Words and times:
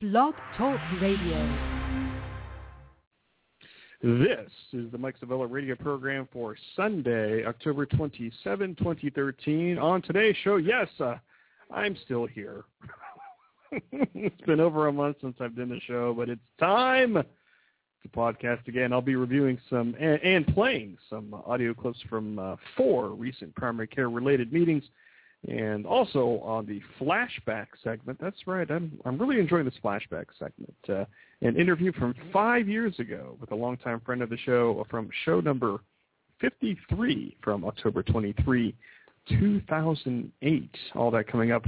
Blog 0.00 0.32
Talk 0.56 0.78
Radio. 1.02 1.58
This 4.00 4.48
is 4.72 4.92
the 4.92 4.98
Mike 4.98 5.16
Sevilla 5.18 5.48
radio 5.48 5.74
program 5.74 6.28
for 6.32 6.54
Sunday, 6.76 7.44
October 7.44 7.84
27, 7.84 8.76
2013. 8.76 9.76
On 9.76 10.00
today's 10.00 10.36
show, 10.44 10.54
yes, 10.54 10.86
uh, 11.00 11.16
I'm 11.74 11.96
still 12.04 12.26
here. 12.26 12.62
it's 13.92 14.40
been 14.42 14.60
over 14.60 14.86
a 14.86 14.92
month 14.92 15.16
since 15.20 15.34
I've 15.40 15.56
done 15.56 15.70
the 15.70 15.80
show, 15.80 16.14
but 16.16 16.28
it's 16.28 16.40
time 16.60 17.14
to 17.14 18.08
podcast 18.10 18.68
again. 18.68 18.92
I'll 18.92 19.00
be 19.02 19.16
reviewing 19.16 19.58
some 19.68 19.96
and, 19.98 20.22
and 20.22 20.46
playing 20.54 20.96
some 21.10 21.34
audio 21.44 21.74
clips 21.74 21.98
from 22.08 22.38
uh, 22.38 22.54
four 22.76 23.08
recent 23.08 23.52
primary 23.56 23.88
care 23.88 24.10
related 24.10 24.52
meetings 24.52 24.84
and 25.46 25.86
also 25.86 26.40
on 26.42 26.66
the 26.66 26.80
flashback 27.00 27.66
segment, 27.84 28.18
that's 28.20 28.46
right, 28.46 28.68
I'm, 28.70 28.98
I'm 29.04 29.18
really 29.18 29.38
enjoying 29.38 29.64
this 29.64 29.74
flashback 29.82 30.26
segment. 30.38 30.74
Uh, 30.88 31.04
an 31.42 31.56
interview 31.56 31.92
from 31.92 32.14
five 32.32 32.68
years 32.68 32.98
ago 32.98 33.36
with 33.40 33.52
a 33.52 33.54
longtime 33.54 34.00
friend 34.00 34.22
of 34.22 34.30
the 34.30 34.38
show 34.38 34.84
from 34.90 35.08
show 35.24 35.40
number 35.40 35.78
53 36.40 37.36
from 37.42 37.64
October 37.64 38.02
23, 38.02 38.74
2008. 39.28 40.70
All 40.96 41.10
that 41.12 41.28
coming 41.28 41.52
up 41.52 41.64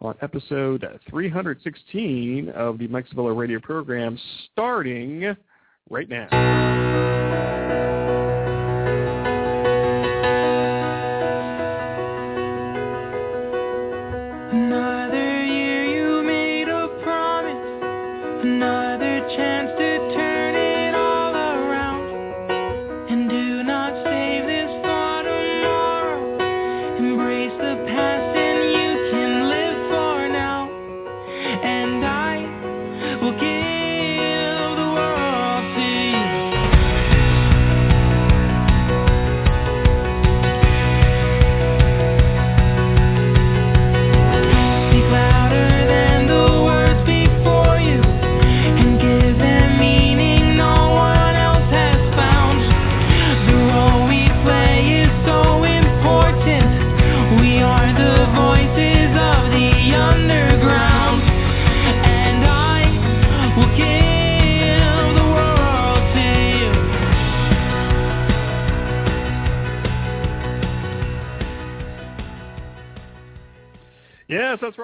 on 0.00 0.14
episode 0.22 0.86
316 1.10 2.50
of 2.50 2.78
the 2.78 2.86
Mike 2.86 3.06
Sevilla 3.08 3.32
radio 3.32 3.58
program 3.58 4.18
starting 4.52 5.34
right 5.90 6.08
now. 6.08 6.28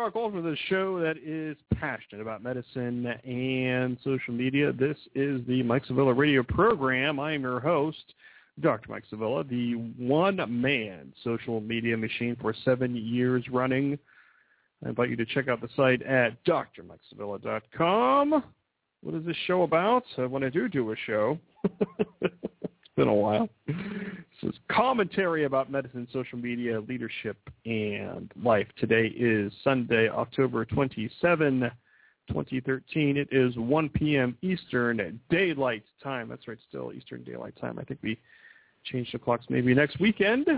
Yes, 0.05 0.13
that's 0.15 0.35
the 0.35 0.57
show 0.69 1.01
that 1.01 1.17
is 1.17 1.57
passionate 1.77 2.21
about 2.21 2.43
medicine 2.43 3.07
and 3.07 3.97
social 4.05 4.35
media. 4.35 4.71
This 4.71 4.99
is 5.15 5.41
the 5.47 5.63
Mike 5.63 5.87
Sevilla 5.87 6.13
radio 6.13 6.43
program. 6.43 7.19
I 7.19 7.33
am 7.33 7.41
your 7.41 7.59
host, 7.59 8.13
Dr. 8.61 8.91
Mike 8.91 9.05
Sevilla, 9.09 9.45
the 9.45 9.77
one-man 9.97 11.15
social 11.23 11.63
media 11.63 11.97
machine 11.97 12.37
for 12.39 12.55
seven 12.67 12.95
years 12.95 13.47
running. 13.51 13.99
I 14.85 14.91
invite 14.91 15.09
you 15.09 15.17
to 15.17 15.25
check 15.25 15.49
out 15.49 15.63
the 15.63 15.71
site 15.75 16.03
at 16.03 16.37
drmikesevilla.com. 16.45 18.45
What 19.01 19.15
is 19.15 19.25
this 19.25 19.37
show 19.47 19.63
about? 19.63 20.05
Uh, 20.19 20.29
when 20.29 20.45
I 20.45 20.51
do 20.51 20.69
do 20.69 20.93
a 20.93 20.97
show, 21.07 21.39
been 22.97 23.09
a 23.09 23.15
while. 23.15 23.49
This 23.67 23.77
is 24.43 24.55
commentary 24.71 25.45
about 25.45 25.71
medicine, 25.71 26.07
social 26.13 26.39
media, 26.39 26.81
leadership, 26.81 27.37
and 27.65 28.31
life. 28.43 28.69
Today 28.79 29.07
is 29.17 29.53
Sunday, 29.65 30.09
October 30.09 30.65
27, 30.65 31.71
2013. 32.29 33.17
It 33.17 33.29
is 33.33 33.57
1 33.57 33.89
p.m. 33.91 34.37
Eastern 34.43 35.21
Daylight 35.29 35.85
Time. 36.03 36.29
That's 36.29 36.47
right, 36.47 36.59
still 36.69 36.93
Eastern 36.93 37.25
Daylight 37.25 37.55
Time. 37.61 37.79
I 37.79 37.85
think 37.85 38.01
we 38.03 38.19
change 38.85 39.11
the 39.13 39.19
clocks 39.19 39.47
maybe 39.49 39.75
next 39.75 39.99
weekend. 39.99 40.49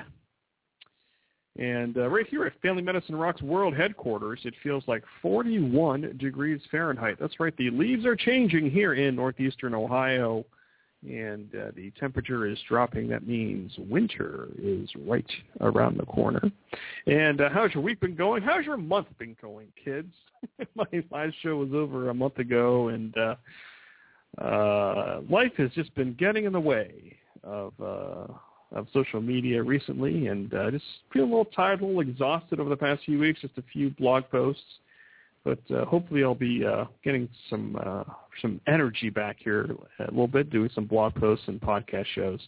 And 1.58 1.96
uh, 1.96 2.08
right 2.08 2.26
here 2.26 2.44
at 2.44 2.60
Family 2.60 2.82
Medicine 2.82 3.16
Rocks 3.16 3.40
World 3.40 3.74
Headquarters, 3.74 4.40
it 4.44 4.52
feels 4.62 4.84
like 4.86 5.04
41 5.22 6.18
degrees 6.18 6.60
Fahrenheit. 6.70 7.16
That's 7.18 7.40
right, 7.40 7.56
the 7.56 7.70
leaves 7.70 8.04
are 8.04 8.16
changing 8.16 8.70
here 8.70 8.92
in 8.92 9.16
northeastern 9.16 9.74
Ohio, 9.74 10.44
and 11.02 11.48
uh, 11.54 11.70
the 11.74 11.92
temperature 11.98 12.46
is 12.46 12.58
dropping. 12.68 13.08
That 13.08 13.26
means 13.26 13.72
winter 13.78 14.48
is 14.58 14.88
right 15.06 15.30
around 15.60 15.98
the 15.98 16.06
corner. 16.06 16.40
And 17.06 17.40
uh, 17.40 17.48
how's 17.52 17.72
your 17.74 17.82
week 17.82 18.00
been 18.00 18.16
going? 18.16 18.42
How's 18.42 18.64
your 18.64 18.76
month 18.76 19.08
been 19.18 19.36
going, 19.40 19.68
kids? 19.82 20.12
My 20.74 20.86
last 21.10 21.34
show 21.42 21.56
was 21.56 21.72
over 21.72 22.10
a 22.10 22.14
month 22.14 22.38
ago, 22.38 22.88
and 22.88 23.14
uh, 23.16 23.34
uh, 24.42 25.20
life 25.30 25.52
has 25.56 25.70
just 25.72 25.94
been 25.94 26.14
getting 26.14 26.44
in 26.44 26.52
the 26.52 26.60
way 26.60 27.16
of 27.44 27.72
uh, 27.80 28.32
of 28.72 28.86
social 28.92 29.20
media 29.20 29.62
recently, 29.62 30.26
and 30.26 30.52
uh, 30.52 30.70
just 30.70 30.84
feel 31.12 31.22
a 31.22 31.24
little 31.24 31.44
tired, 31.44 31.80
a 31.80 31.86
little 31.86 32.00
exhausted 32.00 32.58
over 32.58 32.68
the 32.68 32.76
past 32.76 33.04
few 33.04 33.18
weeks. 33.18 33.40
Just 33.40 33.56
a 33.58 33.64
few 33.72 33.90
blog 33.90 34.24
posts, 34.30 34.62
but 35.46 35.60
uh, 35.74 35.84
hopefully 35.84 36.24
I'll 36.24 36.34
be 36.34 36.66
uh, 36.66 36.86
getting 37.04 37.28
some 37.48 37.78
uh, 37.80 38.02
some 38.42 38.60
energy 38.66 39.10
back 39.10 39.36
here 39.38 39.76
a 40.00 40.10
little 40.10 40.26
bit, 40.26 40.50
doing 40.50 40.68
some 40.74 40.86
blog 40.86 41.14
posts 41.14 41.44
and 41.46 41.60
podcast 41.60 42.06
shows 42.16 42.40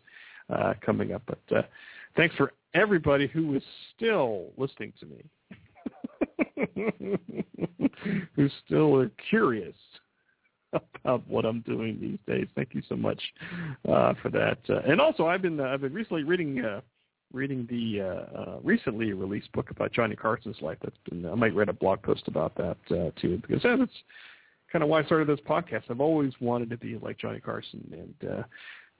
uh, 0.50 0.74
coming 0.84 1.12
up. 1.12 1.22
But 1.26 1.56
uh, 1.56 1.62
thanks 2.16 2.34
for 2.34 2.52
everybody 2.74 3.28
who 3.28 3.54
is 3.54 3.62
still 3.94 4.46
listening 4.56 4.92
to 4.98 5.06
me, 5.06 5.24
who 8.34 8.48
still 8.66 8.96
are 8.96 9.12
curious 9.30 9.76
about 10.72 11.26
what 11.28 11.44
I'm 11.44 11.60
doing 11.60 11.98
these 12.00 12.18
days. 12.26 12.48
Thank 12.56 12.74
you 12.74 12.82
so 12.88 12.96
much 12.96 13.22
uh, 13.88 14.14
for 14.20 14.28
that. 14.30 14.58
Uh, 14.68 14.80
and 14.90 15.00
also, 15.00 15.26
I've 15.26 15.42
been 15.42 15.60
uh, 15.60 15.64
I've 15.66 15.82
been 15.82 15.94
recently 15.94 16.24
reading 16.24 16.64
uh, 16.64 16.80
reading 17.32 17.66
the 17.70 18.00
uh, 18.00 18.38
uh, 18.38 18.58
recently 18.62 19.12
released 19.12 19.50
book 19.52 19.70
about 19.70 19.92
Johnny 19.92 20.16
Carson's 20.16 20.60
life. 20.60 20.78
That's 20.82 20.96
been 21.08 21.26
I 21.26 21.34
might 21.34 21.54
write 21.54 21.68
a 21.68 21.74
blog 21.74 22.02
post 22.02 22.26
about 22.26 22.54
that 22.56 22.76
uh, 22.90 23.10
too 23.20 23.40
because 23.46 23.62
that's 23.62 23.92
kind 24.72 24.82
of 24.82 24.88
why 24.88 25.00
I 25.00 25.04
started 25.04 25.28
this 25.28 25.44
podcast. 25.46 25.82
I've 25.90 26.00
always 26.00 26.32
wanted 26.40 26.70
to 26.70 26.76
be 26.76 26.98
like 26.98 27.18
Johnny 27.18 27.40
Carson 27.40 28.14
and 28.22 28.30
uh, 28.30 28.42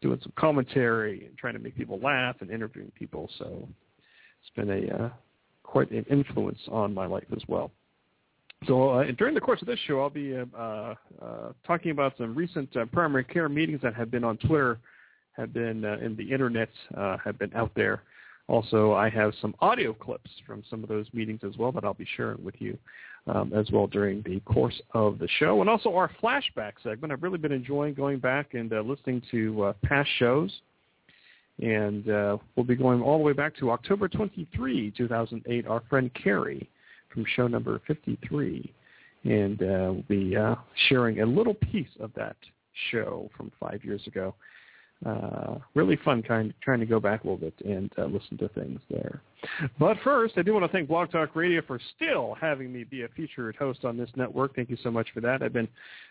doing 0.00 0.18
some 0.22 0.32
commentary 0.36 1.26
and 1.26 1.36
trying 1.36 1.54
to 1.54 1.60
make 1.60 1.76
people 1.76 1.98
laugh 2.00 2.36
and 2.40 2.50
interviewing 2.50 2.92
people. 2.94 3.28
So 3.38 3.68
it's 4.40 4.54
been 4.56 4.70
a 4.70 5.04
uh, 5.04 5.10
quite 5.62 5.90
an 5.90 6.04
influence 6.10 6.58
on 6.70 6.94
my 6.94 7.06
life 7.06 7.26
as 7.34 7.42
well. 7.48 7.70
So 8.66 8.90
uh, 8.90 9.04
during 9.16 9.34
the 9.34 9.40
course 9.40 9.60
of 9.60 9.68
this 9.68 9.78
show, 9.86 10.00
I'll 10.00 10.10
be 10.10 10.36
uh, 10.36 10.44
uh, 10.56 10.94
uh, 11.22 11.52
talking 11.66 11.92
about 11.92 12.14
some 12.18 12.34
recent 12.34 12.76
uh, 12.76 12.86
primary 12.86 13.24
care 13.24 13.48
meetings 13.48 13.80
that 13.82 13.94
have 13.94 14.10
been 14.10 14.24
on 14.24 14.36
Twitter, 14.38 14.80
have 15.38 15.52
been 15.52 15.84
uh, 15.84 15.96
in 16.02 16.16
the 16.16 16.30
internet, 16.30 16.68
uh, 16.96 17.16
have 17.24 17.38
been 17.38 17.54
out 17.54 17.70
there. 17.74 18.02
Also, 18.48 18.94
I 18.94 19.10
have 19.10 19.32
some 19.40 19.54
audio 19.60 19.92
clips 19.92 20.30
from 20.46 20.62
some 20.70 20.82
of 20.82 20.88
those 20.88 21.06
meetings 21.12 21.40
as 21.46 21.56
well 21.58 21.70
that 21.72 21.84
I'll 21.84 21.94
be 21.94 22.08
sharing 22.16 22.42
with 22.42 22.54
you 22.58 22.78
um, 23.26 23.52
as 23.52 23.70
well 23.70 23.86
during 23.86 24.22
the 24.22 24.40
course 24.40 24.80
of 24.94 25.18
the 25.18 25.28
show. 25.38 25.60
And 25.60 25.68
also 25.68 25.94
our 25.94 26.10
flashback 26.22 26.72
segment. 26.82 27.12
I've 27.12 27.22
really 27.22 27.38
been 27.38 27.52
enjoying 27.52 27.92
going 27.92 28.18
back 28.18 28.54
and 28.54 28.72
uh, 28.72 28.80
listening 28.80 29.22
to 29.30 29.64
uh, 29.64 29.72
past 29.84 30.08
shows. 30.18 30.50
And 31.60 32.08
uh, 32.08 32.38
we'll 32.56 32.64
be 32.64 32.76
going 32.76 33.02
all 33.02 33.18
the 33.18 33.24
way 33.24 33.34
back 33.34 33.54
to 33.56 33.70
October 33.70 34.08
23, 34.08 34.92
2008. 34.96 35.66
Our 35.66 35.82
friend 35.90 36.10
Carrie 36.14 36.70
from 37.12 37.26
show 37.36 37.48
number 37.48 37.82
53. 37.86 38.72
And 39.24 39.60
uh, 39.60 39.92
we'll 39.92 40.04
be 40.08 40.36
uh, 40.36 40.54
sharing 40.88 41.20
a 41.20 41.26
little 41.26 41.54
piece 41.54 41.88
of 42.00 42.12
that 42.14 42.36
show 42.90 43.28
from 43.36 43.52
five 43.60 43.84
years 43.84 44.06
ago. 44.06 44.34
Uh, 45.06 45.58
really 45.76 45.96
fun 46.04 46.24
kind 46.24 46.52
trying 46.60 46.80
to 46.80 46.86
go 46.86 46.98
back 46.98 47.22
a 47.22 47.26
little 47.26 47.38
bit 47.38 47.54
and 47.64 47.92
uh, 47.98 48.06
listen 48.06 48.36
to 48.36 48.48
things 48.48 48.80
there. 48.90 49.22
But 49.78 49.96
first, 50.02 50.34
I 50.36 50.42
do 50.42 50.52
want 50.52 50.64
to 50.64 50.72
thank 50.72 50.88
Blog 50.88 51.12
Talk 51.12 51.36
Radio 51.36 51.62
for 51.64 51.78
still 51.94 52.36
having 52.40 52.72
me 52.72 52.82
be 52.82 53.02
a 53.02 53.08
featured 53.16 53.54
host 53.54 53.84
on 53.84 53.96
this 53.96 54.10
network. 54.16 54.56
Thank 54.56 54.70
you 54.70 54.76
so 54.82 54.90
much 54.90 55.06
for 55.14 55.20
that. 55.20 55.40
I've 55.40 55.52
been 55.52 55.68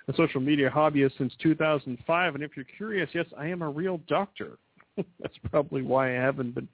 a 0.08 0.14
social 0.16 0.40
media 0.40 0.70
hobbyist 0.74 1.18
since 1.18 1.34
2005, 1.44 2.36
and 2.36 2.44
if 2.44 2.52
you're 2.56 2.66
curious, 2.78 3.10
yes, 3.14 3.26
I 3.38 3.48
am 3.48 3.62
a 3.62 3.70
real 3.70 4.00
doctor. 4.08 4.58
That's 4.96 5.38
probably 5.52 5.82
why 5.82 6.18
I 6.18 6.22
haven't 6.22 6.56
been 6.56 6.70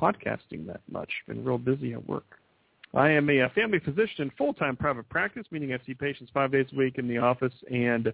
podcasting 0.00 0.66
that 0.66 0.80
much. 0.90 1.10
Been 1.28 1.44
real 1.44 1.58
busy 1.58 1.92
at 1.92 2.08
work. 2.08 2.40
I 2.92 3.10
am 3.10 3.30
a, 3.30 3.48
family 3.50 3.78
physician 3.78 4.24
in 4.24 4.30
full-time 4.36 4.76
private 4.76 5.08
practice, 5.08 5.46
meaning 5.52 5.72
I 5.72 5.78
see 5.86 5.94
patients 5.94 6.32
five 6.34 6.50
days 6.50 6.66
a 6.72 6.76
week 6.76 6.98
in 6.98 7.06
the 7.06 7.18
office 7.18 7.54
and 7.70 8.12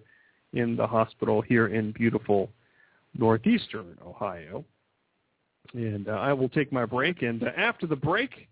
in 0.53 0.75
the 0.75 0.85
hospital 0.85 1.41
here 1.41 1.67
in 1.67 1.91
beautiful 1.91 2.49
northeastern 3.17 3.97
Ohio. 4.05 4.63
And 5.73 6.07
uh, 6.07 6.13
I 6.13 6.33
will 6.33 6.49
take 6.49 6.71
my 6.71 6.85
break, 6.85 7.23
and 7.23 7.43
uh, 7.43 7.47
after 7.57 7.87
the 7.87 7.95
break, 7.95 8.47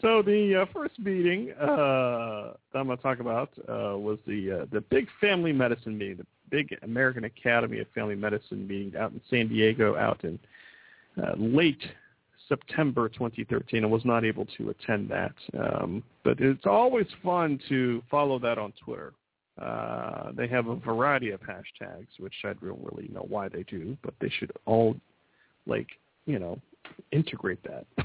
so 0.00 0.22
the 0.22 0.62
uh, 0.62 0.66
first 0.72 0.98
meeting 0.98 1.52
uh, 1.60 2.54
that 2.72 2.78
I'm 2.78 2.86
going 2.86 2.96
to 2.96 3.02
talk 3.02 3.20
about 3.20 3.50
uh, 3.68 3.96
was 3.96 4.18
the 4.26 4.62
uh, 4.62 4.66
the 4.72 4.80
big 4.82 5.06
family 5.20 5.52
medicine 5.52 5.96
meeting, 5.96 6.18
the 6.18 6.26
big 6.50 6.76
American 6.82 7.24
Academy 7.24 7.80
of 7.80 7.86
Family 7.94 8.16
Medicine 8.16 8.66
meeting 8.66 8.98
out 8.98 9.12
in 9.12 9.20
San 9.30 9.48
Diego, 9.48 9.96
out 9.96 10.24
in 10.24 10.38
uh, 11.22 11.32
late 11.36 11.82
September 12.48 13.08
2013. 13.08 13.84
I 13.84 13.86
was 13.86 14.04
not 14.04 14.24
able 14.24 14.46
to 14.58 14.70
attend 14.70 15.08
that, 15.10 15.34
um, 15.58 16.02
but 16.24 16.40
it's 16.40 16.66
always 16.66 17.06
fun 17.22 17.60
to 17.68 18.02
follow 18.10 18.40
that 18.40 18.58
on 18.58 18.72
Twitter. 18.84 19.12
Uh, 19.60 20.32
they 20.32 20.46
have 20.46 20.66
a 20.66 20.76
variety 20.76 21.30
of 21.30 21.40
hashtags, 21.40 22.08
which 22.18 22.34
I 22.44 22.52
don't 22.52 22.80
really 22.82 23.08
know 23.12 23.24
why 23.28 23.48
they 23.48 23.62
do, 23.62 23.96
but 24.02 24.14
they 24.20 24.28
should 24.38 24.52
all, 24.66 24.96
like, 25.66 25.88
you 26.26 26.38
know, 26.38 26.60
integrate 27.12 27.62
that 27.64 27.86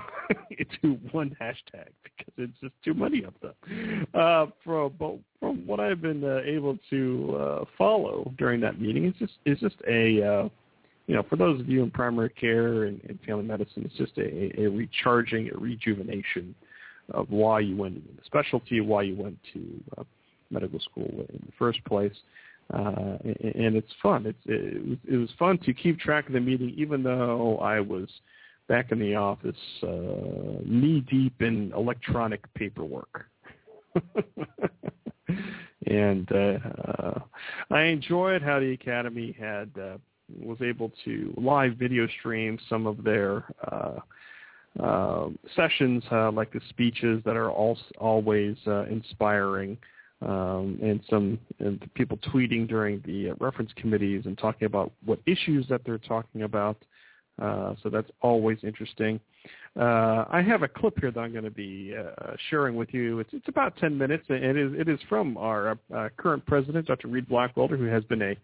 into 0.51 0.97
one 1.11 1.35
hashtag 1.41 1.89
because 2.03 2.33
it's 2.37 2.59
just 2.61 2.73
too 2.83 2.93
many 2.93 3.23
of 3.23 3.33
them. 3.41 4.07
Uh, 4.13 4.47
from 4.63 4.93
from 5.39 5.67
what 5.67 5.79
I've 5.79 6.01
been 6.01 6.23
uh, 6.23 6.41
able 6.45 6.77
to 6.89 7.37
uh, 7.39 7.65
follow 7.77 8.31
during 8.37 8.61
that 8.61 8.79
meeting, 8.79 9.05
it's 9.05 9.19
just 9.19 9.33
it's 9.45 9.61
just 9.61 9.75
a 9.87 10.23
uh, 10.23 10.49
you 11.07 11.15
know 11.15 11.23
for 11.29 11.35
those 11.35 11.59
of 11.59 11.67
you 11.67 11.83
in 11.83 11.91
primary 11.91 12.29
care 12.29 12.85
and, 12.85 13.01
and 13.07 13.19
family 13.25 13.43
medicine, 13.43 13.83
it's 13.85 13.95
just 13.95 14.17
a, 14.17 14.61
a 14.61 14.67
recharging, 14.67 15.49
a 15.53 15.57
rejuvenation 15.57 16.55
of 17.13 17.29
why 17.29 17.59
you 17.59 17.75
went 17.75 17.95
into 17.95 18.07
the 18.15 18.21
specialty, 18.25 18.79
why 18.79 19.01
you 19.01 19.15
went 19.15 19.37
to 19.53 19.61
uh, 19.97 20.03
medical 20.51 20.79
school 20.79 21.25
in 21.29 21.41
the 21.45 21.51
first 21.57 21.83
place. 21.85 22.15
Uh, 22.73 23.17
and 23.23 23.75
it's 23.75 23.91
fun. 24.01 24.25
It's, 24.25 24.39
it, 24.45 24.87
was, 24.87 24.97
it 25.09 25.17
was 25.17 25.29
fun 25.37 25.57
to 25.59 25.73
keep 25.73 25.99
track 25.99 26.27
of 26.27 26.33
the 26.33 26.39
meeting, 26.39 26.73
even 26.77 27.03
though 27.03 27.57
I 27.57 27.81
was 27.81 28.07
back 28.67 28.91
in 28.91 28.99
the 28.99 29.15
office, 29.15 29.57
uh, 29.83 30.61
knee 30.65 31.01
deep 31.09 31.41
in 31.41 31.73
electronic 31.75 32.41
paperwork. 32.53 33.25
and 35.87 36.31
uh, 36.31 36.57
uh, 36.87 37.19
I 37.69 37.81
enjoyed 37.83 38.41
how 38.41 38.59
the 38.59 38.71
Academy 38.71 39.35
had 39.37 39.71
uh, 39.77 39.97
was 40.39 40.57
able 40.61 40.91
to 41.03 41.33
live 41.37 41.75
video 41.75 42.07
stream 42.19 42.57
some 42.69 42.87
of 42.87 43.03
their 43.03 43.43
uh, 43.69 43.99
uh, 44.79 45.27
sessions, 45.55 46.03
uh, 46.11 46.31
like 46.31 46.53
the 46.53 46.61
speeches 46.69 47.21
that 47.25 47.35
are 47.35 47.51
always 47.51 48.55
uh, 48.67 48.85
inspiring 48.85 49.77
um, 50.21 50.77
and 50.81 51.01
some 51.09 51.39
and 51.59 51.89
people 51.95 52.17
tweeting 52.33 52.67
during 52.67 53.01
the 53.05 53.31
uh, 53.31 53.33
reference 53.39 53.71
committees 53.75 54.23
and 54.25 54.37
talking 54.37 54.65
about 54.65 54.91
what 55.05 55.19
issues 55.25 55.67
that 55.69 55.81
they're 55.85 55.97
talking 55.97 56.43
about. 56.43 56.77
Uh, 57.41 57.73
so 57.81 57.89
that's 57.89 58.09
always 58.21 58.57
interesting. 58.63 59.19
Uh, 59.79 60.25
I 60.29 60.43
have 60.45 60.63
a 60.63 60.67
clip 60.67 60.99
here 60.99 61.11
that 61.11 61.19
I'm 61.19 61.31
going 61.31 61.45
to 61.45 61.49
be 61.49 61.95
uh, 61.97 62.33
sharing 62.49 62.75
with 62.75 62.93
you. 62.93 63.19
It's, 63.19 63.29
it's 63.33 63.47
about 63.47 63.75
10 63.77 63.97
minutes, 63.97 64.25
and 64.29 64.43
it 64.43 64.57
is, 64.57 64.73
it 64.77 64.89
is 64.89 64.99
from 65.07 65.37
our 65.37 65.79
uh, 65.95 66.09
current 66.17 66.45
president, 66.45 66.87
Dr. 66.87 67.07
Reed 67.07 67.27
Blackwelder, 67.27 67.77
who 67.77 67.85
has 67.85 68.03
been 68.03 68.21
a 68.21 68.35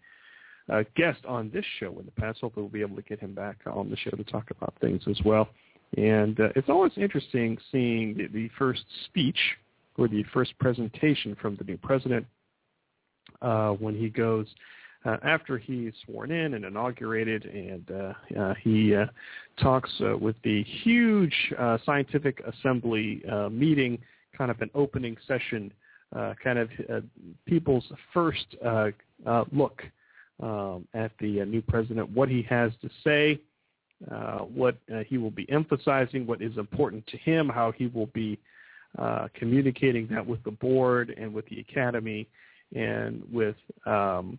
uh, 0.72 0.82
guest 0.96 1.20
on 1.26 1.50
this 1.52 1.64
show 1.78 1.98
in 1.98 2.06
the 2.06 2.12
past. 2.12 2.40
Hopefully 2.40 2.64
we'll 2.64 2.72
be 2.72 2.80
able 2.80 2.96
to 2.96 3.02
get 3.02 3.20
him 3.20 3.34
back 3.34 3.58
on 3.66 3.90
the 3.90 3.96
show 3.96 4.10
to 4.10 4.24
talk 4.24 4.50
about 4.50 4.74
things 4.80 5.02
as 5.08 5.18
well. 5.24 5.48
And 5.96 6.38
uh, 6.40 6.48
it's 6.56 6.68
always 6.68 6.92
interesting 6.96 7.56
seeing 7.70 8.16
the, 8.16 8.26
the 8.26 8.50
first 8.58 8.84
speech 9.06 9.38
or 9.98 10.08
the 10.08 10.24
first 10.32 10.56
presentation 10.58 11.36
from 11.40 11.56
the 11.56 11.64
new 11.64 11.76
president 11.76 12.24
uh, 13.42 13.70
when 13.72 13.94
he 13.94 14.08
goes 14.08 14.46
uh, 15.04 15.16
after 15.22 15.58
he's 15.58 15.92
sworn 16.04 16.30
in 16.30 16.54
and 16.54 16.64
inaugurated, 16.64 17.44
and 17.44 17.90
uh, 17.90 18.40
uh, 18.40 18.54
he 18.62 18.94
uh, 18.94 19.06
talks 19.60 19.90
uh, 20.00 20.16
with 20.16 20.36
the 20.42 20.64
huge 20.82 21.34
scientific 21.86 22.40
assembly 22.40 23.22
meeting, 23.50 23.98
kind 24.36 24.50
of 24.50 24.60
an 24.60 24.70
opening 24.74 25.16
session, 25.26 25.72
kind 26.12 26.58
of 26.58 26.68
people's 27.46 27.84
first 28.12 28.56
look 29.52 29.82
um, 30.40 30.86
at 30.94 31.12
the 31.20 31.44
new 31.44 31.62
president, 31.62 32.08
what 32.10 32.28
he 32.28 32.42
has 32.42 32.72
to 32.82 32.90
say, 33.04 33.40
what 34.52 34.76
he 35.06 35.16
will 35.16 35.30
be 35.30 35.48
emphasizing, 35.50 36.26
what 36.26 36.42
is 36.42 36.56
important 36.58 37.06
to 37.06 37.16
him, 37.18 37.48
how 37.48 37.72
he 37.72 37.86
will 37.86 38.06
be 38.06 38.38
uh, 38.98 39.28
communicating 39.34 40.06
that 40.08 40.26
with 40.26 40.42
the 40.44 40.50
board 40.50 41.14
and 41.16 41.32
with 41.32 41.46
the 41.46 41.60
academy 41.60 42.28
and 42.74 43.22
with 43.30 43.56
um, 43.86 44.38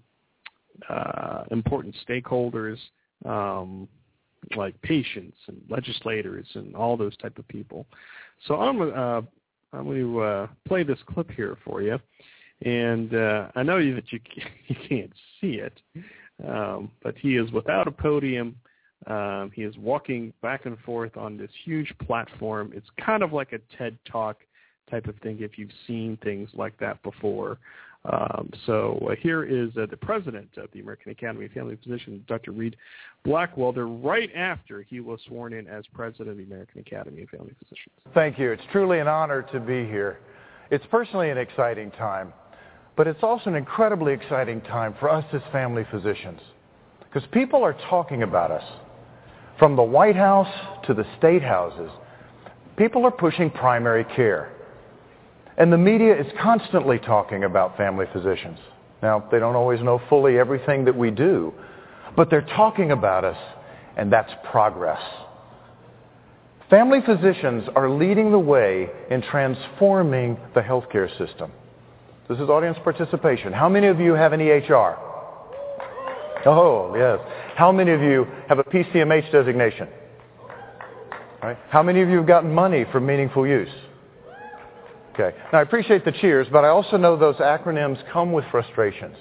uh, 0.90 1.44
important 1.52 1.96
stakeholders 2.08 2.78
um, 3.26 3.88
like 4.56 4.80
patients 4.82 5.38
and 5.48 5.62
legislators 5.70 6.48
and 6.54 6.76
all 6.76 6.96
those 6.96 7.16
type 7.18 7.38
of 7.38 7.48
people. 7.48 7.86
So 8.48 8.56
I'm 8.56 8.82
uh, 8.82 9.22
I'm 9.72 9.86
going 9.86 10.00
to 10.00 10.22
uh, 10.22 10.48
play 10.68 10.84
this 10.84 11.00
clip 11.08 11.30
here 11.32 11.58
for 11.64 11.82
you, 11.82 12.00
and 12.64 13.14
uh, 13.14 13.50
I 13.56 13.64
know 13.64 13.78
that 13.78 14.12
you 14.12 14.20
you 14.68 14.76
can't 14.88 15.12
see 15.40 15.62
it, 15.62 15.80
um, 16.48 16.92
but 17.04 17.16
he 17.18 17.36
is 17.38 17.52
without 17.52 17.88
a 17.88 17.92
podium. 17.92 18.56
Um, 19.10 19.52
he 19.54 19.64
is 19.64 19.76
walking 19.78 20.32
back 20.42 20.66
and 20.66 20.78
forth 20.80 21.18
on 21.18 21.36
this 21.36 21.50
huge 21.66 21.94
platform. 22.06 22.72
It's 22.76 22.88
kind 23.04 23.24
of 23.24 23.34
like 23.34 23.54
a 23.54 23.60
TED 23.76 23.98
Talk 24.10 24.38
type 24.90 25.08
of 25.08 25.16
thing 25.18 25.40
if 25.42 25.58
you've 25.58 25.72
seen 25.88 26.18
things 26.24 26.50
like 26.54 26.78
that 26.80 27.02
before. 27.04 27.58
Um, 28.06 28.50
so 28.66 29.08
uh, 29.12 29.16
here 29.20 29.44
is 29.44 29.76
uh, 29.78 29.86
the 29.90 29.98
president 29.98 30.50
of 30.58 30.70
the 30.72 30.80
American 30.80 31.12
Academy 31.12 31.46
of 31.46 31.52
Family 31.52 31.78
Physicians, 31.84 32.22
Dr. 32.28 32.52
Reed 32.52 32.78
Blackwelder, 33.26 34.04
right 34.04 34.30
after 34.36 34.84
he 34.84 35.02
was 35.02 35.20
sworn 35.28 35.54
in 35.54 35.68
as 35.68 35.84
president 35.94 36.30
of 36.30 36.38
the 36.38 36.44
American 36.44 36.80
Academy 36.80 37.24
of 37.24 37.30
Family 37.30 37.54
Physicians. 37.60 37.94
Thank 38.14 38.40
you. 38.40 38.52
It's 38.52 38.64
truly 38.72 39.00
an 39.00 39.08
honor 39.08 39.42
to 39.52 39.60
be 39.60 39.86
here. 39.86 40.20
It's 40.72 40.86
personally 40.90 41.30
an 41.30 41.38
exciting 41.38 41.92
time, 41.92 42.32
but 42.96 43.06
it's 43.06 43.22
also 43.22 43.50
an 43.50 43.56
incredibly 43.56 44.14
exciting 44.14 44.62
time 44.62 44.96
for 45.00 45.10
us 45.10 45.26
as 45.34 45.42
family 45.52 45.86
physicians 45.92 46.40
because 47.00 47.28
people 47.32 47.64
are 47.64 47.76
talking 47.90 48.24
about 48.24 48.52
us. 48.52 48.64
From 49.60 49.76
the 49.76 49.84
White 49.84 50.16
House 50.16 50.48
to 50.88 50.94
the 50.94 51.06
state 51.18 51.44
houses, 51.44 51.92
people 52.78 53.06
are 53.06 53.12
pushing 53.12 53.52
primary 53.52 54.06
care. 54.06 54.54
And 55.58 55.72
the 55.72 55.78
media 55.78 56.18
is 56.18 56.28
constantly 56.42 56.98
talking 56.98 57.44
about 57.44 57.76
family 57.76 58.06
physicians. 58.14 58.58
Now, 59.04 59.28
they 59.30 59.38
don't 59.38 59.58
always 59.58 59.82
know 59.82 60.02
fully 60.08 60.40
everything 60.40 60.86
that 60.86 60.96
we 60.96 61.12
do, 61.12 61.54
but 62.16 62.30
they're 62.30 62.42
talking 62.42 62.92
about 62.92 63.26
us, 63.26 63.38
and 63.98 64.12
that's 64.12 64.32
progress. 64.50 65.02
Family 66.70 67.00
physicians 67.06 67.66
are 67.76 67.90
leading 67.90 68.32
the 68.32 68.40
way 68.40 68.90
in 69.12 69.22
transforming 69.24 70.38
the 70.54 70.62
healthcare 70.62 71.10
system. 71.18 71.52
This 72.30 72.40
is 72.40 72.48
audience 72.48 72.78
participation. 72.84 73.52
How 73.52 73.68
many 73.68 73.88
of 73.88 74.00
you 74.00 74.14
have 74.14 74.32
an 74.32 74.40
EHR? 74.40 75.09
Oh, 76.46 76.96
yes. 76.96 77.20
How 77.56 77.72
many 77.72 77.92
of 77.92 78.02
you 78.02 78.28
have 78.48 78.60
a 78.60 78.64
PCMH 78.64 79.32
designation? 79.32 79.88
Right. 81.42 81.58
How 81.70 81.84
many 81.84 82.02
of 82.02 82.10
you 82.10 82.18
have 82.18 82.28
gotten 82.28 82.54
money 82.54 82.86
for 82.92 83.00
meaningful 83.00 83.48
use? 83.48 83.70
Okay. 85.14 85.36
Now, 85.52 85.60
I 85.60 85.62
appreciate 85.62 86.06
the 86.06 86.12
cheers, 86.12 86.48
but 86.52 86.64
I 86.64 86.70
also 86.70 86.98
know 86.98 87.18
those 87.18 87.36
acronyms 87.38 88.02
come 88.12 88.32
with 88.32 88.46
frustrations. 88.52 89.16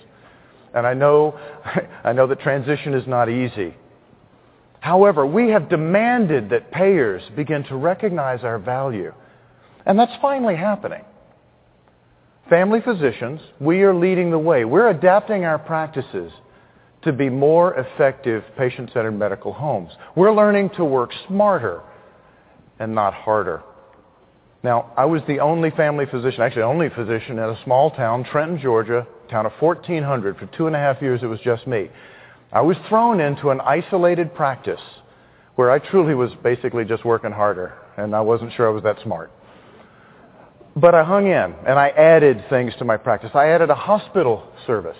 And 0.75 0.87
I 0.87 0.95
know, 0.95 1.39
I 2.05 2.13
know 2.13 2.27
that 2.27 2.41
transition 2.41 2.95
is 2.95 3.07
not 3.07 3.29
easy. 3.29 3.75
However, 4.81 5.27
we 5.27 5.51
have 5.51 5.69
demanded 5.69 6.51
that 6.51 6.71
payers 6.71 7.23
begin 7.35 7.65
to 7.65 7.77
recognize 7.77 8.45
our 8.45 8.59
value. 8.59 9.13
And 9.87 9.99
that's 9.99 10.13
finally 10.23 10.57
happening. 10.57 11.03
Family 12.49 12.81
physicians, 12.81 13.41
we 13.61 13.83
are 13.83 13.95
leading 13.95 14.31
the 14.31 14.39
way. 14.39 14.65
We're 14.65 14.91
adapting 14.91 15.45
our 15.45 15.59
practices 15.59 16.33
to 17.09 17.13
be 17.15 17.31
more 17.31 17.75
effective 17.75 18.45
patient-centered 18.59 19.13
medical 19.13 19.51
homes. 19.51 19.91
We're 20.15 20.35
learning 20.35 20.71
to 20.77 20.85
work 20.85 21.11
smarter 21.27 21.81
and 22.79 22.95
not 22.95 23.15
harder. 23.15 23.63
Now, 24.63 24.93
I 24.95 25.07
was 25.07 25.23
the 25.27 25.41
only 25.41 25.71
family 25.71 26.05
physician, 26.05 26.43
actually 26.43 26.63
the 26.63 26.69
only 26.69 26.91
physician 26.91 27.39
in 27.39 27.45
a 27.45 27.59
small 27.65 27.93
town, 27.93 28.25
Trenton, 28.25 28.61
Georgia, 28.61 29.07
town 29.31 29.47
of 29.47 29.53
1,400. 29.59 30.37
For 30.37 30.47
two 30.55 30.67
and 30.67 30.77
a 30.77 30.79
half 30.79 31.01
years, 31.01 31.23
it 31.23 31.27
was 31.27 31.41
just 31.41 31.67
me. 31.67 31.89
I 32.53 32.61
was 32.61 32.77
thrown 32.91 33.21
into 33.21 33.49
an 33.49 33.63
isolated 33.63 34.35
practice 34.35 34.81
where 35.55 35.71
I 35.71 35.79
truly 35.79 36.15
was 36.15 36.31
basically 36.43 36.85
just 36.85 37.07
working 37.07 37.33
harder, 37.33 37.73
and 37.97 38.15
I 38.15 38.21
wasn't 38.21 38.53
sure 38.53 38.69
I 38.69 38.71
was 38.71 38.83
that 38.83 38.99
smart. 39.03 39.33
But 40.77 40.95
I 40.95 41.05
hung 41.05 41.27
in, 41.27 41.55
and 41.67 41.79
I 41.79 41.89
added 41.89 42.45
things 42.51 42.75
to 42.81 42.85
my 42.85 42.99
practice. 42.99 43.31
I 43.33 43.49
added 43.49 43.71
a 43.71 43.75
hospital 43.75 44.47
service, 44.67 44.99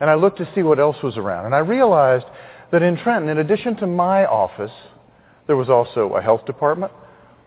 and 0.00 0.08
I 0.08 0.14
looked 0.14 0.38
to 0.38 0.48
see 0.54 0.62
what 0.62 0.78
else 0.78 0.96
was 1.02 1.16
around. 1.16 1.46
And 1.46 1.54
I 1.54 1.58
realized 1.58 2.26
that 2.72 2.82
in 2.82 2.96
Trenton, 2.96 3.28
in 3.28 3.38
addition 3.38 3.76
to 3.76 3.86
my 3.86 4.24
office, 4.24 4.72
there 5.46 5.56
was 5.56 5.68
also 5.68 6.14
a 6.14 6.22
health 6.22 6.46
department, 6.46 6.92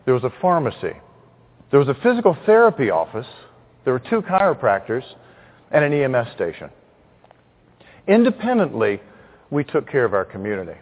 there 0.05 0.13
was 0.13 0.24
a 0.24 0.33
pharmacy, 0.41 0.93
there 1.72 1.79
was 1.79 1.88
a 1.88 1.95
physical 2.03 2.38
therapy 2.45 2.89
office, 2.89 3.27
there 3.83 3.93
were 3.93 4.00
two 4.10 4.22
chiropractors, 4.22 5.03
and 5.72 5.83
an 5.83 5.93
EMS 5.93 6.33
station. 6.36 6.69
Independently, 8.07 9.01
we 9.50 9.63
took 9.63 9.89
care 9.89 10.05
of 10.05 10.13
our 10.13 10.25
community. 10.25 10.79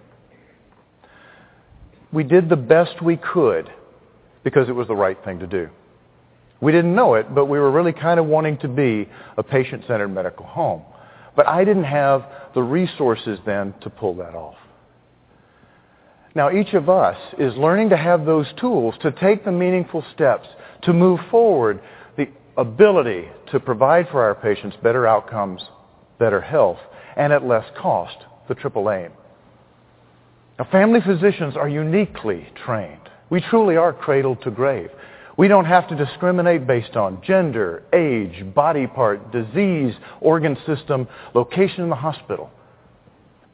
We 2.11 2.23
did 2.23 2.49
the 2.49 2.57
best 2.57 3.01
we 3.01 3.17
could 3.17 3.71
because 4.43 4.67
it 4.67 4.73
was 4.73 4.87
the 4.87 4.95
right 4.95 5.17
thing 5.23 5.39
to 5.39 5.47
do. 5.47 5.69
We 6.59 6.71
didn't 6.71 6.93
know 6.93 7.15
it, 7.15 7.33
but 7.33 7.45
we 7.45 7.59
were 7.59 7.71
really 7.71 7.93
kind 7.93 8.19
of 8.19 8.25
wanting 8.25 8.57
to 8.59 8.67
be 8.67 9.07
a 9.37 9.43
patient-centered 9.43 10.09
medical 10.09 10.45
home. 10.45 10.83
But 11.35 11.47
I 11.47 11.63
didn't 11.63 11.85
have 11.85 12.25
the 12.53 12.63
resources 12.63 13.39
then 13.45 13.73
to 13.81 13.89
pull 13.89 14.15
that 14.15 14.35
off. 14.35 14.55
Now 16.33 16.51
each 16.51 16.73
of 16.73 16.89
us 16.89 17.17
is 17.37 17.55
learning 17.55 17.89
to 17.89 17.97
have 17.97 18.25
those 18.25 18.47
tools 18.59 18.95
to 19.01 19.11
take 19.11 19.43
the 19.43 19.51
meaningful 19.51 20.03
steps 20.13 20.47
to 20.83 20.93
move 20.93 21.19
forward 21.29 21.81
the 22.17 22.29
ability 22.57 23.27
to 23.51 23.59
provide 23.59 24.07
for 24.09 24.23
our 24.23 24.35
patients 24.35 24.77
better 24.81 25.05
outcomes, 25.05 25.61
better 26.19 26.41
health, 26.41 26.79
and 27.17 27.33
at 27.33 27.45
less 27.45 27.65
cost, 27.77 28.17
the 28.47 28.55
triple 28.55 28.89
aim. 28.89 29.11
Now 30.57 30.67
family 30.71 31.01
physicians 31.01 31.57
are 31.57 31.67
uniquely 31.67 32.47
trained. 32.65 33.09
We 33.29 33.41
truly 33.41 33.77
are 33.77 33.93
cradle 33.93 34.35
to 34.37 34.51
grave. 34.51 34.89
We 35.41 35.47
don't 35.47 35.65
have 35.65 35.87
to 35.87 35.95
discriminate 35.95 36.67
based 36.67 36.95
on 36.95 37.19
gender, 37.23 37.81
age, 37.93 38.53
body 38.53 38.85
part, 38.85 39.31
disease, 39.31 39.95
organ 40.19 40.55
system, 40.67 41.07
location 41.33 41.81
in 41.81 41.89
the 41.89 41.95
hospital. 41.95 42.51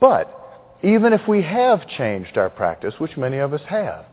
But 0.02 0.78
even 0.84 1.14
if 1.14 1.26
we 1.30 1.42
have 1.44 1.88
changed 1.88 2.38
our 2.38 2.50
practice, 2.50 2.96
which 2.98 3.16
many 3.16 3.38
of 3.38 3.54
us 3.54 3.62
have, 3.70 4.04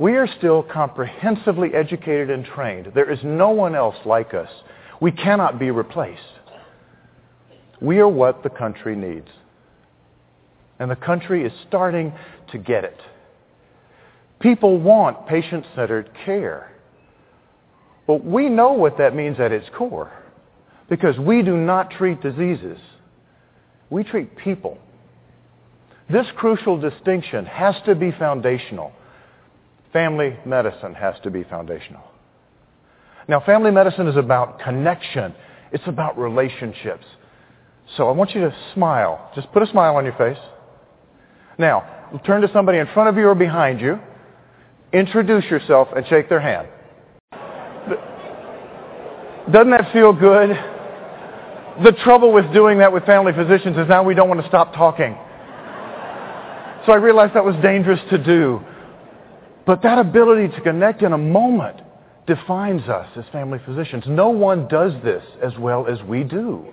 we 0.00 0.16
are 0.16 0.26
still 0.36 0.64
comprehensively 0.64 1.72
educated 1.72 2.28
and 2.28 2.44
trained. 2.44 2.90
There 2.92 3.08
is 3.08 3.20
no 3.22 3.50
one 3.50 3.76
else 3.76 3.94
like 4.04 4.34
us. 4.34 4.50
We 5.00 5.12
cannot 5.12 5.60
be 5.60 5.70
replaced. 5.70 6.20
We 7.80 8.00
are 8.00 8.08
what 8.08 8.42
the 8.42 8.50
country 8.50 8.96
needs. 8.96 9.28
And 10.80 10.90
the 10.90 10.96
country 10.96 11.46
is 11.46 11.52
starting 11.68 12.12
to 12.50 12.58
get 12.58 12.82
it. 12.82 13.00
People 14.40 14.80
want 14.80 15.28
patient-centered 15.28 16.10
care. 16.24 16.71
But 18.06 18.24
we 18.24 18.48
know 18.48 18.72
what 18.72 18.98
that 18.98 19.14
means 19.14 19.38
at 19.38 19.52
its 19.52 19.66
core 19.76 20.12
because 20.88 21.18
we 21.18 21.42
do 21.42 21.56
not 21.56 21.90
treat 21.90 22.20
diseases. 22.20 22.78
We 23.90 24.04
treat 24.04 24.36
people. 24.36 24.78
This 26.10 26.26
crucial 26.36 26.78
distinction 26.78 27.46
has 27.46 27.74
to 27.86 27.94
be 27.94 28.12
foundational. 28.12 28.92
Family 29.92 30.36
medicine 30.44 30.94
has 30.94 31.14
to 31.22 31.30
be 31.30 31.44
foundational. 31.44 32.02
Now, 33.28 33.40
family 33.40 33.70
medicine 33.70 34.08
is 34.08 34.16
about 34.16 34.58
connection. 34.58 35.34
It's 35.70 35.86
about 35.86 36.18
relationships. 36.18 37.04
So 37.96 38.08
I 38.08 38.12
want 38.12 38.34
you 38.34 38.40
to 38.42 38.54
smile. 38.74 39.30
Just 39.34 39.52
put 39.52 39.62
a 39.62 39.66
smile 39.66 39.96
on 39.96 40.04
your 40.04 40.14
face. 40.14 40.38
Now, 41.58 42.18
turn 42.26 42.42
to 42.42 42.50
somebody 42.52 42.78
in 42.78 42.86
front 42.88 43.08
of 43.08 43.16
you 43.16 43.28
or 43.28 43.34
behind 43.34 43.80
you. 43.80 43.98
Introduce 44.92 45.44
yourself 45.44 45.88
and 45.94 46.06
shake 46.08 46.28
their 46.28 46.40
hand. 46.40 46.68
Doesn't 49.50 49.70
that 49.70 49.92
feel 49.92 50.12
good? 50.12 50.50
The 51.84 51.92
trouble 52.04 52.32
with 52.32 52.52
doing 52.52 52.78
that 52.78 52.92
with 52.92 53.04
family 53.06 53.32
physicians 53.32 53.76
is 53.76 53.88
now 53.88 54.02
we 54.02 54.14
don't 54.14 54.28
want 54.28 54.40
to 54.40 54.48
stop 54.48 54.74
talking. 54.74 55.16
So 56.86 56.92
I 56.92 56.96
realized 56.96 57.34
that 57.34 57.44
was 57.44 57.56
dangerous 57.62 58.00
to 58.10 58.18
do. 58.18 58.60
But 59.66 59.82
that 59.82 59.98
ability 59.98 60.54
to 60.54 60.60
connect 60.60 61.02
in 61.02 61.12
a 61.12 61.18
moment 61.18 61.80
defines 62.26 62.88
us 62.88 63.08
as 63.16 63.24
family 63.32 63.60
physicians. 63.64 64.04
No 64.06 64.28
one 64.30 64.68
does 64.68 64.92
this 65.02 65.24
as 65.42 65.56
well 65.58 65.86
as 65.86 66.00
we 66.02 66.24
do. 66.24 66.66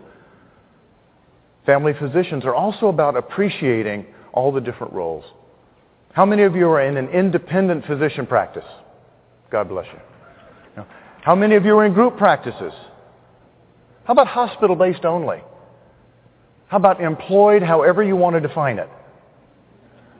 Family 1.66 1.94
physicians 1.94 2.46
are 2.46 2.56
also 2.56 2.88
about 2.88 3.16
appreciating 3.16 4.06
all 4.34 4.52
the 4.52 4.62
different 4.62 4.94
roles. 4.94 5.26
How 6.14 6.26
many 6.26 6.44
of 6.44 6.56
you 6.56 6.68
are 6.70 6.82
in 6.82 6.98
an 6.98 7.10
independent 7.10 7.86
physician 7.86 8.26
practice? 8.26 8.66
God 9.52 9.70
bless 9.70 9.86
you. 9.88 10.00
How 11.22 11.36
many 11.36 11.56
of 11.56 11.66
you 11.66 11.78
are 11.78 11.86
in 11.86 11.94
group 11.94 12.18
practices? 12.18 12.74
How 14.06 14.14
about 14.14 14.28
hospital-based 14.28 15.06
only? 15.06 15.42
How 16.68 16.78
about 16.78 17.02
employed, 17.02 17.62
however 17.62 18.04
you 18.04 18.16
want 18.16 18.36
to 18.36 18.40
define 18.40 18.80
it? 18.80 18.90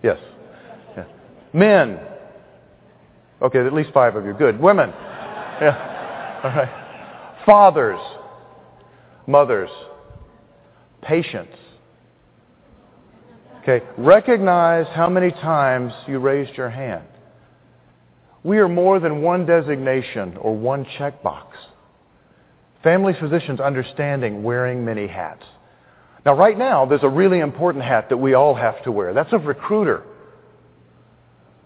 Yes. 0.04 0.18
Yeah. 0.96 1.06
Men. 1.54 2.00
Okay, 3.42 3.60
at 3.60 3.74
least 3.74 3.92
five 3.94 4.16
of 4.16 4.26
you. 4.26 4.34
Good. 4.34 4.60
Women. 4.60 4.90
Yeah. 4.90 6.40
All 6.44 6.50
right. 6.50 7.36
Fathers. 7.46 8.00
Mothers. 9.28 9.70
Patients. 11.02 11.56
Okay. 13.62 13.86
Recognize 13.98 14.88
how 14.94 15.10
many 15.10 15.32
times 15.32 15.94
you 16.08 16.20
raised 16.20 16.56
your 16.58 16.70
hand. 16.70 17.06
We 18.44 18.60
are 18.60 18.70
more 18.70 19.00
than 19.00 19.22
one 19.22 19.46
designation 19.46 20.38
or 20.38 20.56
one 20.56 20.86
checkbox. 20.98 21.48
Family 22.84 23.14
physicians 23.20 23.60
understanding 23.60 24.44
wearing 24.44 24.86
many 24.86 25.08
hats. 25.08 25.44
Now, 26.26 26.34
right 26.34 26.58
now, 26.58 26.86
there's 26.86 27.04
a 27.04 27.10
really 27.10 27.40
important 27.40 27.84
hat 27.84 28.10
that 28.10 28.18
we 28.18 28.34
all 28.34 28.56
have 28.56 28.82
to 28.84 28.92
wear. 28.92 29.14
That's 29.14 29.34
of 29.34 29.46
recruiter. 29.46 30.04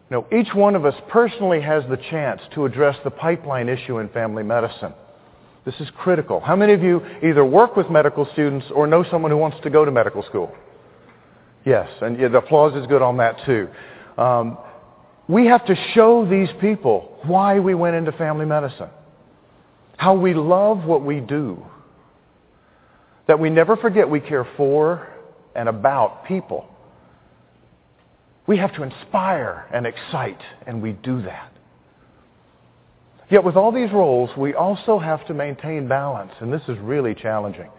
Now, 0.10 0.26
each 0.32 0.54
one 0.54 0.76
of 0.76 0.86
us 0.86 0.96
personally 1.10 1.62
has 1.62 1.84
the 1.90 1.98
chance 1.98 2.42
to 2.54 2.66
address 2.66 2.96
the 3.04 3.12
pipeline 3.12 3.70
issue 3.70 4.00
in 4.00 4.10
family 4.10 4.44
medicine. 4.44 4.94
This 5.66 5.76
is 5.80 5.88
critical. 5.98 6.40
How 6.40 6.56
many 6.56 6.74
of 6.74 6.84
you 6.84 7.02
either 7.24 7.46
work 7.46 7.76
with 7.76 7.90
medical 7.90 8.28
students 8.34 8.68
or 8.74 8.86
know 8.86 9.06
someone 9.10 9.32
who 9.32 9.38
wants 9.38 9.58
to 9.64 9.70
go 9.70 9.86
to 9.86 9.92
medical 9.92 10.24
school? 10.24 10.54
Yes, 11.66 11.90
and 12.02 12.18
the 12.18 12.38
applause 12.38 12.76
is 12.76 12.86
good 12.88 13.02
on 13.02 13.18
that 13.18 13.38
too. 13.46 13.70
Um, 14.18 14.58
we 15.28 15.46
have 15.48 15.66
to 15.66 15.76
show 15.94 16.28
these 16.30 16.50
people 16.60 17.18
why 17.24 17.60
we 17.60 17.74
went 17.76 17.96
into 17.96 18.12
family 18.14 18.46
medicine, 18.46 18.90
how 19.98 20.14
we 20.14 20.34
love 20.34 20.84
what 20.86 21.04
we 21.04 21.20
do, 21.20 21.64
that 23.28 23.40
we 23.40 23.50
never 23.50 23.78
forget 23.78 24.10
we 24.10 24.20
care 24.20 24.48
for 24.58 25.08
and 25.56 25.70
about 25.70 26.26
people. 26.26 26.68
We 28.48 28.58
have 28.58 28.76
to 28.76 28.84
inspire 28.84 29.66
and 29.74 29.88
excite, 29.88 30.42
and 30.68 30.82
we 30.82 30.92
do 30.92 31.22
that. 31.22 31.54
Yet 33.30 33.44
with 33.44 33.56
all 33.56 33.72
these 33.72 33.92
roles, 33.92 34.30
we 34.38 34.54
also 34.54 35.00
have 35.00 35.26
to 35.28 35.34
maintain 35.34 35.88
balance, 35.88 36.34
and 36.42 36.52
this 36.52 36.62
is 36.68 36.78
really 36.80 37.16
challenging. 37.16 37.70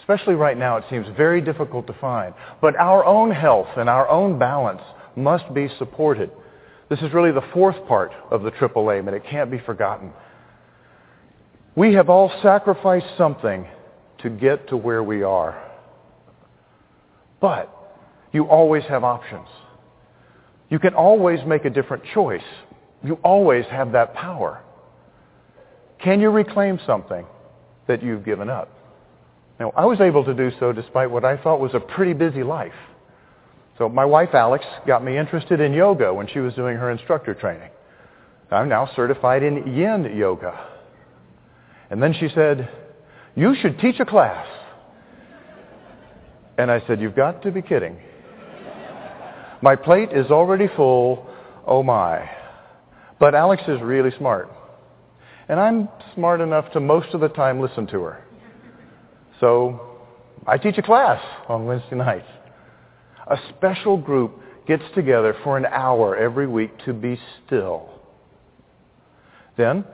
Especially 0.00 0.34
right 0.34 0.56
now, 0.56 0.78
it 0.78 0.84
seems 0.88 1.06
very 1.16 1.40
difficult 1.40 1.86
to 1.86 1.92
find. 1.94 2.34
But 2.60 2.76
our 2.76 3.04
own 3.04 3.30
health 3.30 3.68
and 3.76 3.88
our 3.88 4.08
own 4.08 4.38
balance 4.38 4.80
must 5.16 5.52
be 5.52 5.68
supported. 5.78 6.30
This 6.88 7.00
is 7.00 7.12
really 7.12 7.32
the 7.32 7.44
fourth 7.52 7.76
part 7.88 8.12
of 8.30 8.42
the 8.42 8.50
triple 8.50 8.90
aim, 8.90 9.08
and 9.08 9.16
it 9.16 9.24
can't 9.24 9.50
be 9.50 9.58
forgotten. 9.58 10.12
We 11.76 11.94
have 11.94 12.08
all 12.08 12.30
sacrificed 12.42 13.16
something 13.16 13.66
to 14.18 14.30
get 14.30 14.68
to 14.68 14.76
where 14.76 15.02
we 15.02 15.22
are. 15.22 15.60
But 17.40 17.70
you 18.32 18.44
always 18.44 18.84
have 18.84 19.04
options. 19.04 19.48
You 20.70 20.78
can 20.78 20.94
always 20.94 21.40
make 21.46 21.64
a 21.64 21.70
different 21.70 22.04
choice. 22.12 22.42
You 23.02 23.18
always 23.22 23.64
have 23.66 23.92
that 23.92 24.14
power. 24.14 24.62
Can 26.02 26.20
you 26.20 26.30
reclaim 26.30 26.78
something 26.86 27.26
that 27.86 28.02
you've 28.02 28.24
given 28.24 28.48
up? 28.48 28.70
Now, 29.60 29.72
I 29.76 29.84
was 29.84 30.00
able 30.00 30.24
to 30.24 30.34
do 30.34 30.50
so 30.58 30.72
despite 30.72 31.10
what 31.10 31.24
I 31.24 31.36
thought 31.36 31.60
was 31.60 31.74
a 31.74 31.80
pretty 31.80 32.12
busy 32.12 32.42
life. 32.42 32.72
So 33.78 33.88
my 33.88 34.04
wife, 34.04 34.34
Alex, 34.34 34.64
got 34.86 35.04
me 35.04 35.18
interested 35.18 35.60
in 35.60 35.72
yoga 35.72 36.14
when 36.14 36.28
she 36.28 36.38
was 36.38 36.54
doing 36.54 36.76
her 36.76 36.90
instructor 36.90 37.34
training. 37.34 37.70
I'm 38.50 38.68
now 38.68 38.88
certified 38.94 39.42
in 39.42 39.74
yin 39.74 40.16
yoga. 40.16 40.68
And 41.90 42.02
then 42.02 42.14
she 42.18 42.28
said, 42.34 42.68
you 43.34 43.54
should 43.60 43.78
teach 43.80 43.98
a 43.98 44.04
class. 44.04 44.46
And 46.56 46.70
I 46.70 46.86
said, 46.86 47.00
you've 47.00 47.16
got 47.16 47.42
to 47.42 47.50
be 47.50 47.62
kidding. 47.62 47.98
My 49.60 49.74
plate 49.74 50.10
is 50.12 50.26
already 50.30 50.68
full. 50.76 51.26
Oh 51.66 51.82
my. 51.82 52.30
But 53.18 53.34
Alex 53.34 53.62
is 53.66 53.80
really 53.80 54.10
smart. 54.18 54.48
And 55.48 55.58
I'm 55.58 55.88
smart 56.14 56.40
enough 56.40 56.70
to 56.72 56.80
most 56.80 57.08
of 57.12 57.20
the 57.20 57.28
time 57.28 57.60
listen 57.60 57.86
to 57.88 58.00
her. 58.02 58.24
So 59.40 59.98
I 60.46 60.58
teach 60.58 60.78
a 60.78 60.82
class 60.82 61.20
on 61.48 61.66
Wednesday 61.66 61.96
nights. 61.96 62.28
A 63.26 63.38
special 63.56 63.96
group 63.96 64.40
gets 64.66 64.82
together 64.94 65.36
for 65.44 65.56
an 65.56 65.66
hour 65.66 66.16
every 66.16 66.46
week 66.46 66.70
to 66.84 66.92
be 66.92 67.18
still. 67.46 67.88
Then 69.56 69.84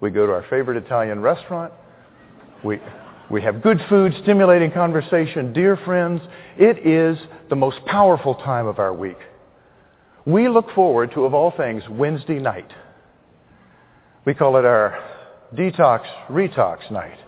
we 0.00 0.10
go 0.10 0.26
to 0.26 0.32
our 0.32 0.44
favorite 0.48 0.76
Italian 0.76 1.20
restaurant. 1.20 1.72
We, 2.64 2.80
we 3.30 3.42
have 3.42 3.62
good 3.62 3.80
food, 3.88 4.12
stimulating 4.22 4.72
conversation. 4.72 5.52
Dear 5.52 5.76
friends, 5.84 6.20
it 6.58 6.86
is 6.86 7.18
the 7.48 7.56
most 7.56 7.84
powerful 7.86 8.34
time 8.36 8.66
of 8.66 8.78
our 8.78 8.92
week. 8.92 9.18
We 10.26 10.48
look 10.48 10.70
forward 10.74 11.12
to, 11.14 11.24
of 11.24 11.34
all 11.34 11.52
things, 11.56 11.82
Wednesday 11.88 12.38
night. 12.38 12.70
We 14.24 14.34
call 14.34 14.56
it 14.56 14.64
our 14.64 14.98
detox 15.54 16.04
retox 16.28 16.90
night. 16.90 17.18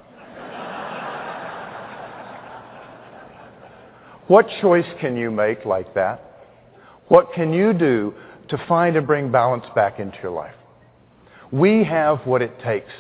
What 4.29 4.47
choice 4.61 4.87
can 5.01 5.17
you 5.17 5.31
make 5.31 5.65
like 5.65 5.95
that? 5.95 6.23
What 7.09 7.33
can 7.35 7.53
you 7.53 7.73
do 7.73 8.15
to 8.49 8.65
find 8.69 8.97
and 8.97 9.07
bring 9.07 9.31
balance 9.31 9.65
back 9.75 9.99
into 9.99 10.17
your 10.23 10.33
life? 10.33 10.55
We 11.51 11.85
have 11.85 12.21
what 12.27 12.41
it 12.41 12.59
takes. 12.61 12.93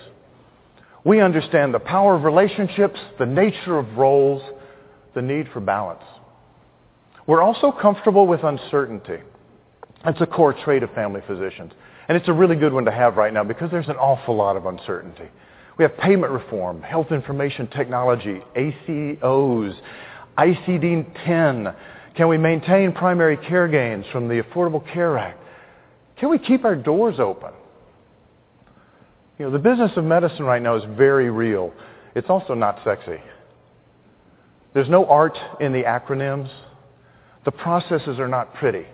We 1.04 1.20
understand 1.20 1.74
the 1.74 1.80
power 1.80 2.14
of 2.14 2.24
relationships, 2.24 3.00
the 3.18 3.26
nature 3.26 3.78
of 3.78 3.96
roles, 3.96 4.42
the 5.14 5.22
need 5.22 5.48
for 5.52 5.60
balance. 5.60 6.02
We're 7.26 7.42
also 7.42 7.72
comfortable 7.72 8.26
with 8.26 8.42
uncertainty. 8.44 9.18
That's 10.04 10.20
a 10.20 10.26
core 10.26 10.52
trait 10.64 10.82
of 10.82 10.92
family 10.92 11.22
physicians. 11.26 11.72
And 12.08 12.18
it's 12.18 12.28
a 12.28 12.32
really 12.32 12.56
good 12.56 12.72
one 12.72 12.84
to 12.84 12.90
have 12.90 13.16
right 13.16 13.32
now 13.32 13.44
because 13.44 13.70
there's 13.70 13.88
an 13.88 13.96
awful 13.96 14.36
lot 14.36 14.56
of 14.56 14.66
uncertainty. 14.66 15.28
We 15.78 15.84
have 15.84 15.96
payment 15.96 16.32
reform, 16.32 16.82
health 16.82 17.10
information 17.10 17.68
technology, 17.68 18.42
ACOs, 18.56 19.74
ICD-10. 20.38 21.74
Can 22.16 22.28
we 22.28 22.38
maintain 22.38 22.92
primary 22.92 23.36
care 23.36 23.68
gains 23.68 24.04
from 24.12 24.28
the 24.28 24.42
Affordable 24.42 24.86
Care 24.92 25.18
Act? 25.18 25.38
Can 26.18 26.30
we 26.30 26.38
keep 26.38 26.64
our 26.64 26.76
doors 26.76 27.18
open? 27.18 27.52
You 29.38 29.46
know, 29.46 29.50
the 29.50 29.58
business 29.58 29.92
of 29.96 30.04
medicine 30.04 30.44
right 30.44 30.62
now 30.62 30.76
is 30.76 30.84
very 30.96 31.30
real. 31.30 31.72
It's 32.14 32.28
also 32.30 32.54
not 32.54 32.80
sexy. 32.84 33.20
There's 34.74 34.88
no 34.88 35.06
art 35.06 35.36
in 35.60 35.72
the 35.72 35.82
acronyms. 35.82 36.50
The 37.44 37.50
processes 37.50 38.18
are 38.18 38.28
not 38.28 38.54
pretty. 38.54 38.86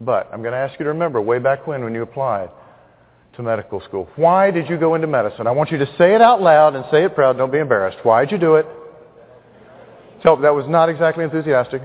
But 0.00 0.30
I'm 0.32 0.40
going 0.40 0.52
to 0.52 0.58
ask 0.58 0.78
you 0.78 0.84
to 0.84 0.90
remember 0.90 1.20
way 1.20 1.38
back 1.38 1.66
when 1.66 1.84
when 1.84 1.94
you 1.94 2.02
applied 2.02 2.50
to 3.36 3.42
medical 3.42 3.80
school. 3.82 4.08
Why 4.16 4.50
did 4.50 4.68
you 4.68 4.76
go 4.76 4.94
into 4.94 5.06
medicine? 5.06 5.46
I 5.46 5.52
want 5.52 5.70
you 5.70 5.78
to 5.78 5.86
say 5.98 6.14
it 6.14 6.20
out 6.20 6.40
loud 6.40 6.74
and 6.74 6.84
say 6.90 7.04
it 7.04 7.14
proud. 7.14 7.36
Don't 7.36 7.52
be 7.52 7.58
embarrassed. 7.58 7.98
Why 8.02 8.24
did 8.24 8.32
you 8.32 8.38
do 8.38 8.56
it? 8.56 8.66
Tell, 10.22 10.36
that 10.36 10.54
was 10.54 10.66
not 10.68 10.88
exactly 10.88 11.24
enthusiastic. 11.24 11.82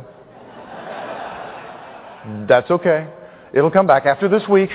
That's 2.48 2.70
okay. 2.70 3.08
It'll 3.54 3.72
come 3.72 3.88
back. 3.88 4.06
After 4.06 4.28
this 4.28 4.44
week, 4.48 4.70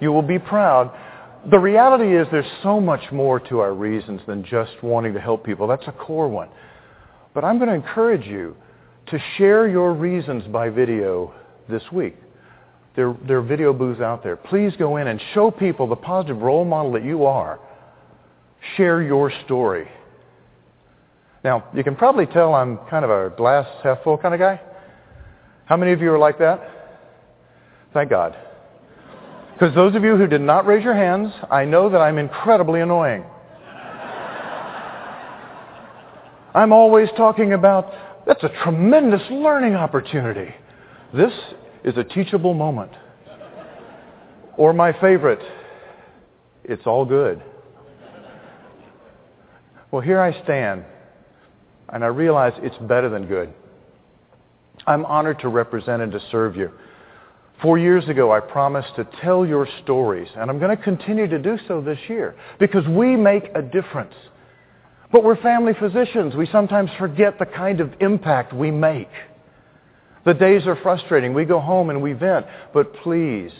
you 0.00 0.12
will 0.12 0.22
be 0.22 0.38
proud. 0.38 0.92
The 1.50 1.58
reality 1.58 2.16
is 2.16 2.26
there's 2.30 2.44
so 2.62 2.80
much 2.80 3.12
more 3.12 3.38
to 3.40 3.60
our 3.60 3.72
reasons 3.72 4.20
than 4.26 4.44
just 4.44 4.72
wanting 4.82 5.14
to 5.14 5.20
help 5.20 5.44
people. 5.44 5.66
That's 5.66 5.86
a 5.86 5.92
core 5.92 6.28
one. 6.28 6.48
But 7.32 7.44
I'm 7.44 7.58
going 7.58 7.68
to 7.68 7.74
encourage 7.74 8.26
you 8.26 8.56
to 9.06 9.18
share 9.38 9.68
your 9.68 9.94
reasons 9.94 10.42
by 10.48 10.68
video 10.68 11.32
this 11.68 11.82
week. 11.92 12.16
There, 12.96 13.16
there 13.26 13.38
are 13.38 13.42
video 13.42 13.72
booths 13.72 14.00
out 14.00 14.24
there. 14.24 14.36
Please 14.36 14.72
go 14.78 14.96
in 14.96 15.06
and 15.06 15.20
show 15.34 15.50
people 15.50 15.86
the 15.86 15.96
positive 15.96 16.38
role 16.38 16.64
model 16.64 16.92
that 16.92 17.04
you 17.04 17.26
are. 17.26 17.60
Share 18.76 19.02
your 19.02 19.30
story. 19.44 19.86
Now, 21.46 21.62
you 21.72 21.84
can 21.84 21.94
probably 21.94 22.26
tell 22.26 22.54
I'm 22.54 22.76
kind 22.90 23.04
of 23.04 23.10
a 23.12 23.30
glass 23.36 23.68
half 23.84 24.02
full 24.02 24.18
kind 24.18 24.34
of 24.34 24.40
guy. 24.40 24.60
How 25.66 25.76
many 25.76 25.92
of 25.92 26.00
you 26.00 26.12
are 26.12 26.18
like 26.18 26.40
that? 26.40 26.60
Thank 27.94 28.10
God. 28.10 28.36
Because 29.52 29.72
those 29.72 29.94
of 29.94 30.02
you 30.02 30.16
who 30.16 30.26
did 30.26 30.40
not 30.40 30.66
raise 30.66 30.82
your 30.82 30.96
hands, 30.96 31.32
I 31.48 31.64
know 31.64 31.88
that 31.88 31.98
I'm 31.98 32.18
incredibly 32.18 32.80
annoying. 32.80 33.22
I'm 36.52 36.72
always 36.72 37.10
talking 37.16 37.52
about 37.52 37.92
that's 38.26 38.42
a 38.42 38.50
tremendous 38.64 39.22
learning 39.30 39.76
opportunity. 39.76 40.52
This 41.14 41.32
is 41.84 41.96
a 41.96 42.02
teachable 42.02 42.54
moment. 42.54 42.90
Or 44.56 44.72
my 44.72 44.92
favorite, 45.00 45.42
it's 46.64 46.86
all 46.86 47.04
good. 47.04 47.40
Well, 49.92 50.02
here 50.02 50.20
I 50.20 50.42
stand, 50.42 50.84
and 51.92 52.04
I 52.04 52.08
realize 52.08 52.52
it's 52.58 52.76
better 52.88 53.08
than 53.08 53.26
good. 53.26 53.52
I'm 54.86 55.04
honored 55.06 55.40
to 55.40 55.48
represent 55.48 56.02
and 56.02 56.12
to 56.12 56.20
serve 56.30 56.56
you. 56.56 56.70
Four 57.62 57.78
years 57.78 58.06
ago, 58.08 58.32
I 58.32 58.40
promised 58.40 58.94
to 58.96 59.08
tell 59.22 59.46
your 59.46 59.66
stories, 59.82 60.28
and 60.36 60.50
I'm 60.50 60.58
going 60.58 60.76
to 60.76 60.82
continue 60.82 61.26
to 61.26 61.38
do 61.38 61.58
so 61.66 61.80
this 61.80 61.98
year 62.08 62.34
because 62.58 62.86
we 62.86 63.16
make 63.16 63.44
a 63.54 63.62
difference. 63.62 64.14
But 65.10 65.24
we're 65.24 65.40
family 65.40 65.72
physicians. 65.78 66.34
We 66.34 66.46
sometimes 66.46 66.90
forget 66.98 67.38
the 67.38 67.46
kind 67.46 67.80
of 67.80 67.94
impact 68.00 68.52
we 68.52 68.70
make. 68.70 69.08
The 70.26 70.34
days 70.34 70.66
are 70.66 70.76
frustrating. 70.82 71.32
We 71.32 71.44
go 71.44 71.60
home 71.60 71.88
and 71.88 72.02
we 72.02 72.12
vent. 72.12 72.46
But 72.74 72.92
please, 72.96 73.52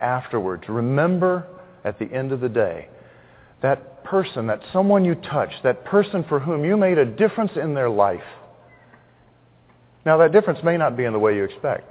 afterwards, 0.00 0.64
remember 0.68 1.46
at 1.84 1.98
the 1.98 2.06
end 2.06 2.32
of 2.32 2.40
the 2.40 2.48
day, 2.48 2.88
that 3.62 3.95
person, 4.06 4.46
that 4.46 4.60
someone 4.72 5.04
you 5.04 5.14
touched, 5.14 5.62
that 5.62 5.84
person 5.84 6.24
for 6.28 6.40
whom 6.40 6.64
you 6.64 6.76
made 6.76 6.98
a 6.98 7.04
difference 7.04 7.52
in 7.56 7.74
their 7.74 7.90
life. 7.90 8.24
Now, 10.04 10.16
that 10.18 10.32
difference 10.32 10.60
may 10.64 10.76
not 10.76 10.96
be 10.96 11.04
in 11.04 11.12
the 11.12 11.18
way 11.18 11.36
you 11.36 11.44
expect. 11.44 11.90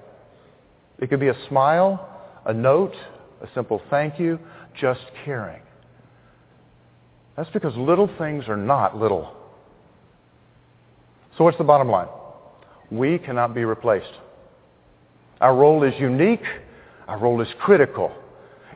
It 1.00 1.10
could 1.10 1.20
be 1.20 1.28
a 1.28 1.48
smile, 1.48 2.10
a 2.46 2.54
note, 2.54 2.94
a 3.42 3.48
simple 3.54 3.82
thank 3.90 4.20
you, 4.20 4.40
just 4.80 5.02
caring. 5.24 5.62
That's 7.36 7.50
because 7.50 7.76
little 7.76 8.10
things 8.18 8.46
are 8.48 8.58
not 8.58 8.98
little. 8.98 9.36
So 11.38 11.44
what's 11.44 11.58
the 11.58 11.66
bottom 11.66 11.90
line? 11.90 12.08
We 12.90 13.20
cannot 13.20 13.54
be 13.54 13.66
replaced. 13.66 14.14
Our 15.42 15.56
role 15.56 15.84
is 15.84 15.94
unique. 16.00 16.44
Our 17.08 17.20
role 17.20 17.42
is 17.42 17.50
critical. 17.60 18.12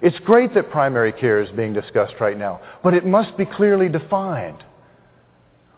It's 0.02 0.18
great 0.20 0.54
that 0.54 0.72
primary 0.72 1.12
care 1.12 1.42
is 1.42 1.50
being 1.52 1.74
discussed 1.74 2.16
right 2.20 2.38
now, 2.38 2.62
but 2.84 2.94
it 2.94 3.06
must 3.06 3.36
be 3.38 3.46
clearly 3.46 3.90
defined. 3.90 4.64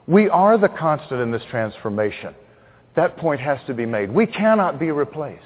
We 0.07 0.29
are 0.29 0.57
the 0.57 0.67
constant 0.69 1.21
in 1.21 1.31
this 1.31 1.43
transformation. 1.49 2.35
That 2.95 3.17
point 3.17 3.41
has 3.41 3.59
to 3.67 3.73
be 3.73 3.85
made. 3.85 4.11
We 4.11 4.27
cannot 4.27 4.79
be 4.79 4.91
replaced. 4.91 5.43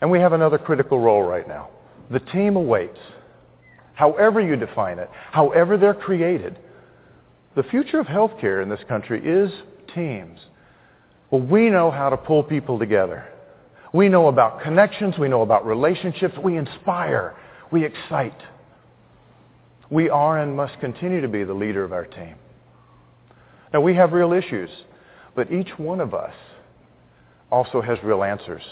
And 0.00 0.10
we 0.10 0.18
have 0.18 0.32
another 0.32 0.58
critical 0.58 0.98
role 0.98 1.22
right 1.22 1.46
now. 1.46 1.68
The 2.10 2.20
team 2.20 2.56
awaits. 2.56 2.98
However 3.94 4.40
you 4.40 4.56
define 4.56 4.98
it, 4.98 5.10
however 5.30 5.76
they're 5.76 5.94
created, 5.94 6.58
the 7.54 7.62
future 7.64 8.00
of 8.00 8.06
healthcare 8.06 8.62
in 8.62 8.68
this 8.68 8.80
country 8.88 9.22
is 9.24 9.52
teams. 9.94 10.40
Well, 11.30 11.42
we 11.42 11.68
know 11.68 11.90
how 11.90 12.08
to 12.08 12.16
pull 12.16 12.42
people 12.42 12.78
together. 12.78 13.26
We 13.92 14.08
know 14.08 14.28
about 14.28 14.62
connections. 14.62 15.16
We 15.18 15.28
know 15.28 15.42
about 15.42 15.66
relationships. 15.66 16.34
We 16.42 16.56
inspire. 16.56 17.34
We 17.72 17.84
excite. 17.84 18.40
We 19.90 20.08
are 20.08 20.38
and 20.38 20.56
must 20.56 20.78
continue 20.80 21.20
to 21.20 21.28
be 21.28 21.42
the 21.42 21.54
leader 21.54 21.82
of 21.82 21.92
our 21.92 22.04
team. 22.04 22.36
Now, 23.72 23.80
we 23.80 23.94
have 23.94 24.12
real 24.12 24.32
issues, 24.32 24.70
but 25.34 25.52
each 25.52 25.70
one 25.76 26.00
of 26.00 26.14
us 26.14 26.34
also 27.50 27.80
has 27.80 27.98
real 28.02 28.22
answers. 28.22 28.62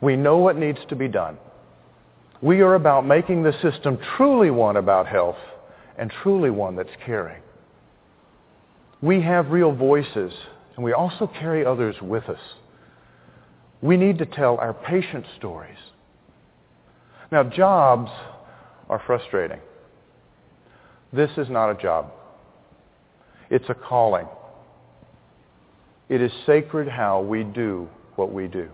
We 0.00 0.16
know 0.16 0.38
what 0.38 0.56
needs 0.56 0.78
to 0.88 0.96
be 0.96 1.08
done. 1.08 1.36
We 2.42 2.62
are 2.62 2.74
about 2.74 3.06
making 3.06 3.42
the 3.42 3.52
system 3.60 3.98
truly 4.16 4.50
one 4.50 4.76
about 4.76 5.06
health 5.06 5.36
and 5.98 6.10
truly 6.22 6.50
one 6.50 6.76
that's 6.76 6.88
caring. 7.04 7.42
We 9.02 9.20
have 9.20 9.50
real 9.50 9.72
voices, 9.72 10.32
and 10.76 10.84
we 10.84 10.94
also 10.94 11.26
carry 11.26 11.64
others 11.64 11.96
with 12.00 12.24
us. 12.30 12.40
We 13.82 13.96
need 13.96 14.18
to 14.18 14.26
tell 14.26 14.58
our 14.58 14.74
patient 14.74 15.24
stories. 15.38 15.78
Now, 17.32 17.44
jobs 17.44 18.10
are 18.88 19.02
frustrating. 19.06 19.60
This 21.12 21.30
is 21.36 21.48
not 21.48 21.70
a 21.70 21.74
job. 21.80 22.12
It's 23.48 23.68
a 23.68 23.74
calling. 23.74 24.26
It 26.08 26.20
is 26.20 26.32
sacred 26.44 26.88
how 26.88 27.20
we 27.22 27.44
do 27.44 27.88
what 28.16 28.32
we 28.32 28.48
do. 28.48 28.68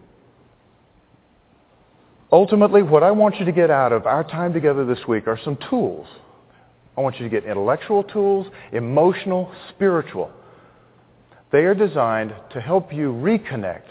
Ultimately, 2.33 2.83
what 2.83 3.03
I 3.03 3.11
want 3.13 3.39
you 3.39 3.45
to 3.45 3.53
get 3.53 3.71
out 3.71 3.93
of 3.93 4.07
our 4.07 4.25
time 4.25 4.53
together 4.53 4.85
this 4.85 5.07
week 5.07 5.29
are 5.29 5.39
some 5.45 5.57
tools. 5.71 6.07
I 6.97 7.01
want 7.01 7.21
you 7.21 7.25
to 7.25 7.31
get 7.31 7.45
intellectual 7.45 8.03
tools, 8.03 8.47
emotional, 8.73 9.53
spiritual. 9.71 10.31
They 11.53 11.59
are 11.61 11.75
designed 11.75 12.35
to 12.53 12.61
help 12.61 12.93
you 12.93 13.13
reconnect 13.13 13.85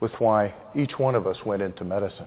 with 0.00 0.12
why 0.18 0.54
each 0.76 0.98
one 0.98 1.14
of 1.14 1.26
us 1.26 1.36
went 1.44 1.62
into 1.62 1.84
medicine. 1.84 2.26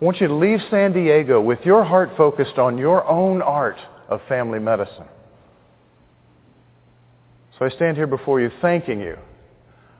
I 0.00 0.04
want 0.04 0.20
you 0.20 0.28
to 0.28 0.34
leave 0.34 0.60
San 0.70 0.92
Diego 0.92 1.40
with 1.40 1.60
your 1.64 1.84
heart 1.84 2.10
focused 2.16 2.58
on 2.58 2.76
your 2.76 3.06
own 3.06 3.40
art 3.42 3.78
of 4.08 4.20
family 4.28 4.58
medicine. 4.58 5.06
So 7.58 7.64
I 7.64 7.70
stand 7.70 7.96
here 7.96 8.06
before 8.06 8.40
you 8.40 8.50
thanking 8.60 9.00
you 9.00 9.16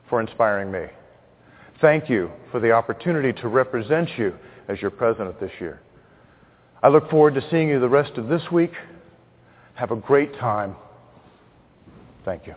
for 0.09 0.21
inspiring 0.21 0.71
me. 0.71 0.85
Thank 1.81 2.09
you 2.09 2.31
for 2.51 2.59
the 2.59 2.71
opportunity 2.71 3.33
to 3.41 3.47
represent 3.47 4.09
you 4.17 4.35
as 4.67 4.81
your 4.81 4.91
president 4.91 5.39
this 5.39 5.51
year. 5.59 5.81
I 6.83 6.89
look 6.89 7.09
forward 7.09 7.33
to 7.35 7.41
seeing 7.49 7.69
you 7.69 7.79
the 7.79 7.89
rest 7.89 8.17
of 8.17 8.27
this 8.27 8.43
week. 8.51 8.71
Have 9.73 9.91
a 9.91 9.95
great 9.95 10.33
time. 10.35 10.75
Thank 12.23 12.45
you. 12.45 12.53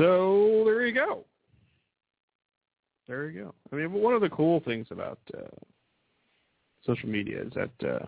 So 0.00 0.62
there 0.64 0.86
you 0.86 0.94
go. 0.94 1.26
There 3.06 3.28
you 3.28 3.42
go. 3.42 3.54
I 3.70 3.76
mean, 3.76 3.92
one 3.92 4.14
of 4.14 4.22
the 4.22 4.30
cool 4.30 4.60
things 4.60 4.86
about 4.90 5.18
uh, 5.36 5.42
social 6.86 7.10
media 7.10 7.42
is 7.42 7.52
that 7.52 7.86
uh, 7.86 8.06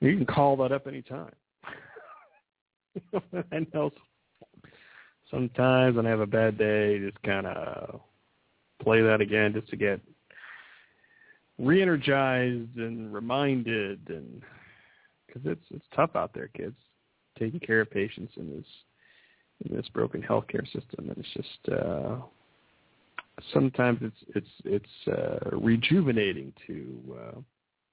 you 0.00 0.16
can 0.16 0.24
call 0.24 0.56
that 0.56 0.72
up 0.72 0.86
anytime. 0.86 1.34
I 3.52 3.66
know 3.74 3.90
sometimes 5.30 5.96
when 5.96 6.06
I 6.06 6.10
have 6.10 6.20
a 6.20 6.26
bad 6.26 6.56
day, 6.56 6.98
just 7.00 7.20
kind 7.22 7.46
of 7.46 8.00
play 8.82 9.02
that 9.02 9.20
again 9.20 9.52
just 9.52 9.68
to 9.68 9.76
get 9.76 10.00
re-energized 11.58 12.78
and 12.78 13.12
reminded, 13.12 14.00
and 14.08 14.42
because 15.26 15.42
it's 15.44 15.66
it's 15.70 15.84
tough 15.94 16.16
out 16.16 16.32
there, 16.32 16.48
kids, 16.56 16.76
taking 17.38 17.60
care 17.60 17.82
of 17.82 17.90
patients 17.90 18.32
in 18.38 18.56
this 18.56 18.64
this 19.68 19.88
broken 19.88 20.22
healthcare 20.22 20.64
system, 20.72 21.10
and 21.10 21.18
it's 21.18 21.28
just 21.34 21.74
uh, 21.80 22.16
sometimes 23.52 23.98
it's 24.02 24.16
it's 24.34 24.48
it's 24.64 25.08
uh, 25.18 25.56
rejuvenating 25.56 26.52
to 26.66 27.18
uh, 27.18 27.40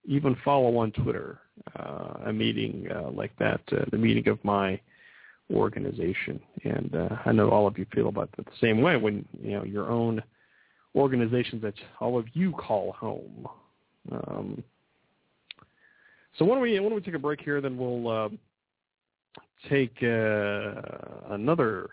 even 0.06 0.36
follow 0.43 0.78
on 0.78 0.91
Twitter 0.91 1.39
uh, 1.80 2.13
a 2.25 2.34
meeting 2.34 2.88
uh, 2.95 3.10
like 3.12 3.36
that, 3.39 3.62
uh, 3.71 3.86
the 3.91 3.97
meeting 3.97 4.28
of 4.28 4.43
my 4.43 4.80
organization, 5.51 6.39
and 6.63 6.95
uh, 6.95 7.15
I 7.25 7.32
know 7.32 7.49
all 7.49 7.67
of 7.67 7.78
you 7.78 7.86
feel 7.93 8.10
about 8.10 8.30
that 8.36 8.45
the 8.45 8.51
same 8.62 8.82
way 8.82 8.97
when 8.97 9.25
you 9.41 9.51
know 9.51 9.63
your 9.63 9.89
own 9.89 10.21
organizations 10.95 11.62
that 11.62 11.73
all 11.99 12.17
of 12.17 12.25
you 12.34 12.51
call 12.54 12.93
home. 12.93 13.47
Um, 14.12 14.63
so 16.38 16.45
why 16.45 16.56
don't 16.56 16.62
we 16.62 16.80
why 16.80 16.89
don't 16.89 16.95
we 16.95 17.01
take 17.01 17.15
a 17.15 17.19
break 17.19 17.41
here? 17.41 17.62
Then 17.62 17.78
we'll 17.78 18.08
uh, 18.08 18.30
take 19.70 19.96
uh, 20.04 21.34
another 21.34 21.89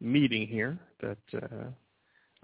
meeting 0.00 0.46
here 0.46 0.78
that 1.00 1.18
uh, 1.34 1.66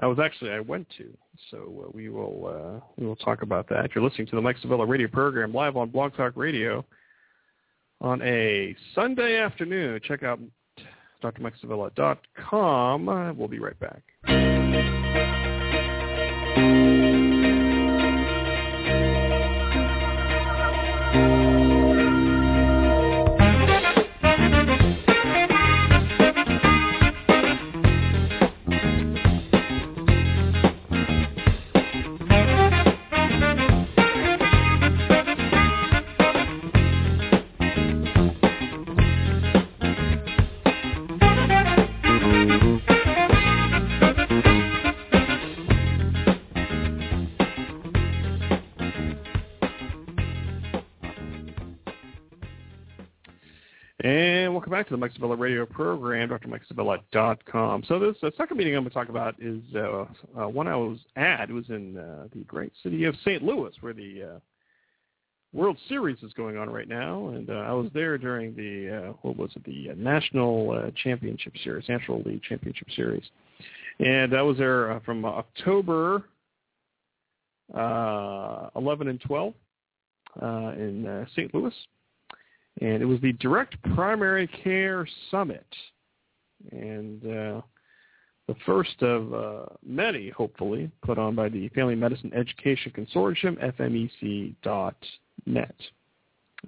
I 0.01 0.07
was 0.07 0.19
actually 0.19 0.51
I 0.51 0.61
went 0.61 0.88
to. 0.99 1.16
So 1.51 1.87
uh, 1.87 1.90
we 1.93 2.09
will 2.09 2.47
uh, 2.47 2.81
we 2.97 3.07
will 3.07 3.16
talk 3.16 3.43
about 3.43 3.69
that. 3.69 3.90
You're 3.95 4.05
listening 4.05 4.27
to 4.29 4.37
the 4.37 4.43
Mike 4.43 4.57
radio 4.64 5.09
program 5.09 5.53
live 5.53 5.77
on 5.77 5.90
Blog 5.90 6.16
Talk 6.16 6.33
Radio 6.37 6.85
on 8.01 8.23
a 8.23 8.75
Sunday 8.95 9.38
afternoon. 9.38 10.01
Check 10.07 10.23
out 10.23 10.40
drmikesevilla.com. 11.23 13.37
We'll 13.37 13.49
be 13.49 13.59
right 13.59 13.79
back. 13.79 14.03
To 54.90 54.94
the 54.94 54.98
Mike 54.98 55.12
Sevilla 55.12 55.37
radio 55.37 55.64
program, 55.64 56.29
drmikesevilla.com. 56.31 57.85
So 57.87 58.00
this 58.00 58.16
second 58.37 58.57
meeting 58.57 58.74
I'm 58.74 58.83
going 58.83 58.90
to 58.90 58.94
talk 58.94 59.09
about 59.09 59.37
is 59.40 59.62
uh, 59.76 60.05
uh, 60.37 60.48
one 60.48 60.66
I 60.66 60.74
was 60.74 60.98
at. 61.14 61.48
It 61.48 61.53
was 61.53 61.68
in 61.68 61.96
uh, 61.96 62.26
the 62.35 62.40
great 62.40 62.72
city 62.83 63.05
of 63.05 63.14
St. 63.24 63.40
Louis, 63.40 63.72
where 63.83 63.92
the 63.92 64.22
uh, 64.22 64.38
World 65.53 65.79
Series 65.88 66.18
is 66.24 66.33
going 66.33 66.57
on 66.57 66.68
right 66.68 66.88
now. 66.88 67.29
And 67.29 67.50
uh, 67.50 67.53
I 67.53 67.72
was 67.72 67.88
there 67.94 68.18
during 68.18 68.57
the, 68.57 69.14
what 69.22 69.37
was 69.37 69.50
it, 69.55 69.62
the 69.64 69.94
National 69.96 70.90
Championship 71.05 71.53
Series, 71.62 71.88
National 71.88 72.20
League 72.22 72.42
Championship 72.42 72.88
Series. 72.96 73.24
And 74.00 74.37
I 74.37 74.42
was 74.42 74.59
there 74.59 75.00
from 75.05 75.24
October 75.24 76.24
uh, 77.72 78.70
11 78.74 79.07
and 79.07 79.20
12 79.20 79.55
uh, 80.42 80.46
in 80.76 81.26
St. 81.37 81.55
Louis 81.55 81.74
and 82.81 83.03
it 83.03 83.07
was 83.07 83.21
the 83.21 83.33
Direct 83.35 83.81
Primary 83.95 84.47
Care 84.64 85.07
Summit, 85.31 85.66
and 86.73 87.23
uh, 87.25 87.61
the 88.47 88.57
first 88.66 89.03
of 89.03 89.33
uh, 89.35 89.66
many, 89.85 90.31
hopefully, 90.31 90.90
put 91.05 91.19
on 91.19 91.35
by 91.35 91.49
the 91.49 91.69
Family 91.69 91.95
Medicine 91.95 92.33
Education 92.35 92.93
Consortium, 92.97 93.57
FMEC.net. 93.77 95.75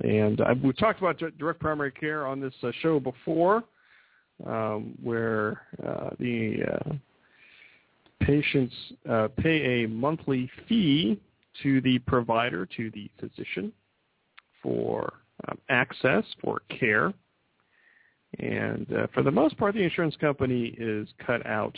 And 0.04 0.40
uh, 0.40 0.54
we've 0.62 0.76
talked 0.76 1.00
about 1.00 1.20
direct 1.38 1.60
primary 1.60 1.90
care 1.90 2.26
on 2.26 2.40
this 2.40 2.54
uh, 2.62 2.70
show 2.80 3.00
before, 3.00 3.64
um, 4.46 4.96
where 5.02 5.62
uh, 5.84 6.10
the 6.18 6.58
uh, 6.72 6.92
patients 8.20 8.74
pay 9.42 9.82
a 9.82 9.88
monthly 9.88 10.50
fee 10.68 11.20
to 11.62 11.80
the 11.80 11.98
provider, 12.00 12.64
to 12.76 12.90
the 12.92 13.10
physician, 13.18 13.72
for 14.62 15.12
um, 15.48 15.58
access 15.68 16.24
for 16.40 16.60
care. 16.68 17.12
And 18.38 18.86
uh, 18.92 19.06
for 19.12 19.22
the 19.22 19.30
most 19.30 19.58
part, 19.58 19.74
the 19.74 19.82
insurance 19.82 20.16
company 20.20 20.74
is 20.78 21.08
cut 21.26 21.44
out 21.46 21.76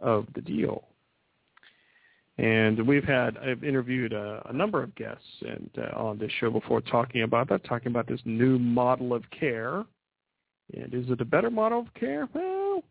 of 0.00 0.26
the 0.34 0.40
deal. 0.40 0.88
And 2.36 2.84
we've 2.86 3.04
had, 3.04 3.38
I've 3.38 3.62
interviewed 3.62 4.12
a, 4.12 4.42
a 4.48 4.52
number 4.52 4.82
of 4.82 4.94
guests 4.96 5.24
and 5.42 5.70
uh, 5.78 5.96
on 5.96 6.18
this 6.18 6.32
show 6.40 6.50
before 6.50 6.80
talking 6.80 7.22
about 7.22 7.48
that, 7.48 7.64
talking 7.64 7.88
about 7.88 8.08
this 8.08 8.20
new 8.24 8.58
model 8.58 9.14
of 9.14 9.22
care. 9.30 9.84
And 10.74 10.92
is 10.92 11.08
it 11.10 11.20
a 11.20 11.24
better 11.24 11.50
model 11.50 11.80
of 11.80 11.94
care? 11.94 12.28
Well, 12.34 12.82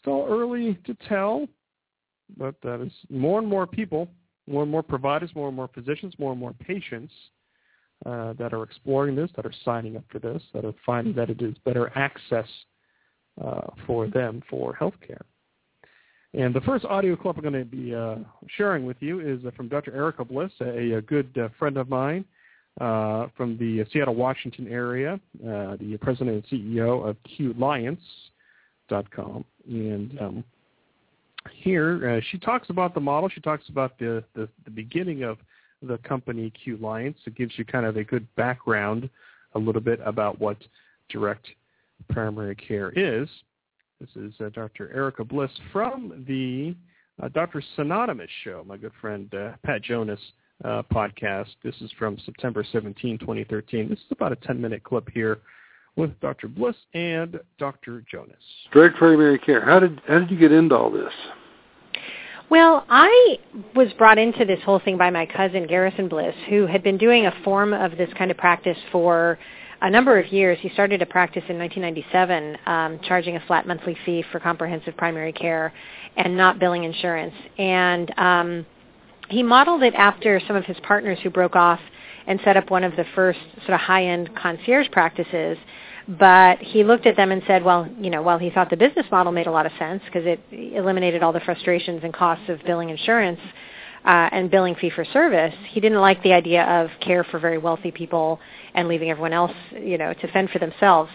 still 0.00 0.26
early 0.28 0.78
to 0.86 0.96
tell, 1.08 1.48
but 2.36 2.54
that 2.62 2.80
is 2.80 2.92
more 3.10 3.40
and 3.40 3.48
more 3.48 3.66
people, 3.66 4.08
more 4.46 4.62
and 4.62 4.70
more 4.70 4.82
providers, 4.82 5.30
more 5.34 5.48
and 5.48 5.56
more 5.56 5.68
physicians, 5.74 6.14
more 6.18 6.30
and 6.30 6.40
more 6.40 6.52
patients 6.52 7.12
uh, 8.06 8.32
that 8.34 8.52
are 8.52 8.62
exploring 8.62 9.14
this, 9.14 9.30
that 9.36 9.46
are 9.46 9.52
signing 9.64 9.96
up 9.96 10.04
for 10.10 10.18
this, 10.18 10.42
that 10.52 10.64
are 10.64 10.74
finding 10.84 11.14
that 11.14 11.30
it 11.30 11.40
is 11.40 11.54
better 11.64 11.90
access 11.96 12.46
uh, 13.42 13.68
for 13.86 14.08
them 14.08 14.42
for 14.50 14.76
healthcare. 14.80 15.22
And 16.34 16.54
the 16.54 16.60
first 16.62 16.84
audio 16.86 17.14
clip 17.14 17.36
I'm 17.36 17.42
going 17.42 17.54
to 17.54 17.64
be 17.64 17.94
uh, 17.94 18.16
sharing 18.56 18.86
with 18.86 18.96
you 19.00 19.20
is 19.20 19.44
uh, 19.46 19.50
from 19.56 19.68
Dr. 19.68 19.94
Erica 19.94 20.24
Bliss, 20.24 20.50
a, 20.60 20.92
a 20.92 21.02
good 21.02 21.36
uh, 21.38 21.48
friend 21.58 21.76
of 21.76 21.88
mine. 21.88 22.24
uh, 22.80 23.26
from 23.36 23.58
the 23.58 23.84
Seattle, 23.92 24.14
Washington 24.14 24.66
area, 24.68 25.20
the 25.42 25.98
president 26.00 26.44
and 26.50 26.76
CEO 26.76 27.06
of 27.06 27.16
Qliance.com. 27.38 29.44
And 29.68 30.20
um, 30.20 30.44
here 31.62 32.22
she 32.30 32.38
talks 32.38 32.70
about 32.70 32.94
the 32.94 33.00
model. 33.00 33.28
She 33.28 33.40
talks 33.40 33.68
about 33.68 33.98
the, 33.98 34.24
the, 34.34 34.48
the 34.64 34.70
beginning 34.70 35.22
of 35.22 35.38
the 35.82 35.98
company 35.98 36.52
Qliance. 36.64 37.16
It 37.26 37.34
gives 37.34 37.58
you 37.58 37.64
kind 37.64 37.86
of 37.86 37.96
a 37.96 38.04
good 38.04 38.26
background, 38.36 39.08
a 39.54 39.58
little 39.58 39.80
bit 39.80 40.00
about 40.04 40.40
what 40.40 40.56
direct 41.08 41.46
primary 42.10 42.54
care 42.54 42.90
is. 42.90 43.28
This 44.00 44.10
is 44.16 44.32
uh, 44.40 44.48
Dr. 44.48 44.92
Erica 44.92 45.24
Bliss 45.24 45.50
from 45.72 46.24
the 46.26 46.74
uh, 47.22 47.28
Dr. 47.28 47.62
Synonymous 47.76 48.30
show, 48.42 48.64
my 48.66 48.76
good 48.76 48.92
friend 49.00 49.32
uh, 49.34 49.52
Pat 49.64 49.82
Jonas 49.82 50.20
uh, 50.64 50.82
podcast. 50.92 51.48
This 51.62 51.74
is 51.80 51.90
from 51.98 52.18
September 52.24 52.64
17, 52.72 53.18
2013. 53.18 53.88
This 53.88 53.98
is 53.98 54.04
about 54.10 54.32
a 54.32 54.36
10-minute 54.36 54.82
clip 54.82 55.08
here 55.12 55.38
with 55.96 56.18
Dr. 56.20 56.48
Bliss 56.48 56.76
and 56.94 57.38
Dr. 57.58 58.04
Jonas. 58.10 58.34
Direct 58.72 58.96
primary 58.96 59.38
care. 59.38 59.64
How 59.64 59.78
did 59.78 60.00
how 60.06 60.18
did 60.18 60.30
you 60.30 60.38
get 60.38 60.52
into 60.52 60.74
all 60.74 60.90
this? 60.90 61.12
Well, 62.50 62.84
I 62.88 63.38
was 63.74 63.92
brought 63.94 64.18
into 64.18 64.44
this 64.44 64.60
whole 64.62 64.78
thing 64.78 64.98
by 64.98 65.10
my 65.10 65.26
cousin 65.26 65.66
Garrison 65.66 66.08
Bliss, 66.08 66.34
who 66.48 66.66
had 66.66 66.82
been 66.82 66.98
doing 66.98 67.26
a 67.26 67.32
form 67.44 67.72
of 67.72 67.96
this 67.96 68.10
kind 68.18 68.30
of 68.30 68.36
practice 68.36 68.76
for 68.90 69.38
a 69.80 69.90
number 69.90 70.18
of 70.18 70.32
years. 70.32 70.58
He 70.60 70.68
started 70.70 71.02
a 71.02 71.06
practice 71.06 71.42
in 71.48 71.58
1997, 71.58 72.58
um, 72.66 73.00
charging 73.02 73.36
a 73.36 73.40
flat 73.46 73.66
monthly 73.66 73.96
fee 74.04 74.24
for 74.30 74.38
comprehensive 74.38 74.96
primary 74.96 75.32
care 75.32 75.72
and 76.16 76.36
not 76.36 76.58
billing 76.58 76.84
insurance. 76.84 77.34
And 77.58 78.18
um, 78.18 78.66
he 79.28 79.42
modeled 79.42 79.82
it 79.82 79.94
after 79.94 80.40
some 80.46 80.56
of 80.56 80.64
his 80.64 80.76
partners 80.82 81.18
who 81.22 81.30
broke 81.30 81.56
off 81.56 81.80
and 82.26 82.38
set 82.44 82.56
up 82.56 82.70
one 82.70 82.84
of 82.84 82.94
the 82.96 83.04
first 83.14 83.40
sort 83.66 83.70
of 83.74 83.80
high-end 83.80 84.34
concierge 84.36 84.88
practices. 84.92 85.58
But 86.08 86.58
he 86.58 86.84
looked 86.84 87.06
at 87.06 87.16
them 87.16 87.30
and 87.30 87.42
said, 87.46 87.64
well, 87.64 87.88
you 88.00 88.10
know, 88.10 88.22
while 88.22 88.38
he 88.38 88.50
thought 88.50 88.70
the 88.70 88.76
business 88.76 89.06
model 89.10 89.32
made 89.32 89.46
a 89.46 89.50
lot 89.50 89.66
of 89.66 89.72
sense 89.78 90.02
because 90.04 90.26
it 90.26 90.40
eliminated 90.50 91.22
all 91.22 91.32
the 91.32 91.40
frustrations 91.40 92.00
and 92.02 92.12
costs 92.12 92.48
of 92.48 92.60
billing 92.64 92.90
insurance 92.90 93.40
uh, 94.04 94.28
and 94.32 94.50
billing 94.50 94.74
fee 94.74 94.90
for 94.90 95.04
service, 95.04 95.54
he 95.68 95.80
didn't 95.80 96.00
like 96.00 96.20
the 96.24 96.32
idea 96.32 96.64
of 96.64 96.90
care 97.00 97.22
for 97.24 97.38
very 97.38 97.58
wealthy 97.58 97.92
people 97.92 98.40
and 98.74 98.88
leaving 98.88 99.10
everyone 99.10 99.32
else, 99.32 99.52
you 99.80 99.96
know, 99.96 100.12
to 100.12 100.28
fend 100.32 100.50
for 100.50 100.58
themselves. 100.58 101.10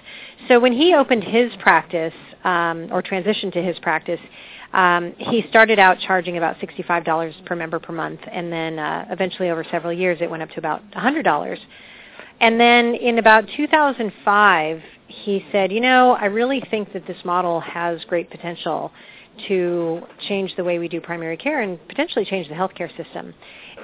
So 0.48 0.60
when 0.60 0.72
he 0.72 0.96
opened 0.96 1.24
his 1.24 1.52
practice 1.60 2.14
um, 2.46 2.88
or 2.92 3.04
transitioned 3.04 3.52
to 3.54 3.62
his 3.62 3.78
practice, 3.80 4.22
um, 4.74 5.14
he 5.18 5.44
started 5.50 5.80
out 5.80 5.98
charging 6.00 6.38
about 6.38 6.58
$65 6.60 7.46
per 7.46 7.56
member 7.56 7.80
per 7.80 7.94
month, 7.94 8.20
and 8.32 8.52
then 8.52 8.80
uh, 8.80 9.06
eventually 9.10 9.50
over 9.50 9.66
several 9.70 9.92
years 9.92 10.20
it 10.22 10.30
went 10.30 10.44
up 10.44 10.50
to 10.52 10.60
about 10.60 10.82
$100. 10.92 11.58
And 12.40 12.60
then 12.60 12.96
in 12.96 13.18
about 13.18 13.46
2005, 13.56 14.82
he 15.08 15.46
said, 15.52 15.72
you 15.72 15.82
know, 15.82 16.12
I 16.12 16.26
really 16.26 16.62
think 16.70 16.94
that 16.94 17.08
this 17.08 17.18
model 17.26 17.60
has 17.62 18.04
great 18.06 18.30
potential 18.30 18.92
to 19.48 20.02
change 20.28 20.56
the 20.56 20.64
way 20.64 20.80
we 20.80 20.88
do 20.88 21.00
primary 21.00 21.38
care 21.38 21.62
and 21.62 21.80
potentially 21.88 22.26
change 22.26 22.48
the 22.48 22.56
healthcare 22.56 22.96
system. 22.98 23.34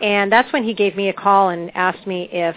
And 0.01 0.31
that's 0.31 0.51
when 0.51 0.63
he 0.63 0.73
gave 0.73 0.95
me 0.95 1.09
a 1.09 1.13
call 1.13 1.49
and 1.49 1.71
asked 1.75 2.07
me 2.07 2.29
if 2.31 2.55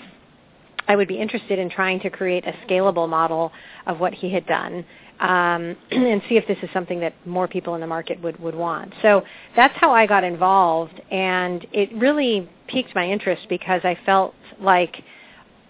I 0.89 0.97
would 0.97 1.09
be 1.09 1.19
interested 1.19 1.59
in 1.59 1.69
trying 1.69 2.01
to 2.01 2.11
create 2.11 2.47
a 2.47 2.53
scalable 2.67 3.09
model 3.09 3.53
of 3.87 4.01
what 4.01 4.15
he 4.15 4.33
had 4.33 4.47
done 4.47 4.85
um, 5.21 5.77
and 5.91 6.23
see 6.29 6.37
if 6.37 6.47
this 6.47 6.59
is 6.63 6.71
something 6.73 7.01
that 7.01 7.15
more 7.27 7.49
people 7.49 7.75
in 7.75 7.81
the 7.81 7.87
market 7.87 8.21
would, 8.23 8.39
would 8.39 8.55
want. 8.55 8.93
So 9.03 9.23
that's 9.55 9.77
how 9.77 9.93
I 9.93 10.07
got 10.07 10.25
involved, 10.25 11.01
and 11.11 11.67
it 11.73 11.93
really 11.95 12.49
piqued 12.69 12.95
my 12.95 13.09
interest 13.09 13.47
because 13.49 13.81
I 13.85 13.99
felt 14.07 14.35
like 14.61 15.03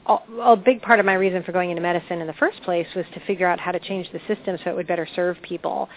a, 0.08 0.18
a 0.40 0.56
big 0.56 0.82
part 0.82 1.00
of 1.00 1.06
my 1.06 1.14
reason 1.14 1.42
for 1.42 1.52
going 1.52 1.70
into 1.70 1.82
medicine 1.82 2.20
in 2.20 2.26
the 2.26 2.32
first 2.34 2.62
place 2.62 2.86
was 2.94 3.04
to 3.14 3.20
figure 3.20 3.46
out 3.46 3.60
how 3.60 3.72
to 3.72 3.80
change 3.80 4.10
the 4.12 4.20
system 4.26 4.58
so 4.62 4.70
it 4.70 4.76
would 4.76 4.86
better 4.86 5.08
serve 5.14 5.36
people. 5.42 5.88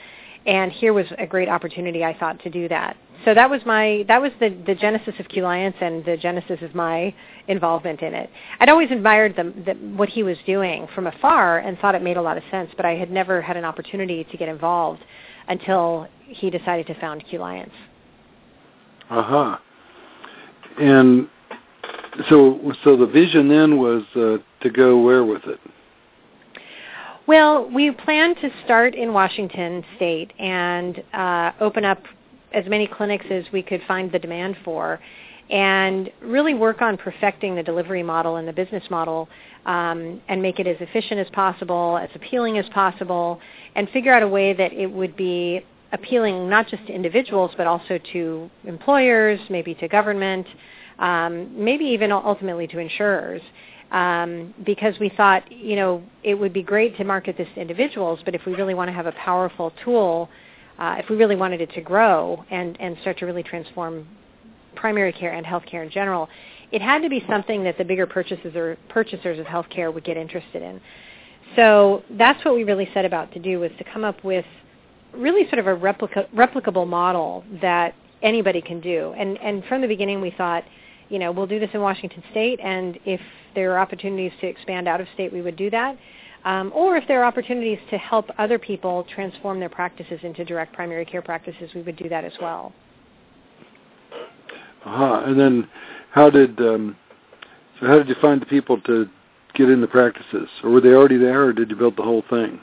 And 0.45 0.71
here 0.71 0.93
was 0.93 1.05
a 1.17 1.27
great 1.27 1.49
opportunity, 1.49 2.03
I 2.03 2.17
thought, 2.17 2.41
to 2.43 2.49
do 2.49 2.67
that. 2.69 2.95
So 3.25 3.33
that 3.33 3.49
was 3.49 3.61
my 3.65 4.05
that 4.07 4.21
was 4.21 4.31
the 4.39 4.49
the 4.65 4.73
genesis 4.75 5.13
of 5.19 5.27
Qliance 5.27 5.75
and 5.81 6.05
the 6.05 6.15
genesis 6.15 6.59
of 6.61 6.73
my 6.73 7.13
involvement 7.49 8.01
in 8.01 8.13
it. 8.13 8.29
I'd 8.61 8.69
always 8.69 8.89
admired 8.91 9.35
the, 9.35 9.53
the, 9.65 9.73
what 9.97 10.07
he 10.07 10.23
was 10.23 10.37
doing 10.45 10.87
from 10.95 11.07
afar 11.07 11.59
and 11.59 11.77
thought 11.79 11.95
it 11.95 12.01
made 12.01 12.15
a 12.15 12.21
lot 12.21 12.37
of 12.37 12.43
sense, 12.49 12.71
but 12.77 12.85
I 12.85 12.95
had 12.95 13.11
never 13.11 13.41
had 13.41 13.57
an 13.57 13.65
opportunity 13.65 14.23
to 14.23 14.37
get 14.37 14.47
involved 14.47 15.01
until 15.49 16.07
he 16.25 16.49
decided 16.49 16.87
to 16.87 16.99
found 17.01 17.25
Qliance. 17.25 17.71
Uh 19.09 19.23
huh. 19.23 19.57
And 20.79 21.27
so 22.29 22.73
so 22.83 22.97
the 22.97 23.07
vision 23.07 23.47
then 23.47 23.77
was 23.77 24.03
uh, 24.15 24.37
to 24.61 24.69
go 24.69 25.01
where 25.01 25.23
with 25.23 25.43
it? 25.45 25.59
Well, 27.27 27.69
we 27.69 27.91
plan 27.91 28.33
to 28.35 28.49
start 28.65 28.95
in 28.95 29.13
Washington 29.13 29.83
State 29.95 30.33
and 30.39 31.03
uh, 31.13 31.51
open 31.59 31.85
up 31.85 32.01
as 32.53 32.65
many 32.67 32.87
clinics 32.87 33.25
as 33.29 33.43
we 33.53 33.61
could 33.61 33.81
find 33.87 34.11
the 34.11 34.17
demand 34.17 34.57
for 34.65 34.99
and 35.49 36.11
really 36.21 36.53
work 36.53 36.81
on 36.81 36.97
perfecting 36.97 37.55
the 37.55 37.63
delivery 37.63 38.03
model 38.03 38.37
and 38.37 38.47
the 38.47 38.53
business 38.53 38.83
model 38.89 39.27
um, 39.65 40.21
and 40.27 40.41
make 40.41 40.59
it 40.59 40.67
as 40.67 40.77
efficient 40.79 41.19
as 41.19 41.27
possible, 41.29 41.99
as 42.01 42.09
appealing 42.15 42.57
as 42.57 42.67
possible, 42.69 43.39
and 43.75 43.89
figure 43.89 44.13
out 44.13 44.23
a 44.23 44.27
way 44.27 44.53
that 44.53 44.73
it 44.73 44.87
would 44.87 45.15
be 45.15 45.63
appealing 45.91 46.49
not 46.49 46.67
just 46.67 46.85
to 46.87 46.93
individuals 46.93 47.51
but 47.57 47.65
also 47.67 47.99
to 48.11 48.49
employers, 48.65 49.39
maybe 49.49 49.73
to 49.75 49.87
government, 49.87 50.45
um, 50.99 51.51
maybe 51.63 51.85
even 51.85 52.11
ultimately 52.11 52.67
to 52.67 52.79
insurers 52.79 53.41
um, 53.91 54.53
because 54.65 54.93
we 54.99 55.09
thought, 55.09 55.51
you 55.51 55.75
know, 55.75 56.03
it 56.23 56.35
would 56.35 56.53
be 56.53 56.61
great 56.61 56.95
to 56.97 57.03
market 57.03 57.37
this 57.37 57.47
to 57.55 57.61
individuals, 57.61 58.19
but 58.23 58.35
if 58.35 58.45
we 58.45 58.53
really 58.53 58.73
want 58.73 58.87
to 58.87 58.93
have 58.93 59.07
a 59.07 59.11
powerful 59.13 59.73
tool, 59.83 60.29
uh, 60.77 60.95
if 60.99 61.09
we 61.09 61.15
really 61.15 61.35
wanted 61.35 61.61
it 61.61 61.71
to 61.73 61.81
grow 61.81 62.43
and, 62.51 62.79
and 62.79 62.97
start 63.01 63.17
to 63.19 63.25
really 63.25 63.43
transform 63.43 64.07
primary 64.75 65.11
care 65.11 65.33
and 65.33 65.45
healthcare 65.45 65.83
in 65.83 65.89
general, 65.89 66.29
it 66.71 66.81
had 66.81 67.01
to 67.01 67.09
be 67.09 67.23
something 67.27 67.63
that 67.63 67.77
the 67.77 67.83
bigger 67.83 68.05
purchasers 68.05 68.55
or 68.55 68.77
purchasers 68.89 69.39
of 69.39 69.45
healthcare 69.45 69.91
would 69.91 70.03
get 70.03 70.17
interested 70.17 70.61
in. 70.61 70.79
So 71.55 72.03
that's 72.11 72.43
what 72.45 72.53
we 72.53 72.63
really 72.63 72.87
set 72.93 73.05
about 73.05 73.31
to 73.33 73.39
do 73.39 73.59
was 73.59 73.71
to 73.79 73.83
come 73.83 74.03
up 74.03 74.23
with 74.23 74.45
really 75.13 75.45
sort 75.49 75.57
of 75.57 75.65
a 75.65 75.73
replica, 75.73 76.27
replicable 76.35 76.87
model 76.87 77.43
that 77.61 77.95
anybody 78.21 78.61
can 78.61 78.79
do. 78.79 79.13
And 79.17 79.37
and 79.39 79.65
from 79.65 79.81
the 79.81 79.87
beginning 79.87 80.21
we 80.21 80.31
thought, 80.31 80.63
you 81.09 81.19
know, 81.19 81.31
we'll 81.31 81.47
do 81.47 81.59
this 81.59 81.69
in 81.73 81.81
Washington 81.81 82.23
State, 82.31 82.59
and 82.61 82.97
if 83.05 83.19
there 83.55 83.71
are 83.73 83.79
opportunities 83.79 84.31
to 84.41 84.47
expand 84.47 84.87
out 84.87 85.01
of 85.01 85.07
state, 85.13 85.33
we 85.33 85.41
would 85.41 85.55
do 85.55 85.69
that. 85.69 85.97
Um, 86.45 86.71
or 86.73 86.95
if 86.95 87.05
there 87.07 87.21
are 87.21 87.25
opportunities 87.25 87.79
to 87.89 87.97
help 87.97 88.29
other 88.37 88.57
people 88.57 89.05
transform 89.13 89.59
their 89.59 89.69
practices 89.69 90.19
into 90.23 90.45
direct 90.45 90.73
primary 90.73 91.05
care 91.05 91.21
practices, 91.21 91.69
we 91.75 91.81
would 91.81 91.97
do 91.97 92.07
that 92.07 92.23
as 92.23 92.31
well. 92.41 92.71
Uh-huh. 94.85 95.23
And 95.25 95.37
then 95.37 95.67
how 96.11 96.29
did 96.29 96.59
um, 96.61 96.95
so 97.79 97.87
how 97.87 97.97
did 97.97 98.07
you 98.07 98.15
find 98.21 98.41
the 98.41 98.45
people 98.45 98.79
to 98.81 99.09
get 99.53 99.69
in 99.69 99.81
the 99.81 99.87
practices, 99.87 100.47
or 100.63 100.69
were 100.69 100.81
they 100.81 100.89
already 100.89 101.17
there, 101.17 101.43
or 101.45 101.53
did 101.53 101.69
you 101.69 101.75
build 101.75 101.97
the 101.97 102.03
whole 102.03 102.23
thing? 102.29 102.61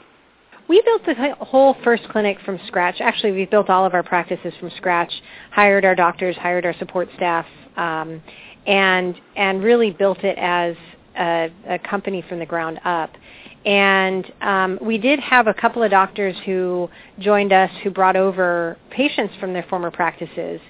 We 0.67 0.81
built 0.81 1.05
the 1.05 1.35
whole 1.39 1.75
first 1.83 2.03
clinic 2.09 2.37
from 2.45 2.59
scratch. 2.67 2.97
Actually, 2.99 3.31
we 3.31 3.45
built 3.45 3.69
all 3.69 3.85
of 3.85 3.93
our 3.93 4.03
practices 4.03 4.53
from 4.59 4.69
scratch. 4.77 5.11
Hired 5.51 5.85
our 5.85 5.95
doctors, 5.95 6.35
hired 6.35 6.65
our 6.65 6.73
support 6.77 7.07
staff, 7.15 7.45
um, 7.77 8.21
and 8.65 9.15
and 9.35 9.63
really 9.63 9.91
built 9.91 10.23
it 10.23 10.37
as 10.37 10.75
a, 11.17 11.49
a 11.67 11.79
company 11.79 12.23
from 12.27 12.39
the 12.39 12.45
ground 12.45 12.79
up. 12.83 13.11
And 13.65 14.31
um, 14.41 14.79
we 14.81 14.97
did 14.97 15.19
have 15.19 15.47
a 15.47 15.53
couple 15.53 15.83
of 15.83 15.91
doctors 15.91 16.35
who 16.45 16.89
joined 17.19 17.51
us 17.51 17.71
who 17.83 17.89
brought 17.89 18.15
over 18.15 18.77
patients 18.91 19.33
from 19.39 19.51
their 19.53 19.65
former 19.69 19.91
practices, 19.91 20.61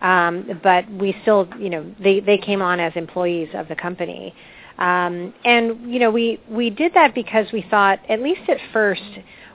um, 0.00 0.60
but 0.62 0.90
we 0.90 1.14
still, 1.22 1.48
you 1.58 1.68
know, 1.68 1.94
they, 2.02 2.20
they 2.20 2.38
came 2.38 2.62
on 2.62 2.80
as 2.80 2.92
employees 2.96 3.48
of 3.54 3.68
the 3.68 3.76
company. 3.76 4.34
Um, 4.78 5.32
and 5.44 5.90
you 5.90 5.98
know, 5.98 6.10
we 6.10 6.40
we 6.50 6.70
did 6.70 6.92
that 6.94 7.14
because 7.14 7.46
we 7.52 7.64
thought, 7.70 7.98
at 8.08 8.20
least 8.20 8.42
at 8.48 8.58
first, 8.72 9.02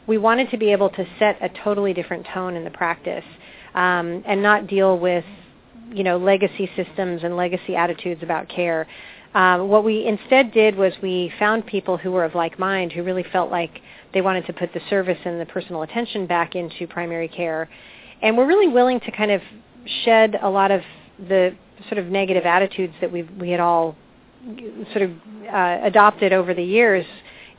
we 0.07 0.17
wanted 0.17 0.49
to 0.51 0.57
be 0.57 0.71
able 0.71 0.89
to 0.89 1.05
set 1.19 1.37
a 1.41 1.49
totally 1.63 1.93
different 1.93 2.25
tone 2.33 2.55
in 2.55 2.63
the 2.63 2.71
practice 2.71 3.23
um, 3.73 4.23
and 4.25 4.41
not 4.41 4.67
deal 4.67 4.97
with 4.97 5.25
you 5.91 6.03
know 6.03 6.17
legacy 6.17 6.69
systems 6.75 7.23
and 7.23 7.35
legacy 7.35 7.75
attitudes 7.75 8.23
about 8.23 8.47
care. 8.49 8.87
Um, 9.33 9.69
what 9.69 9.85
we 9.85 10.05
instead 10.05 10.51
did 10.51 10.75
was 10.75 10.93
we 11.01 11.31
found 11.39 11.65
people 11.65 11.97
who 11.97 12.11
were 12.11 12.25
of 12.25 12.35
like 12.35 12.59
mind, 12.59 12.91
who 12.91 13.03
really 13.03 13.25
felt 13.31 13.49
like 13.49 13.79
they 14.13 14.21
wanted 14.21 14.45
to 14.47 14.53
put 14.53 14.73
the 14.73 14.81
service 14.89 15.19
and 15.23 15.39
the 15.39 15.45
personal 15.45 15.83
attention 15.83 16.27
back 16.27 16.55
into 16.55 16.85
primary 16.87 17.29
care, 17.29 17.69
and 18.21 18.37
we're 18.37 18.47
really 18.47 18.67
willing 18.67 18.99
to 19.01 19.11
kind 19.11 19.31
of 19.31 19.41
shed 20.03 20.37
a 20.41 20.49
lot 20.49 20.71
of 20.71 20.81
the 21.29 21.55
sort 21.87 21.97
of 21.97 22.07
negative 22.07 22.45
attitudes 22.45 22.93
that 23.01 23.11
we 23.11 23.23
we 23.23 23.49
had 23.49 23.59
all 23.59 23.95
sort 24.91 25.03
of 25.03 25.11
uh, 25.53 25.79
adopted 25.83 26.33
over 26.33 26.53
the 26.53 26.63
years 26.63 27.05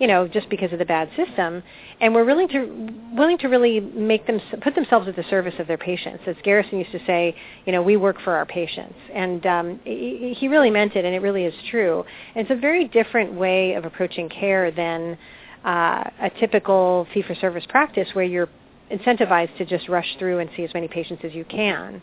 you 0.03 0.09
know, 0.09 0.27
just 0.27 0.49
because 0.51 0.73
of 0.73 0.81
the 0.81 0.85
bad 0.85 1.09
system, 1.15 1.63
and 2.01 2.13
we're 2.13 2.25
willing 2.25 2.49
to 2.49 2.89
willing 3.15 3.39
to 3.39 3.47
really 3.47 3.79
make 3.79 4.27
them 4.27 4.41
put 4.61 4.75
themselves 4.75 5.07
at 5.07 5.15
the 5.15 5.23
service 5.31 5.55
of 5.61 5.69
their 5.69 5.79
patients. 5.79 6.25
As 6.27 6.35
Garrison 6.43 6.81
used 6.81 6.91
to 6.91 6.99
say, 7.07 7.37
you 7.67 7.73
know, 7.73 7.81
we 7.81 7.97
work 7.97 8.17
for 8.25 8.33
our 8.33 8.45
patients, 8.45 8.97
and 9.15 9.47
um, 9.47 9.81
he 9.85 10.49
really 10.51 10.71
meant 10.71 10.97
it, 10.97 11.05
and 11.05 11.15
it 11.15 11.23
really 11.23 11.45
is 11.45 11.55
true. 11.71 12.05
And 12.35 12.45
it's 12.45 12.51
a 12.51 12.61
very 12.61 12.89
different 12.89 13.33
way 13.35 13.75
of 13.75 13.85
approaching 13.85 14.29
care 14.29 14.73
than 14.73 15.17
uh, 15.65 16.03
a 16.21 16.31
typical 16.41 17.07
fee-for-service 17.15 17.67
practice 17.69 18.09
where 18.15 18.25
you're 18.25 18.49
incentivized 18.91 19.57
to 19.59 19.65
just 19.65 19.89
rush 19.89 20.17
through 20.19 20.41
and 20.41 20.51
see 20.57 20.65
as 20.65 20.75
many 20.75 20.89
patients 20.89 21.23
as 21.25 21.33
you 21.33 21.45
can. 21.45 22.03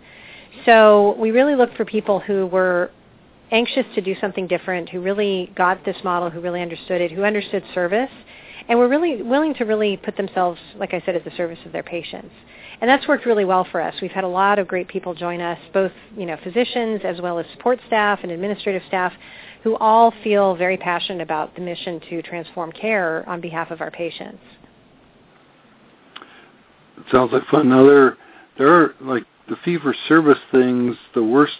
So 0.66 1.18
we 1.20 1.32
really 1.32 1.56
looked 1.56 1.76
for 1.76 1.84
people 1.84 2.22
who 2.22 2.48
were 2.48 2.92
anxious 3.52 3.86
to 3.96 4.02
do 4.02 4.16
something 4.22 4.48
different, 4.48 4.90
who 4.90 5.02
really 5.02 5.52
got 5.56 5.84
this 5.86 5.98
model, 6.04 6.30
who 6.30 6.40
really 6.40 6.62
understood 6.62 7.02
it, 7.02 7.12
who 7.12 7.24
understood 7.24 7.64
service, 7.74 8.12
and 8.68 8.78
were 8.78 8.88
really 8.88 9.22
willing 9.22 9.54
to 9.56 9.66
really 9.66 9.98
put 9.98 10.16
themselves, 10.16 10.60
like 10.78 10.94
I 10.94 11.02
said, 11.06 11.16
at 11.16 11.24
the 11.24 11.32
service 11.32 11.60
of 11.66 11.72
their 11.72 11.84
patients. 11.84 12.34
And 12.82 12.90
that's 12.90 13.08
worked 13.08 13.26
really 13.26 13.46
well 13.46 13.68
for 13.72 13.82
us. 13.82 13.96
We've 14.02 14.12
had 14.12 14.24
a 14.24 14.30
lot 14.30 14.60
of 14.60 14.68
great 14.68 14.88
people 14.88 15.14
join 15.14 15.42
us, 15.42 15.60
both 15.74 15.92
you 16.16 16.26
know 16.26 16.38
physicians 16.44 17.02
as 17.04 17.20
well 17.20 17.40
as 17.40 17.46
support 17.54 17.80
staff 17.88 18.20
and 18.24 18.32
administrative 18.32 18.84
staff, 18.88 19.12
who 19.64 19.76
all 19.78 20.14
feel 20.24 20.56
very 20.56 20.78
passionate 20.78 21.22
about 21.22 21.56
the 21.56 21.62
mission 21.62 22.00
to 22.10 22.22
transform 22.22 22.72
care 22.72 23.28
on 23.28 23.42
behalf 23.42 23.72
of 23.72 23.82
our 23.82 23.92
patients. 23.92 24.42
It 26.98 27.06
sounds 27.12 27.34
like 27.34 27.46
fun. 27.48 27.70
Now 27.70 27.86
there, 27.86 28.18
there 28.58 28.74
are 28.74 28.96
like 29.02 29.24
the 29.50 29.58
fee 29.66 29.78
for 29.80 29.96
service 30.08 30.38
things. 30.52 30.96
The 31.16 31.24
worst 31.24 31.54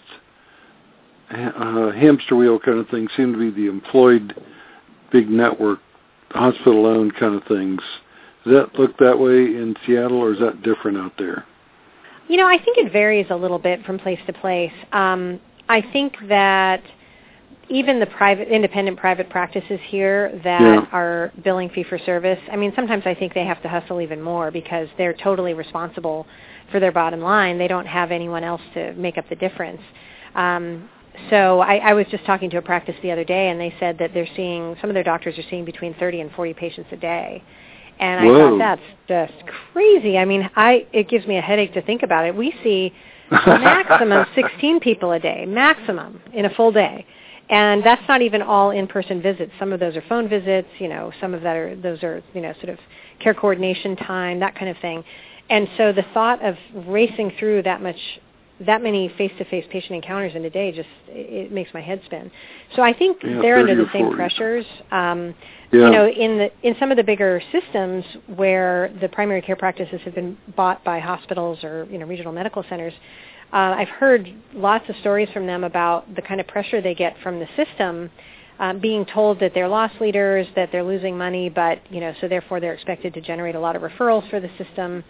uh, 1.32 1.92
hamster 1.92 2.36
wheel 2.36 2.60
kind 2.60 2.80
of 2.80 2.88
thing 2.90 3.08
seem 3.16 3.34
to 3.34 3.40
be 3.40 3.50
the 3.52 3.70
employed 3.70 4.36
big 5.12 5.30
network, 5.30 5.80
hospital 6.32 6.86
owned 6.86 7.16
kind 7.16 7.36
of 7.36 7.44
things. 7.46 7.82
Does 8.44 8.54
that 8.54 8.80
look 8.80 8.98
that 8.98 9.18
way 9.20 9.38
in 9.38 9.76
Seattle, 9.86 10.18
or 10.18 10.34
is 10.34 10.40
that 10.40 10.62
different 10.64 10.98
out 10.98 11.14
there? 11.18 11.46
You 12.28 12.38
know, 12.38 12.48
I 12.48 12.58
think 12.64 12.78
it 12.78 12.92
varies 12.92 13.28
a 13.30 13.36
little 13.36 13.60
bit 13.60 13.84
from 13.86 14.00
place 14.00 14.20
to 14.28 14.34
place. 14.34 14.72
Um, 14.92 15.40
I 15.68 15.82
think 15.82 16.16
that 16.28 16.82
even 17.70 18.00
the 18.00 18.06
private, 18.08 18.48
independent 18.48 18.98
private 18.98 19.30
practices 19.30 19.80
here 19.86 20.32
that 20.44 20.62
Yeah. 20.62 20.86
are 20.92 21.32
billing 21.44 21.70
fee 21.70 21.84
for 21.84 22.00
service, 22.00 22.40
I 22.52 22.56
mean, 22.56 22.74
sometimes 22.76 23.06
I 23.06 23.14
think 23.14 23.34
they 23.34 23.46
have 23.46 23.62
to 23.62 23.70
hustle 23.70 24.02
even 24.02 24.22
more 24.22 24.50
because 24.50 24.90
they're 24.98 25.14
totally 25.14 25.54
responsible 25.54 26.26
for 26.72 26.80
their 26.80 26.92
bottom 26.92 27.22
line. 27.22 27.58
They 27.60 27.68
don't 27.68 27.86
have 27.86 28.12
anyone 28.12 28.44
else 28.44 28.62
to 28.74 28.94
make 28.94 29.18
up 29.20 29.30
the 29.30 29.36
difference. 29.36 29.82
Um, 30.36 30.90
so 31.30 31.60
I, 31.62 31.78
I 31.78 31.94
was 31.94 32.06
just 32.12 32.26
talking 32.26 32.50
to 32.52 32.58
a 32.58 32.62
practice 32.62 32.96
the 33.02 33.12
other 33.12 33.24
day, 33.24 33.50
and 33.50 33.60
they 33.60 33.74
said 33.80 33.98
that 34.00 34.14
they're 34.14 34.28
seeing 34.36 34.76
some 34.82 34.90
of 34.90 34.94
their 34.94 35.04
doctors 35.04 35.38
are 35.38 35.44
seeing 35.50 35.66
between 35.66 35.94
30 35.96 36.22
and 36.22 36.32
40 36.32 36.54
patients 36.54 36.90
a 36.92 36.98
day. 36.98 37.44
And 38.00 38.22
I 38.22 38.26
Whoa. 38.26 38.58
thought 38.58 38.80
that's 39.08 39.30
just 39.32 39.44
crazy. 39.74 40.18
I 40.18 40.26
mean, 40.26 40.50
I 40.56 40.88
it 40.94 41.10
gives 41.10 41.28
me 41.28 41.38
a 41.38 41.42
headache 41.42 41.74
to 41.74 41.82
think 41.82 42.04
about 42.04 42.26
it. 42.26 42.36
We 42.36 42.54
see 42.64 42.94
maximum 43.30 44.26
16 44.36 44.80
people 44.80 45.12
a 45.12 45.20
day, 45.20 45.46
maximum 45.46 46.22
in 46.34 46.46
a 46.46 46.50
full 46.56 46.72
day. 46.72 47.06
And 47.50 47.84
that's 47.84 48.02
not 48.08 48.22
even 48.22 48.42
all 48.44 48.72
in-person 48.72 49.22
visits. 49.22 49.52
Some 49.58 49.74
of 49.74 49.80
those 49.80 49.96
are 49.96 50.04
phone 50.08 50.30
visits, 50.30 50.68
you 50.78 50.88
know, 50.88 51.12
some 51.20 51.34
of 51.34 51.42
that 51.42 51.56
are 51.56 51.76
those 51.76 52.04
are, 52.04 52.22
you 52.34 52.42
know, 52.42 52.54
sort 52.54 52.70
of 52.70 52.80
care 53.20 53.34
coordination 53.34 53.96
time, 53.96 54.40
that 54.40 54.56
kind 54.56 54.70
of 54.70 54.78
thing. 54.78 55.04
And 55.50 55.68
so 55.76 55.92
the 55.92 56.06
thought 56.14 56.44
of 56.46 56.56
racing 56.88 57.34
through 57.40 57.64
that 57.64 57.82
much 57.82 57.98
that 58.66 58.84
many 58.84 59.08
face-to-face 59.18 59.66
patient 59.72 59.94
encounters 59.96 60.36
in 60.36 60.44
a 60.46 60.50
day 60.50 60.72
just 60.72 60.90
it, 61.08 61.52
makes 61.52 61.74
my 61.74 61.82
head 61.82 62.02
spin. 62.06 62.30
So 62.76 62.82
I 62.82 62.94
think 62.94 63.18
Yeah, 63.24 63.42
they're 63.42 63.58
under 63.58 63.76
the 63.76 63.90
same 63.94 64.06
40. 64.06 64.16
pressures. 64.16 64.66
Um, 64.92 65.34
Yeah. 65.72 65.86
you 65.86 65.92
know, 65.92 66.08
in 66.08 66.38
the 66.38 66.52
in 66.64 66.76
some 66.80 66.92
of 66.92 66.98
the 66.98 67.04
bigger 67.04 67.42
systems 67.52 68.04
where 68.36 68.92
the 69.00 69.08
primary 69.10 69.42
care 69.42 69.56
practices 69.56 70.02
have 70.02 70.16
been 70.16 70.38
bought 70.56 70.84
by 70.84 71.00
hospitals 71.00 71.64
or 71.64 71.88
you 71.92 71.98
know 72.00 72.06
regional 72.06 72.34
medical 72.34 72.64
centers, 72.64 72.94
uh, 73.54 73.76
I've 73.78 73.90
heard 73.90 74.32
lots 74.54 74.90
of 74.90 74.96
stories 74.98 75.30
from 75.34 75.46
them 75.46 75.64
about 75.64 76.14
the 76.16 76.22
kind 76.22 76.40
of 76.40 76.48
pressure 76.48 76.82
they 76.82 76.96
get 76.96 77.16
from 77.24 77.40
the 77.40 77.48
system, 77.56 78.10
um, 78.60 78.80
being 78.80 79.06
told 79.06 79.40
that 79.40 79.54
they're 79.54 79.68
loss 79.68 79.92
leaders, 80.02 80.48
that 80.56 80.70
they're 80.72 80.84
losing 80.84 81.18
money, 81.18 81.50
but 81.50 81.80
you 81.90 82.00
know, 82.00 82.14
so 82.20 82.28
therefore 82.28 82.60
they're 82.60 82.74
expected 82.74 83.14
to 83.14 83.22
generate 83.22 83.56
a 83.56 83.60
lot 83.60 83.76
of 83.76 83.82
referrals 83.82 84.30
for 84.30 84.40
the 84.40 84.50
system. 84.58 85.04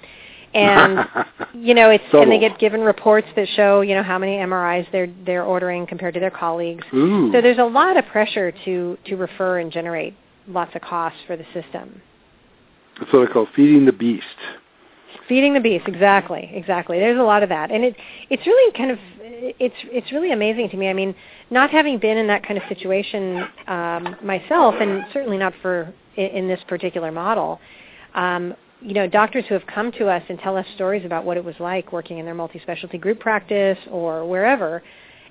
And 0.53 1.07
you 1.53 1.73
know, 1.73 1.89
it's 1.89 2.03
and 2.11 2.31
they 2.31 2.39
get 2.39 2.59
given 2.59 2.81
reports 2.81 3.27
that 3.35 3.47
show 3.55 3.81
you 3.81 3.95
know 3.95 4.03
how 4.03 4.17
many 4.17 4.37
MRIs 4.37 4.91
they're 4.91 5.13
they're 5.25 5.43
ordering 5.43 5.85
compared 5.87 6.13
to 6.15 6.19
their 6.19 6.31
colleagues. 6.31 6.85
Ooh. 6.93 7.31
So 7.31 7.41
there's 7.41 7.59
a 7.59 7.63
lot 7.63 7.97
of 7.97 8.05
pressure 8.07 8.51
to 8.65 8.97
to 9.05 9.15
refer 9.15 9.59
and 9.59 9.71
generate 9.71 10.15
lots 10.47 10.75
of 10.75 10.81
costs 10.81 11.19
for 11.27 11.37
the 11.37 11.45
system. 11.53 12.01
That's 12.99 13.13
what 13.13 13.29
I 13.29 13.31
call 13.31 13.47
feeding 13.55 13.85
the 13.85 13.93
beast. 13.93 14.25
Feeding 15.27 15.53
the 15.53 15.59
beast, 15.59 15.87
exactly, 15.87 16.49
exactly. 16.53 16.99
There's 16.99 17.19
a 17.19 17.23
lot 17.23 17.43
of 17.43 17.49
that, 17.49 17.71
and 17.71 17.83
it 17.83 17.95
it's 18.29 18.45
really 18.45 18.71
kind 18.75 18.91
of 18.91 18.97
it's 19.21 19.75
it's 19.85 20.11
really 20.11 20.31
amazing 20.31 20.69
to 20.69 20.77
me. 20.77 20.89
I 20.89 20.93
mean, 20.93 21.15
not 21.51 21.69
having 21.69 21.99
been 21.99 22.17
in 22.17 22.27
that 22.27 22.45
kind 22.45 22.57
of 22.57 22.63
situation 22.67 23.45
um, 23.67 24.15
myself, 24.23 24.75
and 24.79 25.05
certainly 25.13 25.37
not 25.37 25.53
for 25.61 25.93
in, 26.15 26.25
in 26.25 26.47
this 26.47 26.59
particular 26.67 27.11
model. 27.11 27.59
Um, 28.15 28.55
you 28.81 28.93
know, 28.93 29.07
doctors 29.07 29.45
who 29.47 29.53
have 29.55 29.65
come 29.67 29.91
to 29.93 30.07
us 30.07 30.23
and 30.29 30.39
tell 30.39 30.55
us 30.57 30.65
stories 30.75 31.05
about 31.05 31.25
what 31.25 31.37
it 31.37 31.43
was 31.43 31.55
like 31.59 31.91
working 31.91 32.17
in 32.17 32.25
their 32.25 32.33
multi-specialty 32.33 32.97
group 32.97 33.19
practice 33.19 33.77
or 33.91 34.25
wherever, 34.27 34.81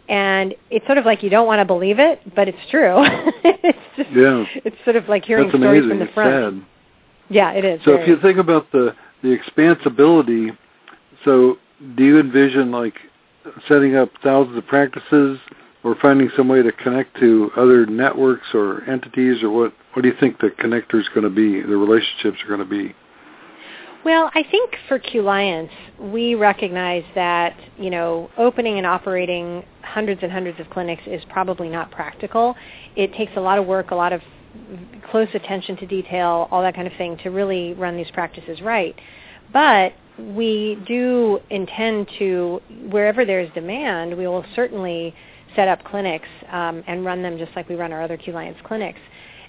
and 0.09 0.55
it's 0.71 0.85
sort 0.87 0.99
of 0.99 1.05
like 1.05 1.23
you 1.23 1.31
don't 1.31 1.47
want 1.47 1.61
to 1.61 1.65
believe 1.65 1.99
it, 1.99 2.21
but 2.35 2.49
it's 2.49 2.59
true. 2.71 2.97
it's 3.45 3.79
just, 3.97 4.11
Yeah. 4.11 4.45
it's 4.65 4.77
sort 4.85 4.97
of 4.97 5.09
like 5.09 5.25
hearing 5.25 5.49
That's 5.49 5.59
stories 5.59 5.85
amazing. 5.85 5.89
from 5.91 5.99
the 5.99 6.05
It's 6.07 6.15
front. 6.15 6.63
sad. 6.63 6.67
Yeah, 7.31 7.53
it 7.53 7.65
is. 7.65 7.81
So 7.85 7.95
if 7.95 8.09
you 8.09 8.19
think 8.21 8.39
about 8.39 8.71
the 8.73 8.95
the 9.23 9.37
expansibility, 9.37 10.57
so 11.25 11.59
do 11.97 12.05
you 12.05 12.21
envision 12.21 12.71
like 12.71 12.95
setting 13.67 13.97
up 13.97 14.11
thousands 14.23 14.57
of 14.57 14.67
practices 14.67 15.39
or 15.85 15.95
finding 16.01 16.31
some 16.37 16.49
way 16.49 16.63
to 16.63 16.73
connect 16.73 17.19
to 17.21 17.51
other 17.57 17.85
networks 17.87 18.47
or 18.55 18.83
entities 18.85 19.43
or 19.43 19.51
what 19.51 19.73
what 19.93 20.03
do 20.03 20.09
you 20.09 20.15
think 20.19 20.39
the 20.41 20.49
connector 20.49 21.01
is 21.01 21.09
going 21.15 21.25
to 21.25 21.31
be, 21.31 21.61
the 21.61 21.77
relationships 21.77 22.39
are 22.43 22.49
going 22.49 22.61
to 22.61 22.65
be? 22.65 22.95
Well, 24.05 24.31
I 24.35 24.45
think 24.49 24.77
for 24.87 24.99
Qliance, 24.99 25.71
we 25.99 26.35
recognize 26.35 27.05
that, 27.15 27.57
you 27.77 27.91
know, 27.91 28.31
opening 28.39 28.79
and 28.79 28.87
operating 28.87 29.65
hundreds 29.83 30.23
and 30.23 30.31
hundreds 30.31 30.61
of 30.61 30.71
clinics 30.71 31.03
is 31.07 31.23
probably 31.29 31.69
not 31.69 31.91
practical. 31.91 32.55
It 32.95 33.13
takes 33.15 33.33
a 33.37 33.41
lot 33.41 33.59
of 33.59 33.67
work, 33.67 33.91
a 33.91 33.95
lot 33.95 34.13
of 34.13 34.23
close 35.11 35.29
attention 35.35 35.77
to 35.79 35.87
detail, 35.87 36.49
all 36.51 36.63
that 36.63 36.75
kind 36.75 36.87
of 36.87 36.93
thing 36.97 37.19
to 37.19 37.31
really 37.31 37.75
run 37.75 37.97
these 37.97 38.11
practices 38.13 38.61
right. 38.61 38.95
But 39.53 39.95
we 40.19 40.79
do 40.87 41.41
intend 41.51 42.09
to, 42.19 42.61
wherever 42.91 43.25
there's 43.25 43.53
demand, 43.53 44.17
we 44.17 44.27
will 44.27 44.45
certainly 44.55 45.15
set 45.57 45.69
up 45.69 45.83
clinics 45.85 46.29
um, 46.51 46.85
and 46.87 47.05
run 47.05 47.23
them 47.23 47.37
just 47.39 47.51
like 47.57 47.69
we 47.69 47.75
run 47.75 47.93
our 47.93 48.03
other 48.03 48.17
Qliance 48.17 48.63
clinics. 48.65 49.01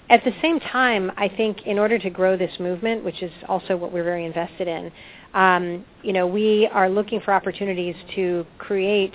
At 0.08 0.24
the 0.24 0.32
same 0.42 0.58
time, 0.58 1.12
I 1.16 1.28
think 1.28 1.66
in 1.66 1.78
order 1.78 1.98
to 1.98 2.10
grow 2.10 2.36
this 2.36 2.58
movement, 2.58 3.04
which 3.04 3.22
is 3.22 3.30
also 3.48 3.76
what 3.76 3.92
we're 3.92 4.04
very 4.04 4.24
invested 4.24 4.66
in, 4.66 4.90
um, 5.34 5.84
you 6.02 6.12
know, 6.12 6.26
we 6.26 6.68
are 6.72 6.88
looking 6.88 7.20
for 7.20 7.32
opportunities 7.32 7.94
to 8.16 8.44
create 8.58 9.14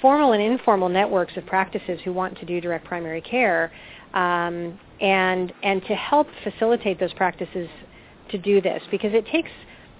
formal 0.00 0.32
and 0.32 0.42
informal 0.42 0.88
networks 0.88 1.36
of 1.36 1.44
practices 1.46 1.98
who 2.04 2.12
want 2.12 2.38
to 2.38 2.46
do 2.46 2.60
direct 2.60 2.84
primary 2.84 3.20
care, 3.20 3.72
um, 4.14 4.78
and 5.00 5.52
and 5.62 5.84
to 5.86 5.94
help 5.94 6.28
facilitate 6.44 7.00
those 7.00 7.12
practices 7.14 7.68
to 8.30 8.38
do 8.38 8.60
this. 8.60 8.82
Because 8.90 9.12
it 9.14 9.26
takes 9.26 9.50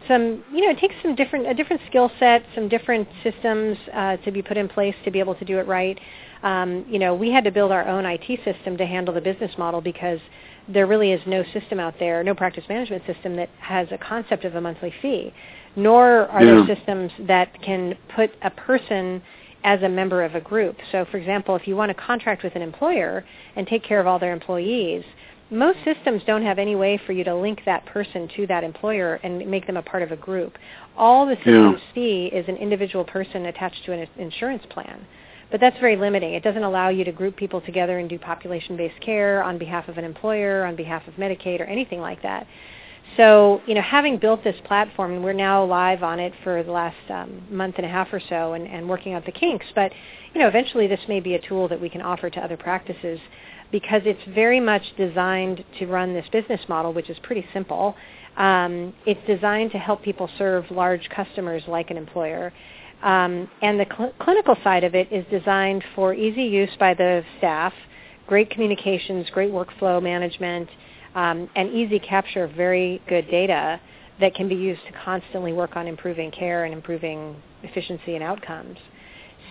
some 0.06 0.44
you 0.52 0.64
know 0.64 0.70
it 0.70 0.78
takes 0.78 0.94
some 1.02 1.14
different 1.14 1.46
a 1.46 1.54
different 1.54 1.82
skill 1.88 2.10
set 2.18 2.44
some 2.54 2.68
different 2.68 3.08
systems 3.22 3.76
uh, 3.92 4.16
to 4.18 4.30
be 4.30 4.42
put 4.42 4.56
in 4.56 4.68
place 4.68 4.94
to 5.04 5.10
be 5.10 5.18
able 5.18 5.34
to 5.34 5.44
do 5.44 5.58
it 5.58 5.66
right 5.66 5.98
um, 6.46 6.84
you 6.88 6.98
know 6.98 7.14
we 7.14 7.30
had 7.30 7.44
to 7.44 7.50
build 7.50 7.72
our 7.72 7.86
own 7.86 8.04
IT 8.06 8.26
system 8.44 8.76
to 8.76 8.86
handle 8.86 9.12
the 9.14 9.20
business 9.20 9.52
model 9.58 9.80
because 9.80 10.20
there 10.68 10.86
really 10.86 11.12
is 11.12 11.20
no 11.26 11.44
system 11.52 11.78
out 11.80 11.94
there 11.98 12.22
no 12.22 12.34
practice 12.34 12.64
management 12.68 13.02
system 13.06 13.36
that 13.36 13.48
has 13.58 13.86
a 13.90 13.98
concept 13.98 14.44
of 14.44 14.54
a 14.54 14.60
monthly 14.60 14.92
fee 15.02 15.32
nor 15.76 16.26
are 16.28 16.42
Yeah. 16.42 16.64
there 16.64 16.76
systems 16.76 17.12
that 17.20 17.48
can 17.62 17.94
put 18.14 18.30
a 18.42 18.50
person 18.50 19.22
as 19.64 19.82
a 19.82 19.88
member 19.88 20.22
of 20.22 20.34
a 20.36 20.40
group. 20.40 20.76
So 20.92 21.04
for 21.10 21.18
example, 21.18 21.56
if 21.56 21.66
you 21.66 21.76
want 21.76 21.90
to 21.90 21.94
contract 21.94 22.42
with 22.44 22.54
an 22.56 22.62
employer 22.62 23.24
and 23.56 23.66
take 23.66 23.82
care 23.82 24.00
of 24.00 24.06
all 24.06 24.18
their 24.18 24.32
employees, 24.32 25.04
most 25.50 25.78
systems 25.84 26.22
don't 26.26 26.42
have 26.42 26.58
any 26.58 26.74
way 26.76 26.96
for 27.06 27.12
you 27.12 27.24
to 27.24 27.34
link 27.34 27.62
that 27.66 27.84
person 27.86 28.28
to 28.36 28.46
that 28.46 28.64
employer 28.64 29.20
and 29.22 29.46
make 29.46 29.66
them 29.66 29.76
a 29.76 29.82
part 29.82 30.02
of 30.02 30.12
a 30.12 30.16
group. 30.16 30.56
All 30.96 31.26
the 31.26 31.36
systems 31.36 31.80
see 31.94 32.26
is 32.26 32.48
an 32.48 32.56
individual 32.56 33.04
person 33.04 33.46
attached 33.46 33.84
to 33.84 33.92
an 33.92 34.08
insurance 34.18 34.64
plan. 34.70 35.04
But 35.50 35.60
that's 35.60 35.78
very 35.78 35.96
limiting. 35.96 36.34
It 36.34 36.42
doesn't 36.42 36.64
allow 36.64 36.88
you 36.88 37.04
to 37.04 37.12
group 37.12 37.36
people 37.36 37.60
together 37.60 37.98
and 37.98 38.08
do 38.08 38.18
population-based 38.18 39.00
care 39.00 39.42
on 39.42 39.58
behalf 39.58 39.88
of 39.88 39.96
an 39.96 40.04
employer, 40.04 40.64
on 40.64 40.74
behalf 40.76 41.06
of 41.06 41.14
Medicaid, 41.14 41.60
or 41.60 41.64
anything 41.64 42.00
like 42.00 42.20
that. 42.22 42.46
So, 43.16 43.62
you 43.66 43.74
know, 43.74 43.82
having 43.82 44.18
built 44.18 44.42
this 44.42 44.56
platform, 44.64 45.12
and 45.12 45.22
we're 45.22 45.32
now 45.32 45.64
live 45.64 46.02
on 46.02 46.18
it 46.18 46.32
for 46.42 46.64
the 46.64 46.72
last 46.72 46.96
um, 47.08 47.40
month 47.48 47.76
and 47.76 47.86
a 47.86 47.88
half 47.88 48.12
or 48.12 48.20
so 48.28 48.54
and, 48.54 48.66
and 48.66 48.88
working 48.88 49.12
out 49.12 49.24
the 49.24 49.32
kinks, 49.32 49.66
but, 49.74 49.92
you 50.34 50.40
know, 50.40 50.48
eventually 50.48 50.88
this 50.88 51.00
may 51.08 51.20
be 51.20 51.34
a 51.34 51.48
tool 51.48 51.68
that 51.68 51.80
we 51.80 51.88
can 51.88 52.02
offer 52.02 52.28
to 52.28 52.40
other 52.40 52.56
practices. 52.56 53.20
because 53.72 54.02
it's 54.04 54.22
very 54.34 54.60
much 54.60 54.82
designed 54.96 55.64
to 55.78 55.86
run 55.86 56.14
this 56.14 56.26
business 56.30 56.60
model, 56.68 56.92
which 56.92 57.10
is 57.10 57.18
pretty 57.22 57.44
simple. 57.52 57.96
Um, 58.36 58.92
it's 59.06 59.20
designed 59.26 59.72
to 59.72 59.78
help 59.78 60.02
people 60.02 60.30
serve 60.38 60.70
large 60.70 61.08
customers 61.08 61.62
like 61.66 61.90
an 61.90 61.96
employer. 61.96 62.52
Um, 63.02 63.48
and 63.62 63.78
the 63.78 63.86
cl- 63.96 64.12
clinical 64.20 64.56
side 64.64 64.84
of 64.84 64.94
it 64.94 65.12
is 65.12 65.24
designed 65.30 65.84
for 65.94 66.14
easy 66.14 66.44
use 66.44 66.70
by 66.78 66.94
the 66.94 67.22
staff, 67.38 67.72
great 68.26 68.50
communications, 68.50 69.28
great 69.30 69.52
workflow 69.52 70.02
management, 70.02 70.68
um, 71.14 71.48
and 71.56 71.70
easy 71.70 71.98
capture 71.98 72.44
of 72.44 72.52
very 72.52 73.00
good 73.08 73.30
data 73.30 73.80
that 74.20 74.34
can 74.34 74.48
be 74.48 74.54
used 74.54 74.80
to 74.86 74.92
constantly 75.04 75.52
work 75.52 75.76
on 75.76 75.86
improving 75.86 76.30
care 76.30 76.64
and 76.64 76.72
improving 76.72 77.36
efficiency 77.62 78.14
and 78.14 78.24
outcomes. 78.24 78.78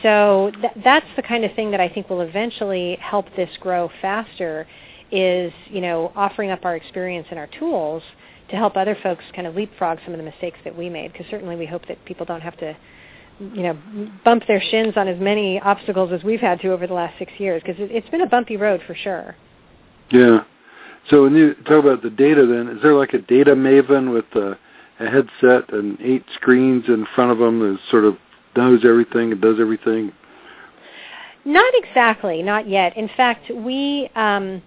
So 0.02 0.52
th- 0.60 0.74
that's 0.84 1.06
the 1.16 1.22
kind 1.22 1.46
of 1.46 1.54
thing 1.54 1.72
that 1.72 1.80
I 1.80 1.88
think 1.88 2.10
will 2.10 2.22
eventually 2.22 2.98
help 3.00 3.28
this 3.36 3.50
grow 3.60 3.90
faster 4.02 4.68
is, 5.12 5.54
you 5.68 5.82
know, 5.82 6.12
offering 6.16 6.52
up 6.52 6.66
our 6.66 6.76
experience 6.76 7.28
and 7.30 7.40
our 7.40 7.48
tools 7.60 8.02
to 8.50 8.56
help 8.56 8.76
other 8.76 8.98
folks 9.02 9.24
kind 9.36 9.48
of 9.48 9.56
leapfrog 9.56 10.00
some 10.04 10.14
of 10.14 10.18
the 10.18 10.24
mistakes 10.24 10.58
that 10.64 10.76
we 10.76 10.90
made 10.90 11.12
because 11.12 11.26
certainly 11.30 11.56
we 11.56 11.66
hope 11.66 11.88
that 11.88 12.04
people 12.06 12.26
don't 12.26 12.42
have 12.42 12.58
to 12.58 12.76
you 13.40 13.64
know 13.64 13.78
bump 14.24 14.44
their 14.48 14.62
shins 14.62 14.94
on 14.96 15.08
as 15.08 15.20
many 15.20 15.60
obstacles 15.60 16.12
as 16.12 16.24
we've 16.24 16.40
had 16.40 16.60
to 16.62 16.72
over 16.72 16.88
the 16.88 16.94
last 16.94 17.18
six 17.20 17.32
years 17.38 17.62
because 17.66 17.80
it, 17.82 17.92
it's 17.92 18.10
been 18.10 18.22
a 18.22 18.30
bumpy 18.30 18.58
road 18.58 18.82
for 18.88 18.96
sure. 18.96 19.36
Yeah. 20.12 20.44
So 21.10 21.24
when 21.24 21.36
you 21.36 21.54
talk 21.66 21.84
about 21.84 22.02
the 22.02 22.10
data, 22.10 22.46
then 22.46 22.76
is 22.76 22.82
there 22.82 22.96
like 22.96 23.14
a 23.14 23.20
data 23.20 23.54
maven 23.54 24.12
with 24.12 24.26
a, 24.34 24.58
a 25.00 25.10
headset 25.10 25.72
and 25.74 26.00
eight 26.02 26.24
screens 26.34 26.86
in 26.88 27.06
front 27.14 27.32
of 27.32 27.38
them 27.38 27.60
that 27.60 27.78
sort 27.92 28.06
of 28.06 28.18
knows 28.56 28.84
everything 28.86 29.32
and 29.32 29.42
does 29.42 29.60
everything? 29.60 30.12
Not 31.44 31.72
exactly, 31.76 32.42
not 32.42 32.68
yet. 32.68 32.98
In 32.98 33.08
fact, 33.16 33.52
we 33.54 34.10
um, 34.16 34.64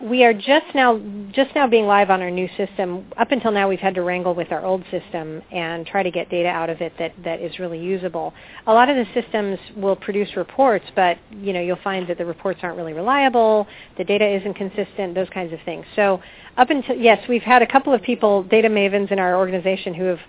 we 0.00 0.24
are 0.24 0.34
just 0.34 0.66
now 0.74 1.00
just 1.32 1.54
now 1.54 1.66
being 1.66 1.86
live 1.86 2.10
on 2.10 2.20
our 2.20 2.30
new 2.30 2.48
system. 2.56 3.06
Up 3.16 3.30
until 3.32 3.50
now, 3.50 3.68
we've 3.68 3.80
had 3.80 3.94
to 3.94 4.02
wrangle 4.02 4.34
with 4.34 4.50
our 4.52 4.64
old 4.64 4.82
system 4.90 5.42
and 5.50 5.86
try 5.86 6.02
to 6.02 6.10
get 6.10 6.28
data 6.30 6.48
out 6.48 6.68
of 6.68 6.80
it 6.80 6.92
that 6.98 7.12
that 7.24 7.40
is 7.40 7.58
really 7.58 7.78
usable. 7.78 8.34
A 8.66 8.72
lot 8.72 8.88
of 8.88 8.96
the 8.96 9.06
systems 9.20 9.58
will 9.76 9.96
produce 9.96 10.36
reports, 10.36 10.84
but 10.94 11.18
you 11.30 11.52
know 11.52 11.60
you'll 11.60 11.76
find 11.82 12.06
that 12.08 12.18
the 12.18 12.26
reports 12.26 12.60
aren't 12.62 12.76
really 12.76 12.92
reliable. 12.92 13.66
The 13.96 14.04
data 14.04 14.26
isn't 14.26 14.54
consistent. 14.54 15.14
Those 15.14 15.30
kinds 15.30 15.52
of 15.52 15.60
things. 15.64 15.86
So 15.96 16.20
up 16.56 16.70
until 16.70 16.96
yes, 16.96 17.26
we've 17.28 17.42
had 17.42 17.62
a 17.62 17.66
couple 17.66 17.94
of 17.94 18.02
people, 18.02 18.42
data 18.42 18.68
mavens 18.68 19.10
in 19.12 19.18
our 19.18 19.36
organization, 19.36 19.94
who 19.94 20.04
have. 20.04 20.20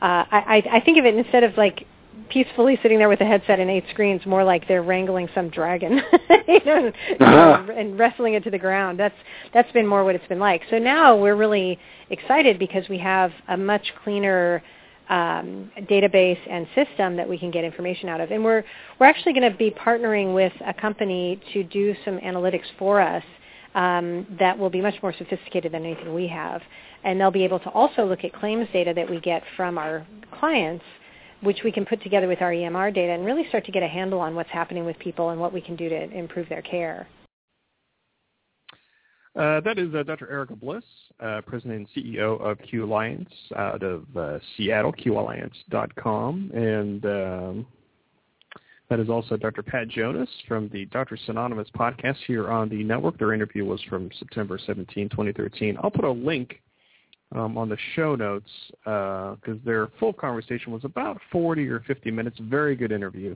Uh, 0.00 0.26
I, 0.32 0.62
I 0.72 0.80
think 0.80 0.98
of 0.98 1.04
it 1.04 1.14
instead 1.14 1.44
of 1.44 1.56
like 1.56 1.86
peacefully 2.32 2.78
sitting 2.82 2.98
there 2.98 3.08
with 3.08 3.20
a 3.20 3.24
headset 3.24 3.60
and 3.60 3.70
eight 3.70 3.84
screens, 3.90 4.24
more 4.24 4.42
like 4.42 4.66
they're 4.66 4.82
wrangling 4.82 5.28
some 5.34 5.50
dragon, 5.50 6.00
you 6.48 6.64
know, 6.64 6.92
uh-huh. 7.20 7.66
and 7.76 7.98
wrestling 7.98 8.34
it 8.34 8.42
to 8.42 8.50
the 8.50 8.58
ground. 8.58 8.98
That's 8.98 9.14
that's 9.52 9.70
been 9.72 9.86
more 9.86 10.04
what 10.04 10.14
it's 10.14 10.26
been 10.28 10.38
like. 10.38 10.62
So 10.70 10.78
now 10.78 11.16
we're 11.16 11.36
really 11.36 11.78
excited 12.10 12.58
because 12.58 12.88
we 12.88 12.98
have 12.98 13.32
a 13.48 13.56
much 13.56 13.92
cleaner 14.02 14.62
um, 15.10 15.70
database 15.82 16.38
and 16.48 16.66
system 16.74 17.16
that 17.16 17.28
we 17.28 17.38
can 17.38 17.50
get 17.50 17.64
information 17.64 18.08
out 18.08 18.20
of, 18.20 18.30
and 18.30 18.42
we're 18.42 18.64
we're 18.98 19.06
actually 19.06 19.34
going 19.34 19.50
to 19.50 19.56
be 19.56 19.70
partnering 19.70 20.34
with 20.34 20.52
a 20.66 20.72
company 20.72 21.40
to 21.52 21.62
do 21.64 21.94
some 22.04 22.18
analytics 22.18 22.66
for 22.78 23.00
us. 23.00 23.24
Um, 23.74 24.26
that 24.38 24.58
will 24.58 24.68
be 24.68 24.82
much 24.82 24.96
more 25.02 25.14
sophisticated 25.16 25.72
than 25.72 25.86
anything 25.86 26.12
we 26.12 26.28
have. 26.28 26.60
And 27.04 27.18
they'll 27.18 27.30
be 27.30 27.42
able 27.42 27.58
to 27.60 27.70
also 27.70 28.04
look 28.04 28.22
at 28.22 28.34
claims 28.34 28.68
data 28.70 28.92
that 28.94 29.08
we 29.08 29.18
get 29.18 29.42
from 29.56 29.78
our 29.78 30.06
clients 30.38 30.84
which 31.42 31.58
we 31.64 31.72
can 31.72 31.84
put 31.84 32.02
together 32.02 32.28
with 32.28 32.40
our 32.40 32.52
EMR 32.52 32.94
data 32.94 33.12
and 33.12 33.24
really 33.24 33.46
start 33.48 33.64
to 33.66 33.72
get 33.72 33.82
a 33.82 33.88
handle 33.88 34.20
on 34.20 34.34
what's 34.34 34.50
happening 34.50 34.84
with 34.84 34.98
people 34.98 35.30
and 35.30 35.40
what 35.40 35.52
we 35.52 35.60
can 35.60 35.76
do 35.76 35.88
to 35.88 36.10
improve 36.10 36.48
their 36.48 36.62
care. 36.62 37.06
Uh, 39.34 39.60
that 39.60 39.78
is 39.78 39.94
uh, 39.94 40.02
Dr. 40.02 40.30
Erika 40.30 40.54
Bliss, 40.54 40.84
uh, 41.20 41.40
President 41.46 41.88
and 41.96 42.04
CEO 42.04 42.38
of 42.40 42.58
Qliance 42.58 43.32
out 43.56 43.82
of 43.82 44.04
uh, 44.14 44.38
Seattle, 44.56 44.92
Qliance.com. 44.92 46.50
And 46.54 47.04
um, 47.06 47.66
that 48.90 49.00
is 49.00 49.08
also 49.08 49.38
Dr. 49.38 49.62
Pat 49.62 49.88
Jonas 49.88 50.28
from 50.46 50.68
the 50.68 50.84
Dr. 50.86 51.16
Synonymous 51.24 51.68
podcast 51.74 52.18
here 52.26 52.50
on 52.50 52.68
the 52.68 52.84
network. 52.84 53.18
Their 53.18 53.32
interview 53.32 53.64
was 53.64 53.80
from 53.88 54.10
September 54.18 54.58
17, 54.66 55.08
2013. 55.08 55.78
I'll 55.82 55.90
put 55.90 56.04
a 56.04 56.10
link 56.10 56.60
um, 57.34 57.56
on 57.56 57.68
the 57.68 57.78
show 57.94 58.14
notes 58.14 58.50
because 58.84 59.36
uh, 59.56 59.64
their 59.64 59.88
full 59.98 60.12
conversation 60.12 60.72
was 60.72 60.84
about 60.84 61.20
40 61.30 61.68
or 61.68 61.80
50 61.80 62.10
minutes. 62.10 62.36
Very 62.40 62.76
good 62.76 62.92
interview. 62.92 63.34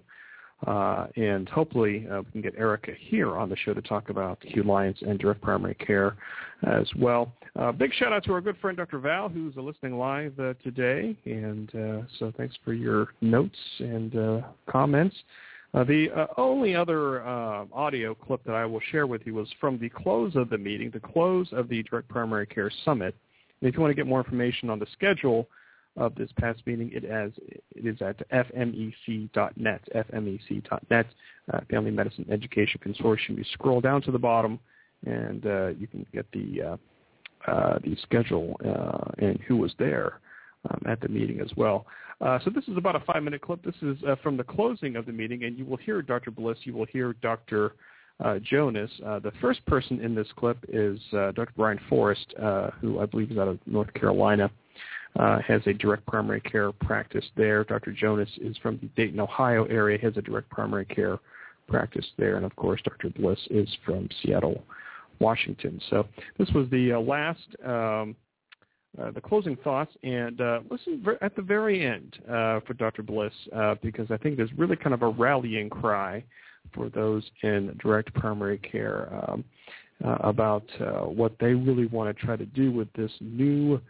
Uh, 0.66 1.07
and 1.16 1.49
hopefully 1.51 2.07
uh, 2.11 2.22
we 2.22 2.32
can 2.32 2.40
get 2.40 2.55
Erika 2.57 2.92
here 2.99 3.36
on 3.36 3.51
the 3.51 3.57
show 3.57 3.74
to 3.74 3.82
talk 3.82 4.09
about 4.09 4.40
Qliance 4.40 5.07
and 5.07 5.18
direct 5.18 5.42
primary 5.42 5.74
care 5.74 6.16
as 6.66 6.88
well. 6.97 7.32
Uh, 7.57 7.72
big 7.72 7.92
shout 7.94 8.12
out 8.12 8.24
to 8.24 8.32
our 8.32 8.40
good 8.40 8.57
friend 8.59 8.76
Dr. 8.76 8.99
Val, 8.99 9.28
who's 9.28 9.55
listening 9.57 9.99
live 9.99 10.38
uh, 10.40 10.55
today. 10.64 11.14
And 11.26 11.74
uh, 11.74 12.03
so 12.18 12.32
thanks 12.36 12.55
for 12.64 12.72
your 12.72 13.09
notes 13.20 13.59
and 13.80 14.16
uh, 14.16 14.40
comments. 14.66 15.14
the 15.74 16.26
only 16.38 16.74
other 16.74 17.22
audio 17.22 18.14
clip 18.14 18.42
that 18.44 18.55
I 18.55 18.64
will 18.64 18.80
share 18.90 19.07
with 19.07 19.22
you 19.26 19.34
was 19.34 19.49
from 19.61 19.78
the 19.78 19.90
close 19.90 20.36
of 20.36 20.49
the 20.49 20.59
meeting, 20.59 20.90
the 20.90 21.01
close 21.01 21.49
of 21.53 21.68
the 21.68 21.82
Direct 21.82 22.09
Primary 22.09 22.47
Care 22.47 22.70
Summit. 22.84 23.14
And 23.61 23.68
if 23.68 23.74
you 23.74 23.80
want 23.80 23.90
to 23.90 23.94
get 23.94 24.07
more 24.07 24.20
information 24.20 24.70
on 24.70 24.78
the 24.78 24.86
schedule 24.92 25.48
of 25.96 26.14
this 26.14 26.30
past 26.38 26.61
meeting, 26.66 26.90
it, 26.92 27.04
has, 27.04 27.32
it 27.74 27.86
is 27.86 28.00
at 28.02 28.28
fmec.net, 28.30 29.80
fmec.net, 29.94 31.07
uh, 31.52 31.61
Family 31.70 31.90
Medicine 31.90 32.26
Education 32.30 32.80
Consortium. 32.84 33.38
You 33.38 33.44
scroll 33.52 33.80
down 33.80 34.02
to 34.02 34.11
the 34.11 34.18
bottom, 34.18 34.59
and 35.07 35.46
uh, 35.46 35.68
you 35.68 35.86
can 35.86 36.07
get 36.12 36.26
the 36.32 36.62
uh, 36.62 36.76
uh 37.50 37.78
the 37.84 37.96
schedule 38.02 38.59
uh, 38.64 39.11
and 39.18 39.38
who 39.46 39.57
was 39.57 39.72
there 39.78 40.20
um, 40.68 40.82
at 40.86 41.00
the 41.00 41.09
meeting 41.09 41.40
as 41.40 41.50
well. 41.57 41.86
Uh, 42.20 42.38
so 42.44 42.50
this 42.50 42.64
is 42.64 42.76
about 42.76 42.96
a 42.96 43.00
five-minute 43.00 43.42
clip. 43.42 43.62
This 43.62 43.74
is 43.82 43.98
from 44.22 44.36
the 44.36 44.44
closing 44.44 44.96
of 44.96 45.07
the 45.07 45.12
meeting, 45.12 45.44
and 45.44 45.57
you 45.57 45.64
will 45.64 45.76
hear 45.76 46.00
Dr. 46.02 46.30
Bliss, 46.30 46.59
you 46.64 46.72
will 46.72 46.86
hear 46.86 47.14
Dr 47.22 47.74
uh, 48.25 48.39
Jonas. 48.43 48.91
Uh, 49.05 49.19
the 49.19 49.33
first 49.41 49.64
person 49.67 50.01
in 50.01 50.14
this 50.14 50.29
clip 50.37 50.59
is 50.69 50.99
uh, 51.12 51.33
Dr. 51.33 51.53
Brian 51.57 51.81
Forrest, 51.89 52.35
uh, 52.43 52.71
who 52.81 53.01
I 53.01 53.07
believe 53.07 53.31
is 53.31 53.39
out 53.39 53.49
of 53.49 53.59
North 53.67 53.93
Carolina, 53.95 54.51
uh, 55.19 55.39
has 55.47 55.61
a 55.67 55.73
direct 55.73 56.07
primary 56.07 56.41
care 56.41 56.73
practice 56.73 57.25
there. 57.37 57.64
Dr. 57.64 57.93
Jonas 57.93 58.31
is 58.41 58.57
from 58.59 58.79
the 58.79 58.87
Dayton, 59.01 59.21
Ohio 59.21 59.64
area, 59.64 59.99
has 60.01 60.17
a 60.17 60.23
direct 60.23 60.49
primary 60.51 60.87
care 60.87 61.19
practice 61.69 62.07
there. 62.17 62.37
And 62.37 62.47
of 62.47 62.55
course, 62.57 62.81
Dr. 62.85 63.11
Bliss 63.11 63.39
is 63.51 63.69
from 63.85 64.09
Seattle, 64.23 64.62
Washington. 65.19 65.81
So 65.91 66.07
this 66.39 66.49
was 66.51 66.69
the 66.71 66.93
uh, 66.93 67.01
last, 67.01 67.47
um, 67.64 68.17
the 69.14 69.21
closing 69.21 69.57
thoughts, 69.57 69.93
and 70.03 70.41
listen 70.71 71.05
at 71.21 71.37
the 71.37 71.43
very 71.43 71.85
end 71.85 72.17
for 72.27 72.73
Dr. 72.79 73.03
Bliss 73.03 73.33
because 73.83 74.11
I 74.11 74.17
think 74.17 74.39
there's 74.39 74.53
really 74.57 74.77
kind 74.77 74.95
of 74.95 75.03
a 75.03 75.09
rallying 75.09 75.69
cry 75.69 76.25
for 76.75 76.89
those 76.89 77.25
in 77.43 77.77
direct 77.83 78.12
primary 78.14 78.59
care 78.59 79.09
um, 79.29 79.45
uh, 80.05 80.17
about 80.21 80.64
uh, 80.81 81.01
what 81.05 81.33
they 81.41 81.55
really 81.55 81.87
want 81.87 82.14
to 82.14 82.25
try 82.25 82.37
to 82.37 82.47
do 82.47 82.71
with 82.71 82.93
this 82.95 83.11
new 83.21 83.81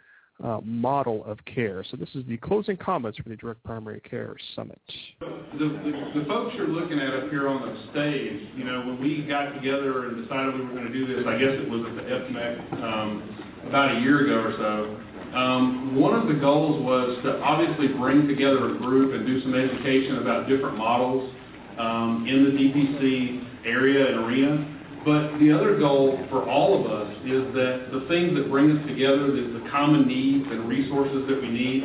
uh, 0.43 0.59
model 0.63 1.25
of 1.25 1.39
care. 1.45 1.83
So 1.89 1.97
this 1.97 2.09
is 2.13 2.23
the 2.27 2.37
closing 2.37 2.77
comments 2.77 3.17
for 3.17 3.27
the 3.27 3.35
Direct 3.35 3.63
Primary 3.63 3.99
Care 4.01 4.35
Summit. 4.55 4.79
The, 5.19 5.25
the, 5.57 6.19
the, 6.19 6.25
folks 6.27 6.53
you're 6.55 6.67
looking 6.67 6.99
at 6.99 7.13
up 7.13 7.29
here 7.31 7.47
on 7.47 7.61
the 7.61 7.91
stage, 7.91 8.47
you 8.55 8.63
know, 8.63 8.85
when 8.85 9.01
we 9.01 9.23
got 9.23 9.55
together 9.55 10.07
and 10.07 10.21
decided 10.21 10.53
we 10.53 10.61
were 10.61 10.73
going 10.73 10.85
to 10.85 10.93
do 10.93 11.07
this, 11.07 11.25
I 11.27 11.39
guess 11.39 11.57
it 11.57 11.69
was 11.69 11.85
at 11.89 11.95
the 11.95 12.03
FMEC 12.03 12.83
um, 12.83 13.65
about 13.67 13.97
a 13.97 13.99
year 14.01 14.25
ago 14.25 14.35
or 14.35 14.53
so, 14.57 15.35
um, 15.35 15.95
one 15.95 16.13
of 16.13 16.27
the 16.27 16.35
goals 16.35 16.83
was 16.83 17.17
to 17.23 17.41
obviously 17.41 17.87
bring 17.89 18.27
together 18.27 18.75
a 18.75 18.77
group 18.77 19.13
and 19.13 19.25
do 19.25 19.41
some 19.41 19.55
education 19.55 20.19
about 20.19 20.47
different 20.47 20.77
models 20.77 21.33
um, 21.79 22.25
in 22.27 22.45
the 22.45 22.51
DPC 22.51 23.65
area 23.65 24.07
and 24.07 24.25
arena. 24.25 24.73
But 25.05 25.39
the 25.39 25.53
other 25.53 25.79
goal 25.79 26.19
for 26.29 26.43
all 26.49 26.83
of 26.83 26.91
us 26.91 27.15
is 27.23 27.53
that 27.55 27.89
the 27.93 28.05
things 28.09 28.35
that 28.35 28.49
bring 28.49 28.75
us 28.75 28.87
together, 28.87 29.31
the, 29.31 29.59
the 29.63 29.69
common 29.71 30.05
needs 30.05 30.45
and 30.51 30.67
resources 30.67 31.23
that 31.29 31.41
we 31.41 31.47
need, 31.47 31.83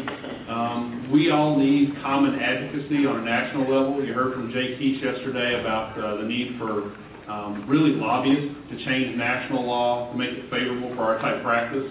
um, 0.49 1.09
we 1.13 1.31
all 1.31 1.57
need 1.57 1.95
common 2.03 2.41
advocacy 2.41 3.07
on 3.07 3.21
a 3.21 3.25
national 3.25 3.63
level. 3.63 4.05
You 4.05 4.13
heard 4.13 4.35
from 4.35 4.51
Jay 4.51 4.75
Keese 4.75 5.01
yesterday 5.03 5.61
about 5.61 5.97
uh, 5.99 6.17
the 6.17 6.25
need 6.25 6.59
for 6.59 6.91
um, 7.31 7.65
really 7.69 7.93
lobbyists 7.93 8.59
to 8.71 8.85
change 8.85 9.17
national 9.17 9.65
law 9.65 10.11
to 10.11 10.19
make 10.19 10.31
it 10.31 10.51
favorable 10.51 10.95
for 10.97 11.03
our 11.03 11.19
type 11.21 11.45
practice. 11.45 11.87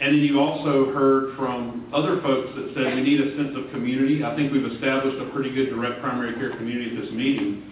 And 0.00 0.16
then 0.16 0.24
you 0.24 0.40
also 0.40 0.90
heard 0.92 1.36
from 1.36 1.92
other 1.92 2.22
folks 2.22 2.48
that 2.56 2.72
said 2.74 2.94
we 2.94 3.02
need 3.02 3.20
a 3.20 3.36
sense 3.36 3.52
of 3.52 3.70
community. 3.70 4.24
I 4.24 4.34
think 4.34 4.50
we've 4.50 4.64
established 4.72 5.20
a 5.20 5.28
pretty 5.28 5.52
good 5.52 5.68
direct 5.68 6.00
primary 6.00 6.34
care 6.34 6.56
community 6.56 6.96
at 6.96 7.04
this 7.04 7.12
meeting. 7.12 7.70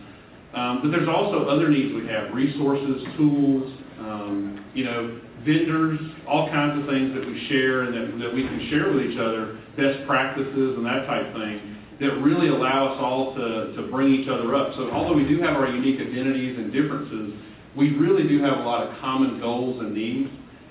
Um, 0.53 0.81
but 0.83 0.91
there's 0.91 1.09
also 1.09 1.49
other 1.49 1.69
needs 1.69 1.95
we 1.95 2.07
have, 2.07 2.35
resources, 2.35 3.05
tools, 3.17 3.73
um, 4.01 4.65
you 4.75 4.85
know, 4.85 5.21
vendors, 5.45 5.99
all 6.27 6.49
kinds 6.51 6.81
of 6.81 6.89
things 6.89 7.15
that 7.15 7.25
we 7.25 7.49
share 7.49 7.89
and 7.89 7.97
that, 7.97 8.25
that 8.25 8.35
we 8.35 8.43
can 8.43 8.69
share 8.69 8.93
with 8.93 9.09
each 9.09 9.19
other, 9.19 9.61
best 9.77 10.05
practices 10.07 10.77
and 10.77 10.85
that 10.85 11.07
type 11.07 11.33
thing, 11.33 11.77
that 12.01 12.13
really 12.21 12.49
allow 12.49 12.93
us 12.93 12.99
all 13.01 13.35
to, 13.35 13.73
to 13.77 13.89
bring 13.91 14.13
each 14.13 14.29
other 14.29 14.55
up. 14.55 14.75
So 14.77 14.91
although 14.91 15.15
we 15.15 15.27
do 15.27 15.41
have 15.43 15.57
our 15.57 15.69
unique 15.69 16.01
identities 16.01 16.59
and 16.59 16.73
differences, 16.73 17.33
we 17.77 17.97
really 17.97 18.29
do 18.29 18.43
have 18.43 18.59
a 18.59 18.63
lot 18.63 18.87
of 18.87 18.99
common 19.01 19.41
goals 19.41 19.81
and 19.81 19.95
needs. 19.95 20.31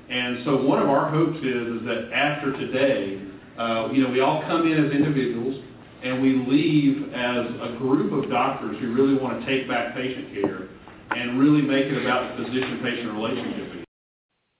And 0.09 0.45
so 0.45 0.63
one 0.63 0.81
of 0.81 0.89
our 0.89 1.09
hopes 1.09 1.37
is, 1.37 1.81
is 1.81 1.85
that 1.85 2.11
after 2.13 2.53
today, 2.53 3.21
uh, 3.59 3.89
you 3.91 4.03
know, 4.03 4.09
we 4.09 4.21
all 4.21 4.41
come 4.43 4.65
in 4.65 4.85
as 4.85 4.91
individuals 4.91 5.63
and 6.03 6.21
we 6.21 6.45
leave 6.47 7.11
as 7.13 7.45
a 7.59 7.75
group 7.77 8.13
of 8.13 8.29
doctors 8.29 8.77
who 8.79 8.93
really 8.93 9.17
want 9.19 9.41
to 9.41 9.45
take 9.45 9.67
back 9.67 9.95
patient 9.95 10.31
care 10.33 10.69
and 11.11 11.39
really 11.39 11.61
make 11.61 11.85
it 11.85 12.01
about 12.01 12.37
the 12.37 12.45
physician-patient 12.45 13.11
relationship. 13.13 13.83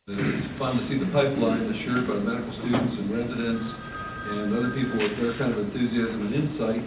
It's 0.08 0.60
fun 0.60 0.80
to 0.80 0.84
see 0.90 0.98
the 0.98 1.12
pipeline 1.12 1.68
assured 1.72 2.08
by 2.08 2.16
medical 2.16 2.52
students 2.64 2.96
and 2.98 3.12
residents 3.12 3.68
and 4.32 4.56
other 4.56 4.72
people 4.72 4.98
with 4.98 5.16
their 5.20 5.38
kind 5.38 5.54
of 5.54 5.60
enthusiasm 5.60 6.28
and 6.28 6.34
insight 6.36 6.84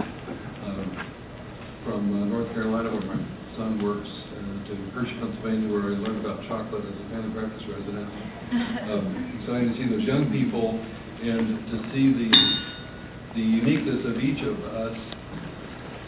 um, 0.65 0.89
from 1.85 2.01
uh, 2.11 2.25
North 2.27 2.49
Carolina, 2.53 2.91
where 2.91 3.07
my 3.07 3.21
son 3.57 3.81
works, 3.85 4.09
to 4.71 4.77
Hershey, 4.95 5.19
Pennsylvania, 5.19 5.67
where 5.67 5.91
I 5.91 5.99
learned 5.99 6.23
about 6.23 6.47
chocolate 6.47 6.87
as 6.87 6.95
a 6.95 7.07
family 7.11 7.35
practice 7.35 7.65
resident. 7.67 8.09
Um, 8.51 9.39
exciting 9.39 9.71
to 9.71 9.75
see 9.79 9.87
those 9.87 10.03
young 10.03 10.27
people 10.35 10.75
and 10.75 11.63
to 11.71 11.77
see 11.95 12.11
the 12.11 12.27
the 13.39 13.47
uniqueness 13.47 14.03
of 14.11 14.19
each 14.19 14.43
of 14.43 14.59
us 14.67 14.99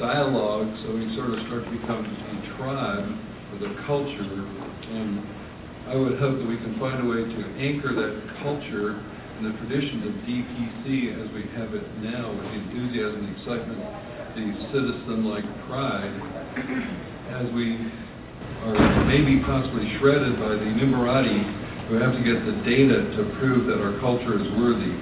dialogue, 0.02 0.66
so 0.82 0.90
we 0.98 1.06
sort 1.14 1.30
of 1.30 1.38
start 1.46 1.62
to 1.62 1.70
become 1.70 2.02
a 2.02 2.36
tribe 2.58 3.06
with 3.54 3.62
a 3.62 3.72
culture. 3.86 4.26
And 4.26 5.22
I 5.86 5.94
would 5.94 6.18
hope 6.18 6.42
that 6.42 6.48
we 6.50 6.58
can 6.58 6.74
find 6.82 6.98
a 6.98 7.06
way 7.06 7.22
to 7.22 7.40
anchor 7.62 7.94
that 7.94 8.42
culture 8.42 8.98
and 8.98 9.46
the 9.46 9.54
traditions 9.62 10.02
of 10.02 10.12
DPC 10.26 11.14
as 11.14 11.30
we 11.30 11.46
have 11.54 11.78
it 11.78 11.86
now, 12.02 12.26
with 12.34 12.50
the 12.50 12.58
enthusiasm, 12.58 13.22
the 13.22 13.32
excitement, 13.38 13.78
the 14.34 14.50
citizen-like 14.74 15.46
pride, 15.70 16.10
as 17.38 17.46
we 17.54 17.78
are 18.64 19.04
maybe 19.04 19.40
possibly 19.42 19.90
shredded 19.98 20.38
by 20.38 20.54
the 20.54 20.70
numerati 20.78 21.42
who 21.88 21.94
have 21.98 22.14
to 22.14 22.22
get 22.22 22.46
the 22.46 22.52
data 22.62 23.02
to 23.18 23.24
prove 23.38 23.66
that 23.66 23.82
our 23.82 23.98
culture 23.98 24.38
is 24.38 24.46
worthy. 24.56 24.94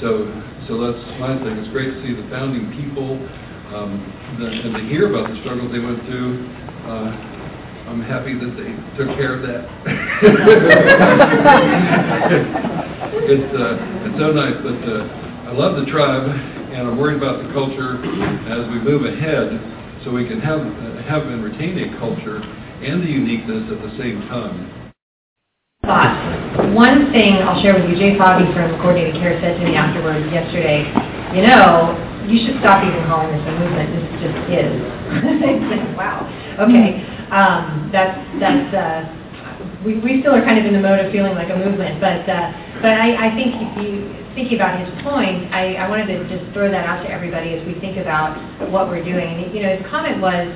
So, 0.00 0.24
so 0.66 0.80
that's 0.80 0.96
my 1.20 1.36
thing. 1.44 1.60
It's 1.60 1.68
great 1.70 1.92
to 1.92 2.00
see 2.00 2.14
the 2.16 2.24
founding 2.32 2.72
people 2.72 3.20
um, 3.76 4.00
the, 4.40 4.48
and 4.48 4.72
to 4.74 4.80
hear 4.88 5.12
about 5.12 5.28
the 5.30 5.36
struggles 5.44 5.70
they 5.70 5.78
went 5.78 6.00
through. 6.06 6.48
Uh, 6.88 7.12
I'm 7.90 8.02
happy 8.02 8.34
that 8.34 8.56
they 8.56 8.72
took 8.96 9.08
care 9.18 9.34
of 9.34 9.42
that. 9.42 9.66
it's 13.30 13.54
uh, 13.54 13.78
it's 14.06 14.18
so 14.18 14.30
nice, 14.30 14.54
but 14.62 14.78
uh, 14.88 15.50
I 15.50 15.52
love 15.52 15.76
the 15.78 15.86
tribe, 15.90 16.22
and 16.26 16.86
I'm 16.86 16.96
worried 16.98 17.16
about 17.18 17.42
the 17.42 17.48
culture 17.52 17.98
as 18.50 18.68
we 18.70 18.78
move 18.78 19.04
ahead, 19.04 19.58
so 20.04 20.10
we 20.10 20.26
can 20.26 20.40
have 20.40 20.60
uh, 20.62 21.02
have 21.06 21.26
and 21.26 21.42
retain 21.42 21.78
a 21.78 21.90
culture 21.98 22.40
and 22.80 23.02
the 23.02 23.10
uniqueness 23.10 23.68
at 23.70 23.80
the 23.82 23.92
same 24.00 24.20
time. 24.28 24.92
One 26.74 27.10
thing 27.12 27.40
I'll 27.42 27.60
share 27.62 27.74
with 27.74 27.88
you, 27.88 27.96
Jay 27.96 28.16
Foggy 28.16 28.46
from 28.52 28.76
Coordinated 28.80 29.20
Care 29.20 29.40
said 29.40 29.58
to 29.58 29.64
me 29.64 29.76
afterwards 29.76 30.24
yesterday, 30.32 30.86
you 31.36 31.42
know, 31.42 31.96
you 32.28 32.40
should 32.44 32.60
stop 32.60 32.84
even 32.84 33.00
calling 33.08 33.32
this 33.32 33.42
a 33.48 33.52
movement. 33.58 33.88
This 33.96 34.06
just 34.22 34.38
is. 34.52 34.72
wow. 35.98 36.24
Okay. 36.60 37.00
Um, 37.32 37.88
that's 37.92 38.16
that's. 38.38 38.70
Uh, 38.74 39.16
we, 39.84 39.96
we 39.98 40.20
still 40.20 40.36
are 40.36 40.44
kind 40.44 40.60
of 40.60 40.66
in 40.66 40.74
the 40.76 40.80
mode 40.80 41.00
of 41.00 41.10
feeling 41.12 41.34
like 41.34 41.48
a 41.48 41.56
movement, 41.56 42.00
but 42.00 42.28
uh, 42.28 42.52
but 42.84 42.92
I, 42.92 43.32
I 43.32 43.34
think 43.34 43.56
you 43.80 44.20
thinking 44.34 44.56
about 44.56 44.78
his 44.78 44.90
point, 45.02 45.52
I, 45.52 45.74
I 45.74 45.88
wanted 45.88 46.06
to 46.06 46.22
just 46.30 46.52
throw 46.52 46.70
that 46.70 46.86
out 46.86 47.02
to 47.02 47.10
everybody 47.10 47.54
as 47.54 47.66
we 47.66 47.74
think 47.80 47.98
about 47.98 48.38
what 48.70 48.88
we're 48.88 49.02
doing. 49.02 49.44
And 49.44 49.54
you 49.54 49.62
know, 49.62 49.74
his 49.76 49.84
comment 49.90 50.20
was, 50.20 50.48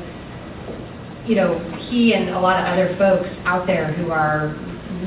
you 1.26 1.34
know, 1.34 1.58
he 1.88 2.14
and 2.14 2.30
a 2.30 2.40
lot 2.40 2.60
of 2.60 2.66
other 2.66 2.94
folks 2.98 3.28
out 3.44 3.66
there 3.66 3.92
who 3.92 4.10
are 4.10 4.56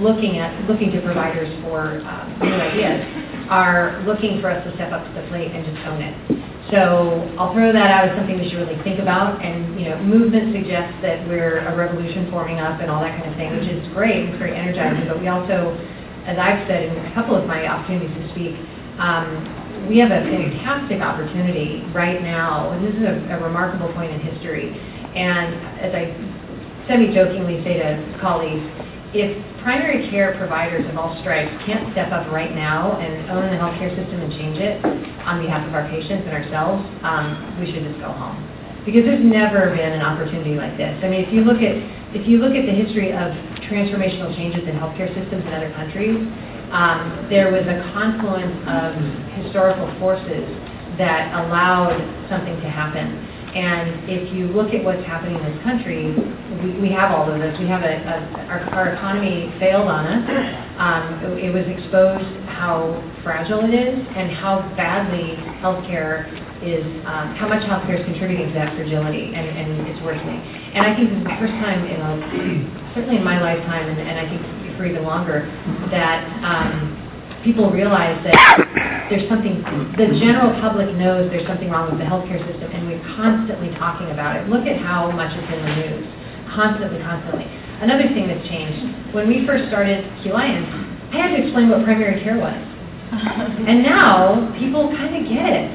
looking 0.02 0.38
at 0.38 0.54
looking 0.70 0.92
to 0.92 1.02
providers 1.02 1.50
for 1.64 2.02
um, 2.06 2.40
new 2.42 2.54
ideas 2.54 3.02
are 3.50 4.04
looking 4.06 4.42
for 4.42 4.50
us 4.52 4.64
to 4.66 4.74
step 4.76 4.92
up 4.92 5.06
to 5.08 5.12
the 5.14 5.26
plate 5.30 5.52
and 5.52 5.66
just 5.66 5.80
own 5.88 6.02
it. 6.02 6.16
So 6.70 7.24
I'll 7.40 7.54
throw 7.54 7.72
that 7.72 7.90
out 7.90 8.10
as 8.10 8.18
something 8.18 8.36
we 8.38 8.50
should 8.50 8.60
really 8.60 8.82
think 8.84 9.00
about. 9.00 9.40
And 9.40 9.80
you 9.80 9.88
know, 9.88 9.98
movement 10.04 10.54
suggests 10.54 11.00
that 11.02 11.26
we're 11.28 11.64
a 11.64 11.76
revolution 11.76 12.30
forming 12.30 12.60
up 12.60 12.82
and 12.82 12.92
all 12.92 13.02
that 13.02 13.16
kind 13.18 13.32
of 13.32 13.38
thing, 13.40 13.56
which 13.56 13.70
is 13.70 13.88
great. 13.94 14.28
It's 14.28 14.38
very 14.38 14.56
energizing. 14.56 15.08
But 15.08 15.22
we 15.22 15.30
also, 15.30 15.80
as 16.28 16.38
I've 16.38 16.68
said 16.68 16.92
in 16.92 17.06
a 17.06 17.14
couple 17.14 17.36
of 17.36 17.48
my 17.48 17.66
opportunities 17.66 18.12
to 18.12 18.26
speak, 18.36 18.54
um, 19.00 19.88
we 19.88 19.98
have 20.00 20.12
a 20.12 20.20
fantastic 20.28 21.00
opportunity 21.00 21.86
right 21.96 22.22
now, 22.22 22.72
and 22.72 22.84
this 22.84 22.96
is 22.96 23.04
a, 23.08 23.40
a 23.40 23.44
remarkable 23.44 23.94
point 23.94 24.12
in 24.12 24.20
history. 24.20 24.76
And 25.18 25.82
as 25.82 25.92
I 25.98 26.14
semi-jokingly 26.88 27.64
say 27.66 27.82
to 27.82 28.18
colleagues, 28.22 28.62
if 29.18 29.34
primary 29.64 30.06
care 30.14 30.38
providers 30.38 30.86
of 30.86 30.98
all 30.98 31.18
stripes 31.22 31.50
can't 31.66 31.90
step 31.92 32.14
up 32.14 32.30
right 32.30 32.54
now 32.54 33.02
and 33.02 33.26
own 33.34 33.50
the 33.50 33.58
healthcare 33.58 33.90
system 33.98 34.22
and 34.22 34.32
change 34.32 34.62
it 34.62 34.78
on 35.26 35.42
behalf 35.42 35.66
of 35.66 35.74
our 35.74 35.90
patients 35.90 36.28
and 36.30 36.38
ourselves, 36.38 36.86
um, 37.02 37.58
we 37.60 37.66
should 37.66 37.82
just 37.82 37.98
go 37.98 38.14
home. 38.14 38.38
Because 38.86 39.04
there's 39.04 39.24
never 39.24 39.74
been 39.76 39.92
an 39.92 40.06
opportunity 40.06 40.56
like 40.56 40.78
this. 40.78 40.94
I 41.04 41.10
mean, 41.10 41.26
if 41.26 41.34
you 41.34 41.44
look 41.44 41.60
at 41.60 41.76
if 42.16 42.24
you 42.24 42.40
look 42.40 42.56
at 42.56 42.64
the 42.64 42.72
history 42.72 43.12
of 43.12 43.36
transformational 43.68 44.32
changes 44.32 44.64
in 44.64 44.80
healthcare 44.80 45.12
systems 45.12 45.44
in 45.44 45.52
other 45.52 45.74
countries, 45.76 46.16
um, 46.72 47.28
there 47.28 47.52
was 47.52 47.68
a 47.68 47.84
confluence 47.92 48.56
of 48.64 48.96
historical 49.44 49.92
forces 50.00 50.48
that 50.96 51.36
allowed 51.36 52.00
something 52.30 52.56
to 52.64 52.70
happen. 52.70 53.37
And 53.58 54.06
if 54.06 54.30
you 54.38 54.54
look 54.54 54.70
at 54.70 54.86
what's 54.86 55.02
happening 55.02 55.34
in 55.34 55.42
this 55.50 55.58
country, 55.66 56.14
we, 56.62 56.78
we 56.78 56.90
have 56.94 57.10
all 57.10 57.26
of 57.26 57.42
this. 57.42 57.58
We 57.58 57.66
have 57.66 57.82
a, 57.82 57.98
a 58.06 58.16
our, 58.46 58.62
our 58.70 58.88
economy 58.94 59.50
failed 59.58 59.90
on 59.90 60.06
us. 60.06 60.22
Um, 60.78 61.02
it, 61.26 61.50
it 61.50 61.52
was 61.52 61.66
exposed 61.66 62.30
how 62.54 63.02
fragile 63.26 63.66
it 63.66 63.74
is 63.74 63.98
and 64.14 64.30
how 64.30 64.62
badly 64.78 65.42
healthcare 65.58 66.30
is, 66.62 66.86
um, 67.10 67.34
how 67.34 67.50
much 67.50 67.66
healthcare 67.66 67.98
is 67.98 68.06
contributing 68.06 68.50
to 68.50 68.54
that 68.54 68.78
fragility, 68.78 69.34
and, 69.34 69.50
and 69.50 69.90
it's 69.90 70.02
worsening. 70.06 70.38
And 70.78 70.86
I 70.86 70.94
think 70.94 71.10
this 71.10 71.18
is 71.18 71.26
the 71.26 71.38
first 71.42 71.58
time 71.58 71.82
in 71.82 71.98
a, 71.98 72.94
certainly 72.94 73.18
in 73.18 73.26
my 73.26 73.42
lifetime, 73.42 73.90
and, 73.90 73.98
and 73.98 74.22
I 74.22 74.26
think 74.30 74.78
for 74.78 74.86
even 74.86 75.02
longer, 75.02 75.50
that 75.90 76.22
um, 76.46 77.07
people 77.48 77.72
realize 77.72 78.20
that 78.28 78.36
there's 79.10 79.24
something, 79.32 79.64
the 79.96 80.12
general 80.20 80.52
public 80.60 80.92
knows 81.00 81.32
there's 81.32 81.48
something 81.48 81.72
wrong 81.72 81.88
with 81.88 81.96
the 81.96 82.04
healthcare 82.04 82.44
system, 82.44 82.68
and 82.76 82.92
we're 82.92 83.00
constantly 83.16 83.72
talking 83.80 84.12
about 84.12 84.36
it. 84.36 84.52
Look 84.52 84.68
at 84.68 84.76
how 84.84 85.08
much 85.16 85.32
it's 85.32 85.48
in 85.48 85.60
the 85.64 85.74
news, 85.80 86.04
constantly, 86.52 87.00
constantly. 87.00 87.48
Another 87.80 88.12
thing 88.12 88.28
that's 88.28 88.44
changed, 88.52 89.16
when 89.16 89.32
we 89.32 89.48
first 89.48 89.72
started 89.72 90.04
Qliance, 90.28 90.68
I 91.16 91.24
had 91.24 91.32
to 91.32 91.48
explain 91.48 91.72
what 91.72 91.88
primary 91.88 92.20
care 92.20 92.36
was. 92.36 92.60
And 93.68 93.84
now 93.84 94.52
people 94.60 94.92
kind 94.96 95.16
of 95.16 95.24
get 95.28 95.52
it. 95.52 95.68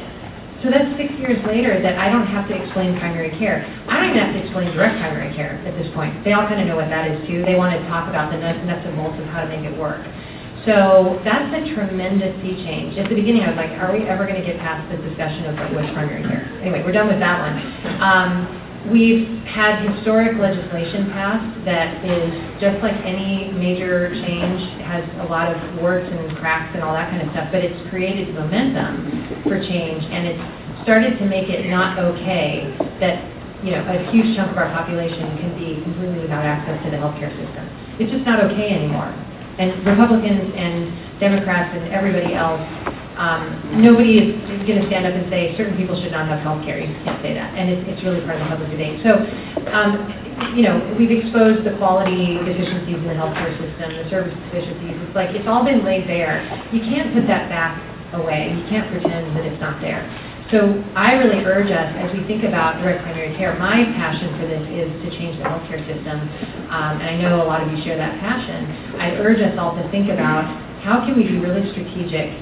So 0.64 0.70
that's 0.70 0.88
six 0.96 1.12
years 1.18 1.40
later 1.44 1.80
that 1.82 1.98
I 1.98 2.08
don't 2.08 2.28
have 2.28 2.48
to 2.48 2.54
explain 2.54 2.96
primary 3.00 3.32
care. 3.36 3.66
I 3.88 4.00
don't 4.00 4.14
even 4.14 4.22
have 4.22 4.32
to 4.36 4.40
explain 4.44 4.72
direct 4.72 5.00
primary 5.00 5.34
care 5.34 5.60
at 5.66 5.74
this 5.76 5.88
point. 5.92 6.24
They 6.24 6.32
all 6.32 6.46
kind 6.46 6.60
of 6.60 6.68
know 6.68 6.76
what 6.76 6.88
that 6.88 7.10
is 7.10 7.18
too. 7.26 7.44
They 7.44 7.56
want 7.56 7.74
to 7.74 7.80
talk 7.88 8.08
about 8.08 8.30
the 8.30 8.38
nuts 8.38 8.84
and 8.84 8.96
bolts 8.96 9.18
of 9.18 9.26
how 9.32 9.42
to 9.44 9.48
make 9.48 9.64
it 9.64 9.76
work. 9.76 10.00
So 10.64 11.18
that's 11.26 11.50
a 11.50 11.74
tremendous 11.74 12.30
sea 12.38 12.54
change. 12.62 12.94
At 12.94 13.08
the 13.10 13.18
beginning, 13.18 13.42
I 13.42 13.50
was 13.50 13.58
like, 13.58 13.74
are 13.82 13.90
we 13.90 14.06
ever 14.06 14.30
going 14.30 14.38
to 14.38 14.46
get 14.46 14.62
past 14.62 14.86
the 14.94 14.98
discussion 15.02 15.50
of 15.50 15.58
like, 15.58 15.74
what's 15.74 15.90
primary 15.90 16.22
care? 16.22 16.46
Anyway, 16.62 16.86
we're 16.86 16.94
done 16.94 17.10
with 17.10 17.18
that 17.18 17.42
one. 17.42 17.58
Um, 17.98 18.30
we've 18.94 19.26
had 19.42 19.82
historic 19.82 20.38
legislation 20.38 21.10
passed 21.10 21.50
that 21.66 21.98
is 22.06 22.30
just 22.62 22.78
like 22.78 22.94
any 23.02 23.50
major 23.58 24.14
change 24.22 24.62
has 24.86 25.02
a 25.22 25.26
lot 25.26 25.50
of 25.50 25.58
warts 25.82 26.06
and 26.06 26.30
cracks 26.38 26.70
and 26.74 26.82
all 26.86 26.94
that 26.94 27.10
kind 27.10 27.26
of 27.26 27.30
stuff, 27.34 27.50
but 27.50 27.66
it's 27.66 27.78
created 27.90 28.30
momentum 28.30 29.42
for 29.42 29.58
change 29.58 30.02
and 30.14 30.30
it's 30.30 30.42
started 30.86 31.18
to 31.18 31.26
make 31.26 31.50
it 31.50 31.66
not 31.70 31.98
okay 31.98 32.70
that 33.02 33.18
you 33.62 33.70
know 33.70 33.82
a 33.86 34.10
huge 34.10 34.34
chunk 34.34 34.50
of 34.50 34.58
our 34.58 34.70
population 34.74 35.26
can 35.38 35.54
be 35.58 35.82
completely 35.82 36.22
without 36.22 36.42
access 36.46 36.78
to 36.82 36.90
the 36.90 36.98
healthcare 36.98 37.30
system. 37.34 37.66
It's 37.98 38.10
just 38.10 38.26
not 38.26 38.42
okay 38.50 38.70
anymore 38.74 39.14
and 39.58 39.84
Republicans 39.84 40.52
and 40.56 41.20
Democrats 41.20 41.76
and 41.76 41.92
everybody 41.92 42.34
else, 42.34 42.62
um, 43.16 43.76
nobody 43.76 44.18
is 44.18 44.62
going 44.64 44.80
to 44.80 44.86
stand 44.88 45.04
up 45.04 45.12
and 45.12 45.28
say 45.28 45.54
certain 45.56 45.76
people 45.76 45.94
should 46.00 46.12
not 46.12 46.26
have 46.28 46.40
health 46.40 46.64
care. 46.64 46.80
You 46.80 46.88
can't 47.04 47.20
say 47.20 47.34
that. 47.34 47.52
And 47.54 47.68
it's, 47.68 47.84
it's 47.92 48.02
really 48.02 48.24
part 48.24 48.40
of 48.40 48.48
the 48.48 48.50
public 48.50 48.70
debate. 48.72 49.04
So, 49.04 49.20
um, 49.68 50.08
you 50.56 50.64
know, 50.64 50.80
we've 50.96 51.12
exposed 51.12 51.62
the 51.62 51.76
quality 51.76 52.40
deficiencies 52.40 52.96
in 52.96 53.06
the 53.06 53.14
healthcare 53.14 53.52
system, 53.60 53.92
the 54.00 54.08
service 54.08 54.34
deficiencies. 54.48 54.96
It's 55.04 55.14
like 55.14 55.36
it's 55.36 55.46
all 55.46 55.62
been 55.62 55.84
laid 55.84 56.08
bare. 56.08 56.40
You 56.72 56.80
can't 56.80 57.12
put 57.12 57.28
that 57.28 57.52
back 57.52 57.76
away. 58.16 58.56
You 58.56 58.64
can't 58.68 58.88
pretend 58.90 59.36
that 59.36 59.44
it's 59.44 59.60
not 59.60 59.80
there. 59.80 60.08
So 60.52 60.68
I 60.92 61.16
really 61.16 61.40
urge 61.48 61.72
us, 61.72 61.88
as 61.96 62.12
we 62.12 62.20
think 62.28 62.44
about 62.44 62.76
direct 62.84 63.00
primary 63.08 63.34
care, 63.40 63.56
my 63.58 63.88
passion 63.96 64.36
for 64.36 64.44
this 64.44 64.60
is 64.68 64.92
to 65.00 65.08
change 65.16 65.40
the 65.40 65.48
healthcare 65.48 65.80
system, 65.80 66.20
um, 66.68 67.00
and 67.00 67.08
I 67.08 67.16
know 67.16 67.40
a 67.40 67.48
lot 67.48 67.64
of 67.64 67.72
you 67.72 67.82
share 67.82 67.96
that 67.96 68.20
passion. 68.20 68.68
I 69.00 69.16
urge 69.16 69.40
us 69.40 69.56
all 69.56 69.72
to 69.80 69.84
think 69.88 70.12
about 70.12 70.44
how 70.84 71.08
can 71.08 71.16
we 71.16 71.24
be 71.24 71.40
really 71.40 71.64
strategic 71.72 72.36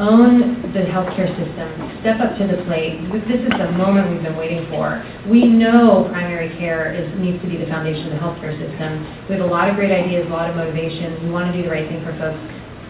own 0.00 0.58
the 0.72 0.80
healthcare 0.88 1.28
system, 1.36 1.68
step 2.00 2.18
up 2.18 2.34
to 2.40 2.48
the 2.48 2.64
plate. 2.64 2.98
This 3.28 3.46
is 3.46 3.52
the 3.60 3.70
moment 3.76 4.10
we've 4.10 4.24
been 4.24 4.36
waiting 4.36 4.66
for. 4.72 4.98
We 5.28 5.44
know 5.44 6.08
primary 6.10 6.48
care 6.56 6.90
is, 6.90 7.06
needs 7.20 7.38
to 7.44 7.48
be 7.48 7.60
the 7.60 7.66
foundation 7.66 8.10
of 8.10 8.12
the 8.16 8.22
healthcare 8.24 8.56
system. 8.56 9.06
We 9.28 9.36
have 9.36 9.44
a 9.44 9.52
lot 9.52 9.68
of 9.68 9.76
great 9.76 9.92
ideas, 9.92 10.26
a 10.26 10.32
lot 10.32 10.48
of 10.48 10.56
motivation. 10.56 11.20
We 11.22 11.30
want 11.30 11.52
to 11.52 11.54
do 11.54 11.62
the 11.62 11.70
right 11.70 11.86
thing 11.86 12.02
for 12.02 12.16
folks. 12.18 12.40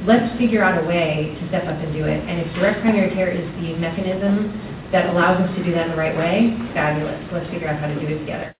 Let's 0.06 0.36
figure 0.38 0.62
out 0.62 0.82
a 0.82 0.86
way 0.86 1.36
to 1.38 1.48
step 1.48 1.64
up 1.64 1.76
and 1.76 1.92
do 1.92 2.04
it. 2.04 2.20
And 2.26 2.40
if 2.40 2.54
direct 2.54 2.80
primary 2.80 3.12
care 3.14 3.30
is 3.30 3.44
the 3.60 3.76
mechanism 3.76 4.88
that 4.92 5.10
allows 5.10 5.40
us 5.40 5.54
to 5.56 5.64
do 5.64 5.72
that 5.72 5.86
in 5.86 5.90
the 5.90 5.96
right 5.96 6.16
way, 6.16 6.56
fabulous. 6.72 7.20
Let's 7.32 7.50
figure 7.50 7.68
out 7.68 7.78
how 7.78 7.86
to 7.86 7.94
do 7.94 8.06
it 8.06 8.18
together. 8.20 8.54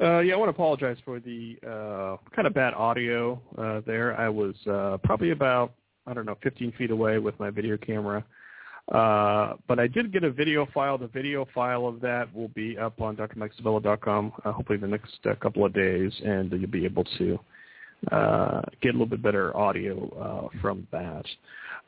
Uh, 0.00 0.20
yeah, 0.20 0.34
I 0.34 0.36
want 0.36 0.48
to 0.48 0.54
apologize 0.54 0.96
for 1.04 1.20
the 1.20 1.56
uh, 1.62 2.16
kind 2.34 2.48
of 2.48 2.54
bad 2.54 2.74
audio 2.74 3.40
uh, 3.58 3.82
there. 3.86 4.18
I 4.18 4.28
was 4.28 4.54
uh, 4.66 4.96
probably 5.04 5.30
about 5.30 5.74
I 6.06 6.14
don't 6.14 6.24
know 6.24 6.36
15 6.42 6.72
feet 6.72 6.90
away 6.90 7.18
with 7.18 7.38
my 7.38 7.50
video 7.50 7.76
camera, 7.76 8.24
uh, 8.90 9.54
but 9.68 9.78
I 9.78 9.86
did 9.86 10.10
get 10.10 10.24
a 10.24 10.30
video 10.30 10.66
file. 10.72 10.96
The 10.96 11.08
video 11.08 11.46
file 11.54 11.86
of 11.86 12.00
that 12.00 12.34
will 12.34 12.48
be 12.48 12.78
up 12.78 13.00
on 13.02 13.16
drmikesevilla.com 13.16 14.32
uh, 14.44 14.52
hopefully 14.52 14.78
the 14.78 14.88
next 14.88 15.18
couple 15.40 15.66
of 15.66 15.74
days, 15.74 16.12
and 16.24 16.50
you'll 16.50 16.70
be 16.70 16.86
able 16.86 17.04
to 17.18 17.38
uh, 18.10 18.62
get 18.80 18.90
a 18.90 18.92
little 18.92 19.06
bit 19.06 19.22
better 19.22 19.56
audio 19.56 20.08
uh, 20.18 20.48
from 20.60 20.86
that. 20.90 21.24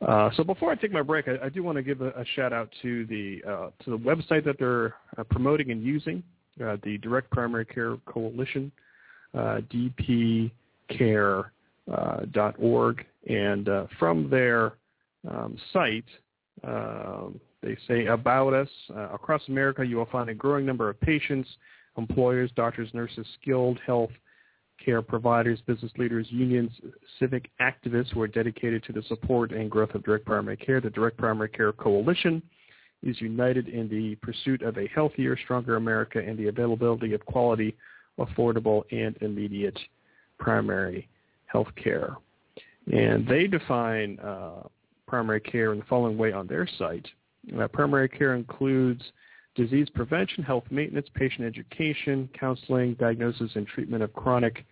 Uh, 0.01 0.29
so 0.35 0.43
before 0.43 0.71
I 0.71 0.75
take 0.75 0.91
my 0.91 1.01
break, 1.01 1.27
I, 1.27 1.45
I 1.45 1.49
do 1.49 1.63
want 1.63 1.77
to 1.77 1.83
give 1.83 2.01
a, 2.01 2.09
a 2.09 2.25
shout 2.35 2.53
out 2.53 2.69
to 2.81 3.05
the 3.07 3.41
uh, 3.47 3.69
to 3.83 3.91
the 3.91 3.97
website 3.97 4.43
that 4.45 4.57
they're 4.59 4.95
uh, 5.17 5.23
promoting 5.23 5.71
and 5.71 5.81
using 5.83 6.21
uh, 6.63 6.77
the 6.83 6.99
Direct 6.99 7.31
Primary 7.31 7.65
Care 7.65 7.97
Coalition, 8.05 8.71
dpcare.org. 9.35 10.51
And 13.27 13.69
from 13.97 14.29
their 14.29 14.73
um, 15.29 15.57
site, 15.71 16.05
um, 16.63 17.39
they 17.61 17.77
say 17.87 18.07
about 18.07 18.53
us. 18.53 18.67
Across 19.13 19.47
America, 19.47 19.83
you 19.85 19.95
will 19.95 20.07
find 20.07 20.29
a 20.29 20.33
growing 20.33 20.65
number 20.65 20.89
of 20.89 20.99
patients, 20.99 21.47
employers, 21.97 22.51
doctors, 22.55 22.89
nurses, 22.93 23.25
skilled 23.41 23.79
health 23.85 24.11
care 24.83 25.01
providers, 25.01 25.59
business 25.65 25.91
leaders, 25.97 26.27
unions, 26.29 26.71
civic 27.19 27.49
activists 27.61 28.11
who 28.13 28.21
are 28.21 28.27
dedicated 28.27 28.83
to 28.83 28.93
the 28.93 29.01
support 29.03 29.51
and 29.51 29.69
growth 29.69 29.93
of 29.95 30.03
direct 30.03 30.25
primary 30.25 30.57
care. 30.57 30.81
The 30.81 30.89
Direct 30.89 31.17
Primary 31.17 31.49
Care 31.49 31.71
Coalition 31.71 32.41
is 33.01 33.19
united 33.19 33.67
in 33.67 33.89
the 33.89 34.15
pursuit 34.15 34.61
of 34.61 34.77
a 34.77 34.87
healthier, 34.93 35.37
stronger 35.43 35.75
America 35.75 36.19
and 36.19 36.37
the 36.37 36.47
availability 36.47 37.13
of 37.13 37.25
quality, 37.25 37.75
affordable, 38.17 38.83
and 38.91 39.15
immediate 39.21 39.77
primary 40.39 41.07
health 41.45 41.67
care. 41.81 42.15
And 42.91 43.27
they 43.27 43.47
define 43.47 44.19
uh, 44.19 44.63
primary 45.07 45.41
care 45.41 45.73
in 45.73 45.79
the 45.79 45.85
following 45.85 46.17
way 46.17 46.31
on 46.31 46.47
their 46.47 46.67
site. 46.77 47.07
Uh, 47.59 47.67
primary 47.67 48.09
care 48.09 48.35
includes 48.35 49.01
disease 49.55 49.87
prevention, 49.93 50.43
health 50.43 50.63
maintenance, 50.71 51.07
patient 51.13 51.45
education, 51.45 52.29
counseling, 52.37 52.95
diagnosis 52.95 53.51
and 53.55 53.67
treatment 53.67 54.03
of 54.03 54.13
chronic 54.13 54.65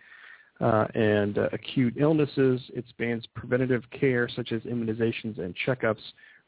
uh, 0.60 0.86
and 0.94 1.38
uh, 1.38 1.48
acute 1.52 1.94
illnesses. 1.98 2.60
It 2.74 2.84
spans 2.88 3.24
preventative 3.34 3.84
care 3.90 4.28
such 4.34 4.52
as 4.52 4.62
immunizations 4.62 5.38
and 5.38 5.54
checkups, 5.66 6.02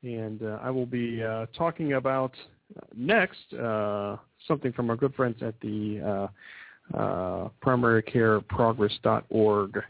and 0.03 0.42
uh, 0.42 0.59
I 0.62 0.70
will 0.70 0.86
be 0.86 1.22
uh, 1.22 1.44
talking 1.57 1.92
about 1.94 2.34
uh, 2.76 2.80
next 2.96 3.55
uh, 3.55 4.16
something 4.46 4.72
from 4.72 4.90
our 4.90 4.96
good 4.96 5.14
friends 5.14 5.42
at 5.42 5.59
the 5.61 6.28
primarycareprogress.org 6.94 9.82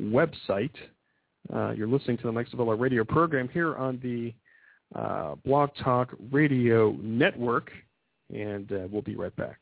website. 0.00 0.74
Uh, 1.52 1.70
you're 1.70 1.86
listening 1.86 2.16
to 2.18 2.24
the 2.24 2.32
Mike 2.32 2.48
Sevilla 2.48 2.74
radio 2.74 3.04
program 3.04 3.48
here 3.48 3.76
on 3.76 4.00
the 4.02 4.34
uh, 4.98 5.36
Blog 5.44 5.70
Talk 5.82 6.14
Radio 6.30 6.92
Network, 7.00 7.70
and 8.32 8.70
uh, 8.72 8.88
we'll 8.90 9.02
be 9.02 9.16
right 9.16 9.34
back. 9.36 9.60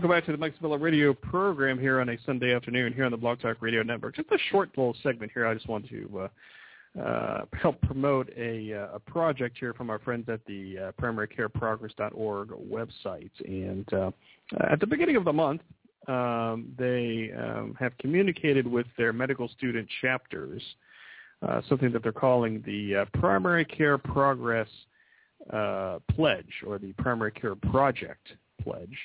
Welcome 0.00 0.16
back 0.16 0.24
to 0.24 0.32
the 0.32 0.38
Mike 0.38 0.54
radio 0.80 1.12
program 1.12 1.78
here 1.78 2.00
on 2.00 2.08
a 2.08 2.16
Sunday 2.24 2.54
afternoon 2.54 2.90
here 2.90 3.04
on 3.04 3.10
the 3.10 3.18
Blog 3.18 3.38
Talk 3.38 3.58
Radio 3.60 3.82
Network. 3.82 4.16
Just 4.16 4.30
a 4.30 4.38
short 4.50 4.70
little 4.74 4.96
segment 5.02 5.30
here. 5.34 5.46
I 5.46 5.52
just 5.52 5.68
want 5.68 5.86
to 5.90 6.28
uh, 6.96 6.98
uh, 6.98 7.44
help 7.52 7.78
promote 7.82 8.30
a, 8.34 8.72
uh, 8.72 8.94
a, 8.94 8.98
project 8.98 9.58
here 9.60 9.74
from 9.74 9.90
our 9.90 9.98
friends 9.98 10.26
at 10.30 10.40
the 10.46 10.78
uh, 10.78 10.92
primarycareprogress.org 10.92 12.48
website. 12.48 13.30
And 13.44 13.92
uh, 13.92 14.10
at 14.70 14.80
the 14.80 14.86
beginning 14.86 15.16
of 15.16 15.26
the 15.26 15.34
month, 15.34 15.60
um, 16.08 16.72
they 16.78 17.32
um, 17.38 17.76
have 17.78 17.92
communicated 17.98 18.66
with 18.66 18.86
their 18.96 19.12
medical 19.12 19.48
student 19.48 19.86
chapters 20.00 20.62
uh, 21.46 21.60
something 21.68 21.92
that 21.92 22.02
they're 22.02 22.10
calling 22.10 22.62
the 22.64 23.02
uh, 23.02 23.04
Primary 23.20 23.66
Care 23.66 23.98
Progress 23.98 24.68
Pledge 25.50 26.62
or 26.66 26.78
the 26.78 26.94
Primary 26.96 27.32
Care 27.32 27.54
Project 27.54 28.28
Pledge. 28.62 28.96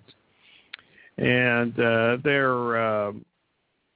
And 1.18 1.78
uh, 1.80 2.18
their, 2.24 2.78
uh, 2.78 3.12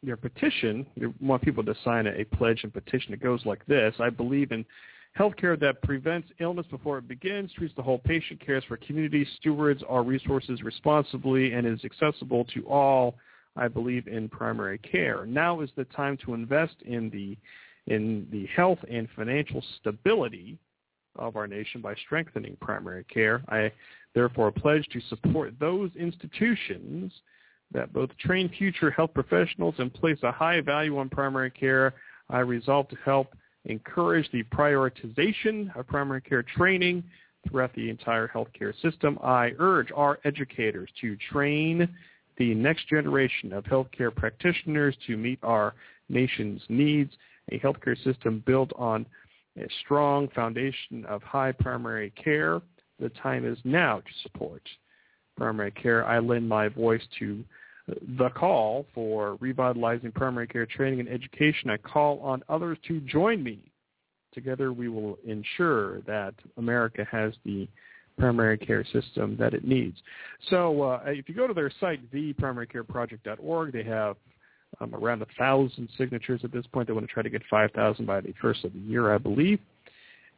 their 0.04 0.18
petition, 0.18 0.86
they 0.98 1.06
want 1.22 1.42
people 1.42 1.64
to 1.64 1.74
sign 1.86 2.08
a, 2.08 2.12
a 2.12 2.26
pledge 2.26 2.64
and 2.64 2.74
petition. 2.74 3.14
It 3.14 3.22
goes 3.22 3.46
like 3.46 3.66
this. 3.66 3.96
I 4.00 4.10
believe 4.10 4.52
in 4.52 4.66
Healthcare 5.18 5.60
that 5.60 5.82
prevents 5.82 6.30
illness 6.40 6.66
before 6.72 6.98
it 6.98 7.08
begins, 7.08 7.52
treats 7.54 7.76
the 7.76 7.82
whole 7.82 8.00
patient, 8.00 8.40
cares 8.46 8.64
for 8.66 8.78
community, 8.78 9.28
stewards 9.38 9.84
our 9.90 10.04
resources 10.04 10.64
responsibly, 10.64 11.52
and 11.54 11.68
is 11.68 11.84
accessible 11.84 12.46
to 12.54 12.66
all. 12.66 13.16
I 13.58 13.68
believe 13.68 14.08
in 14.08 14.30
primary 14.30 14.78
care. 14.78 15.26
Now 15.26 15.60
is 15.60 15.70
the 15.76 15.84
time 15.86 16.18
to 16.26 16.34
invest 16.34 16.76
in 16.86 17.10
the 17.10 17.38
in 17.88 18.28
the 18.32 18.46
health 18.56 18.80
and 18.90 19.08
financial 19.16 19.62
stability 19.80 20.58
of 21.18 21.36
our 21.36 21.48
nation 21.48 21.82
by 21.82 21.96
strengthening 21.96 22.56
primary 22.62 23.04
care. 23.06 23.42
I 23.50 23.72
therefore 24.14 24.52
pledge 24.52 24.88
to 24.94 25.02
support 25.10 25.54
those 25.60 25.90
institutions 25.96 27.12
that 27.74 27.92
both 27.92 28.16
train 28.18 28.50
future 28.58 28.92
health 28.92 29.14
professionals 29.14 29.76
and 29.80 29.94
place 29.94 30.20
a 30.24 30.32
high 30.32 30.62
value 30.62 30.98
on 30.98 31.10
primary 31.10 31.52
care. 31.52 31.96
I 32.30 32.40
resolve 32.40 32.88
to 32.90 32.98
help 33.04 33.34
encourage 33.66 34.30
the 34.32 34.44
prioritization 34.44 35.76
of 35.78 35.88
primary 35.88 36.22
care 36.22 36.44
training 36.44 37.04
throughout 37.48 37.74
the 37.74 37.90
entire 37.90 38.28
healthcare 38.28 38.74
system. 38.82 39.18
I 39.24 39.52
urge 39.60 39.92
our 39.96 40.20
educators 40.26 40.90
to 41.02 41.16
train 41.32 41.88
the 42.38 42.54
next 42.56 42.88
generation 42.88 43.54
of 43.54 43.64
healthcare 43.66 44.14
practitioners 44.14 44.96
to 45.08 45.18
meet 45.18 45.40
our 45.44 45.74
nation's 46.10 46.62
needs, 46.70 47.14
a 47.52 47.60
healthcare 47.60 48.02
system 48.04 48.44
built 48.46 48.72
on 48.76 49.06
a 49.58 49.68
strong 49.84 50.28
foundation 50.30 51.06
of 51.06 51.22
high 51.24 51.52
primary 51.52 52.12
care. 52.12 52.62
The 53.00 53.10
time 53.10 53.46
is 53.46 53.58
now 53.64 54.00
to 54.00 54.12
support 54.24 54.62
primary 55.38 55.72
care. 55.72 56.06
I 56.06 56.20
lend 56.20 56.48
my 56.48 56.68
voice 56.68 57.02
to 57.20 57.44
the 57.88 58.30
call 58.30 58.86
for 58.94 59.38
revitalizing 59.40 60.12
primary 60.12 60.48
care 60.48 60.66
training 60.66 61.00
and 61.00 61.10
education. 61.10 61.70
I 61.70 61.78
call 61.78 62.20
on 62.20 62.44
others 62.50 62.78
to 62.88 63.00
join 63.02 63.44
me. 63.44 63.60
Together 64.34 64.72
we 64.72 64.88
will 64.88 65.18
ensure 65.26 66.02
that 66.02 66.34
America 66.58 67.06
has 67.12 67.34
the 67.44 67.68
primary 68.18 68.58
care 68.58 68.86
system 68.86 69.36
that 69.40 69.54
it 69.54 69.66
needs. 69.66 69.98
So 70.50 70.84
uh, 70.84 71.02
if 71.06 71.28
you 71.28 71.36
go 71.36 71.48
to 71.48 71.54
their 71.54 71.72
site, 71.80 72.12
theprimarycareproject.org, 72.12 73.74
they 73.74 73.84
have 73.84 74.16
um, 74.80 74.96
around 74.96 75.22
a 75.22 75.28
thousand 75.38 75.90
signatures 75.98 76.42
at 76.44 76.52
this 76.52 76.66
point. 76.68 76.88
They 76.88 76.94
want 76.94 77.08
to 77.08 77.14
try 77.14 77.24
to 77.24 77.30
get 77.30 77.42
5,000 77.50 78.06
by 78.06 78.22
the 78.22 78.34
first 78.42 78.64
of 78.64 78.74
the 78.74 78.80
year, 78.80 79.14
I 79.14 79.18
believe. 79.18 79.60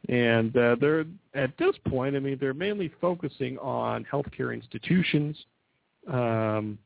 And 0.08 0.56
uh, 0.56 0.76
they're 0.80 1.04
at 1.34 1.56
this 1.58 1.74
point, 1.88 2.14
I 2.14 2.18
mean, 2.18 2.36
they're 2.40 2.52
mainly 2.52 2.92
focusing 3.00 3.58
on 3.58 4.04
healthcare 4.10 4.52
institutions 4.52 5.36
um, 6.12 6.78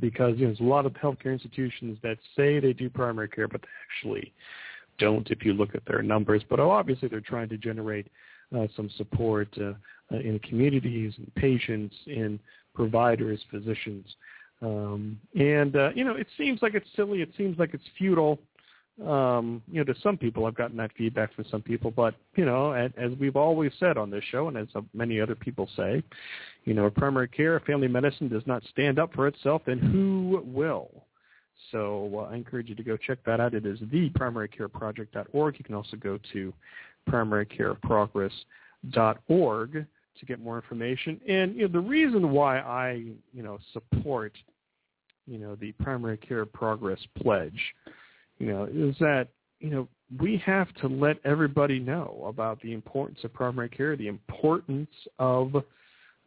because 0.00 0.36
you 0.36 0.42
know, 0.42 0.48
there's 0.48 0.60
a 0.60 0.64
lot 0.64 0.86
of 0.86 0.92
healthcare 0.94 1.32
institutions 1.32 1.98
that 2.02 2.18
say 2.36 2.60
they 2.60 2.72
do 2.72 2.90
primary 2.90 3.28
care, 3.28 3.48
but 3.48 3.62
they 3.62 3.68
actually 3.88 4.32
don't 4.98 5.30
if 5.30 5.44
you 5.44 5.52
look 5.52 5.74
at 5.74 5.84
their 5.86 6.02
numbers. 6.02 6.42
But 6.48 6.60
obviously, 6.60 7.08
they're 7.08 7.20
trying 7.20 7.48
to 7.50 7.56
generate 7.56 8.06
uh, 8.56 8.66
some 8.76 8.90
support 8.96 9.48
uh, 9.60 9.72
uh, 10.12 10.18
in 10.18 10.38
communities 10.40 11.14
and 11.16 11.34
patients, 11.34 11.94
in 12.06 12.38
providers, 12.74 13.40
physicians. 13.50 14.06
Um, 14.62 15.18
and 15.38 15.76
uh, 15.76 15.90
you 15.94 16.04
know, 16.04 16.14
it 16.14 16.26
seems 16.38 16.62
like 16.62 16.74
it's 16.74 16.88
silly. 16.96 17.22
It 17.22 17.30
seems 17.36 17.58
like 17.58 17.74
it's 17.74 17.84
futile. 17.98 18.38
Um, 19.04 19.62
you 19.70 19.84
know, 19.84 19.92
to 19.92 20.00
some 20.00 20.16
people, 20.16 20.46
I've 20.46 20.54
gotten 20.54 20.78
that 20.78 20.90
feedback 20.96 21.34
from 21.34 21.44
some 21.50 21.60
people. 21.60 21.90
But 21.90 22.14
you 22.34 22.46
know, 22.46 22.72
as, 22.72 22.90
as 22.96 23.12
we've 23.20 23.36
always 23.36 23.72
said 23.78 23.98
on 23.98 24.10
this 24.10 24.24
show, 24.30 24.48
and 24.48 24.56
as 24.56 24.68
many 24.94 25.20
other 25.20 25.34
people 25.34 25.68
say, 25.76 26.02
you 26.64 26.72
know, 26.72 26.88
primary 26.88 27.28
care, 27.28 27.60
family 27.60 27.88
medicine 27.88 28.28
does 28.28 28.46
not 28.46 28.62
stand 28.70 28.98
up 28.98 29.12
for 29.12 29.26
itself, 29.26 29.60
then 29.66 29.78
who 29.78 30.42
will? 30.46 31.04
So 31.72 32.10
uh, 32.14 32.28
I 32.32 32.36
encourage 32.36 32.68
you 32.68 32.74
to 32.74 32.82
go 32.82 32.96
check 32.96 33.18
that 33.26 33.40
out. 33.40 33.54
It 33.54 33.64
is 33.66 33.78
theprimarycareproject.org. 33.80 35.58
You 35.58 35.64
can 35.64 35.74
also 35.74 35.96
go 35.96 36.18
to 36.32 36.52
primarycareprogress.org 37.08 39.86
to 40.18 40.26
get 40.26 40.40
more 40.40 40.56
information. 40.56 41.20
And 41.28 41.54
you 41.54 41.62
know, 41.62 41.72
the 41.72 41.80
reason 41.80 42.30
why 42.30 42.60
I, 42.60 43.02
you 43.32 43.42
know, 43.42 43.58
support, 43.72 44.32
you 45.26 45.38
know, 45.38 45.56
the 45.56 45.72
Primary 45.72 46.16
Care 46.16 46.46
Progress 46.46 47.00
Pledge, 47.20 47.60
you 48.38 48.46
know, 48.46 48.64
is 48.64 48.96
that, 49.00 49.28
you 49.60 49.70
know, 49.70 49.88
we 50.20 50.40
have 50.44 50.72
to 50.74 50.86
let 50.86 51.16
everybody 51.24 51.78
know 51.78 52.24
about 52.26 52.60
the 52.60 52.72
importance 52.72 53.18
of 53.24 53.32
primary 53.32 53.68
care, 53.68 53.96
the 53.96 54.08
importance 54.08 54.90
of 55.18 55.56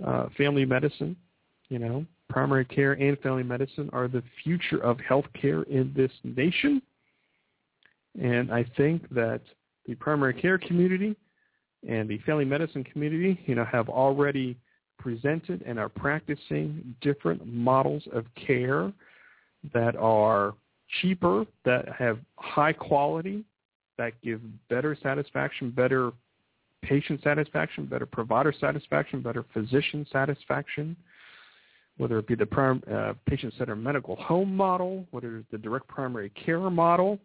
uh, 0.06 0.28
family 0.38 0.66
medicine, 0.66 1.16
you 1.70 1.80
know, 1.80 2.06
primary 2.30 2.66
care 2.66 2.94
and 2.94 3.18
family 3.20 3.44
medicine 3.44 3.90
are 3.94 4.08
the 4.08 4.24
future 4.44 4.84
of 4.84 4.98
healthcare 4.98 5.68
in 5.68 5.94
this 5.96 6.12
nation. 6.24 6.82
And 8.20 8.52
I 8.52 8.66
think 8.76 9.08
that 9.10 9.42
the 9.86 9.96
primary 9.96 10.34
care 10.34 10.58
community 10.58 11.16
and 11.88 12.10
the 12.10 12.18
family 12.20 12.46
medicine 12.46 12.84
community, 12.84 13.40
you 13.46 13.56
know, 13.56 13.66
have 13.66 13.88
already 13.88 14.58
presented 14.98 15.64
and 15.66 15.80
are 15.80 15.90
practicing 15.90 16.96
different 17.02 17.46
models 17.48 18.04
of 18.12 18.26
care 18.36 18.92
that 19.74 19.96
are 19.96 20.54
cheaper, 21.02 21.46
that 21.66 21.90
have 21.90 22.20
high 22.38 22.74
quality, 22.74 23.44
that 23.98 24.14
give 24.22 24.42
better 24.70 24.98
satisfaction, 25.02 25.72
better 25.72 26.12
patient 26.82 27.22
satisfaction, 27.24 27.86
better 27.86 28.06
provider 28.06 28.54
satisfaction, 28.60 29.22
better 29.22 29.46
physician 29.54 30.06
satisfaction, 30.12 30.96
whether 31.98 32.18
it 32.18 32.28
be 32.28 32.36
the 32.36 32.46
prim, 32.46 32.82
uh, 32.92 33.14
patient-centered 33.26 33.76
medical 33.76 34.16
home 34.16 34.56
model, 34.56 35.06
whether 35.12 35.38
it's 35.38 35.52
the 35.52 35.58
direct 35.58 35.88
primary 35.88 36.30
care 36.30 36.70
model. 36.70 37.20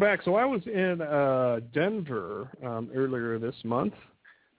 Welcome 0.00 0.16
back. 0.16 0.24
So 0.24 0.34
I 0.36 0.44
was 0.44 0.62
in 0.66 1.00
uh, 1.02 1.60
Denver 1.74 2.48
um, 2.64 2.90
earlier 2.94 3.38
this 3.38 3.54
month, 3.64 3.92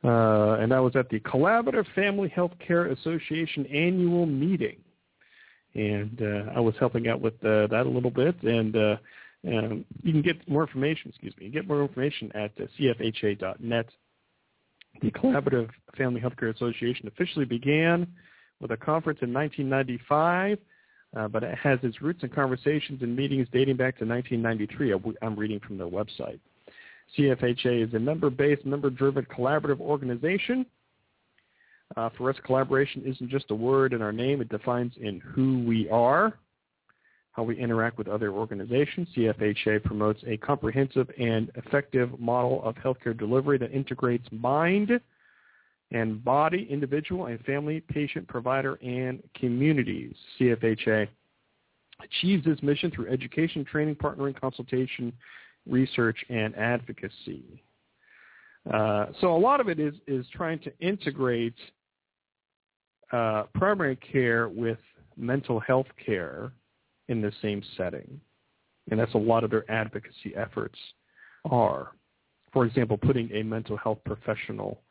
uh, 0.04 0.58
and 0.60 0.74
I 0.74 0.80
was 0.80 0.96
at 0.96 1.10
the 1.10 1.20
Collaborative 1.22 1.86
Family 1.96 2.32
Healthcare 2.36 2.92
Association 2.92 3.66
annual 3.68 4.26
meeting, 4.26 4.78
and 5.74 6.22
uh, 6.22 6.52
I 6.56 6.60
was 6.60 6.76
helping 6.80 7.08
out 7.08 7.22
with 7.22 7.34
uh, 7.44 7.68
that 7.68 7.86
a 7.86 7.90
little 7.90 8.12
bit. 8.12 8.42
And 8.44 8.76
uh, 8.76 8.98
um, 9.48 9.86
you 10.04 10.12
can 10.12 10.22
get 10.22 10.48
more 10.48 10.62
information. 10.62 11.10
Excuse 11.10 11.34
me. 11.40 11.46
You 11.46 11.52
get 11.52 11.68
more 11.68 11.82
information 11.82 12.32
at 12.36 12.52
uh, 12.60 12.66
cfha.net. 12.80 13.86
The 15.02 15.12
Collaborative 15.12 15.70
Family 15.98 16.22
Healthcare 16.22 16.54
Association 16.54 17.08
officially 17.08 17.46
began 17.46 18.06
with 18.60 18.72
a 18.72 18.78
conference 18.78 19.20
in 19.22 19.34
1995 19.34 20.60
uh, 21.16 21.28
but 21.28 21.44
it 21.44 21.58
has 21.58 21.80
its 21.84 22.02
roots 22.02 22.24
in 22.24 22.30
conversations 22.30 23.02
and 23.02 23.16
meetings 23.16 23.48
dating 23.52 23.76
back 23.78 23.98
to 23.98 24.06
1993. 24.06 25.16
I'm 25.22 25.36
reading 25.36 25.60
from 25.60 25.78
their 25.78 25.88
website. 25.88 26.40
CFHA 27.18 27.88
is 27.88 27.94
a 27.94 28.00
member-based, 28.00 28.66
member-driven 28.66 29.26
collaborative 29.26 29.82
organization. 29.82 30.66
Uh, 31.98 32.10
for 32.18 32.30
us, 32.30 32.38
collaboration 32.46 33.04
isn't 33.06 33.30
just 33.30 33.52
a 33.52 33.56
word 33.56 33.92
in 33.92 34.02
our 34.02 34.14
name. 34.14 34.40
It 34.40 34.48
defines 34.48 34.94
in 35.02 35.20
who 35.20 35.64
we 35.68 35.90
are, 35.90 36.38
how 37.34 37.44
we 37.44 37.58
interact 37.58 37.98
with 37.98 38.08
other 38.08 38.32
organizations. 38.32 39.10
CFHA 39.16 39.84
promotes 39.84 40.22
a 40.26 40.38
comprehensive 40.38 41.10
and 41.20 41.52
effective 41.56 42.18
model 42.18 42.64
of 42.64 42.76
healthcare 42.76 43.18
delivery 43.18 43.58
that 43.58 43.74
integrates 43.74 44.26
mind, 44.32 45.02
and 45.92 46.24
body, 46.24 46.68
individual 46.70 47.26
and 47.28 47.40
family, 47.42 47.82
patient, 47.82 48.28
provider, 48.28 48.76
and 48.76 49.22
communities. 49.36 50.16
CFHA 50.40 51.08
achieves 52.04 52.46
this 52.46 52.62
mission 52.64 52.92
through 52.92 53.10
education, 53.10 53.66
training, 53.66 53.96
partnering, 53.96 54.40
consultation, 54.40 55.12
research, 55.68 56.18
and 56.30 56.56
advocacy. 56.56 57.64
Uh, 58.72 59.08
so 59.20 59.36
a 59.36 59.38
lot 59.38 59.60
of 59.60 59.70
it 59.70 59.80
is, 59.80 59.94
is 60.08 60.26
trying 60.34 60.60
to 60.60 60.72
integrate 60.80 61.56
uh, 63.12 63.44
primary 63.54 63.98
care 63.98 64.48
with 64.48 64.78
mental 65.18 65.60
health 65.60 65.88
care 66.04 66.54
in 67.10 67.22
the 67.22 67.32
same 67.42 67.62
setting. 67.76 68.20
And 68.90 69.00
that's 69.00 69.14
a 69.14 69.18
lot 69.18 69.44
of 69.44 69.52
their 69.52 69.70
advocacy 69.70 70.34
efforts 70.36 70.78
are. 71.46 71.92
For 72.54 72.66
example, 72.66 72.98
putting 72.98 73.32
a 73.34 73.44
mental 73.44 73.78
health 73.78 74.00
professional 74.06 74.82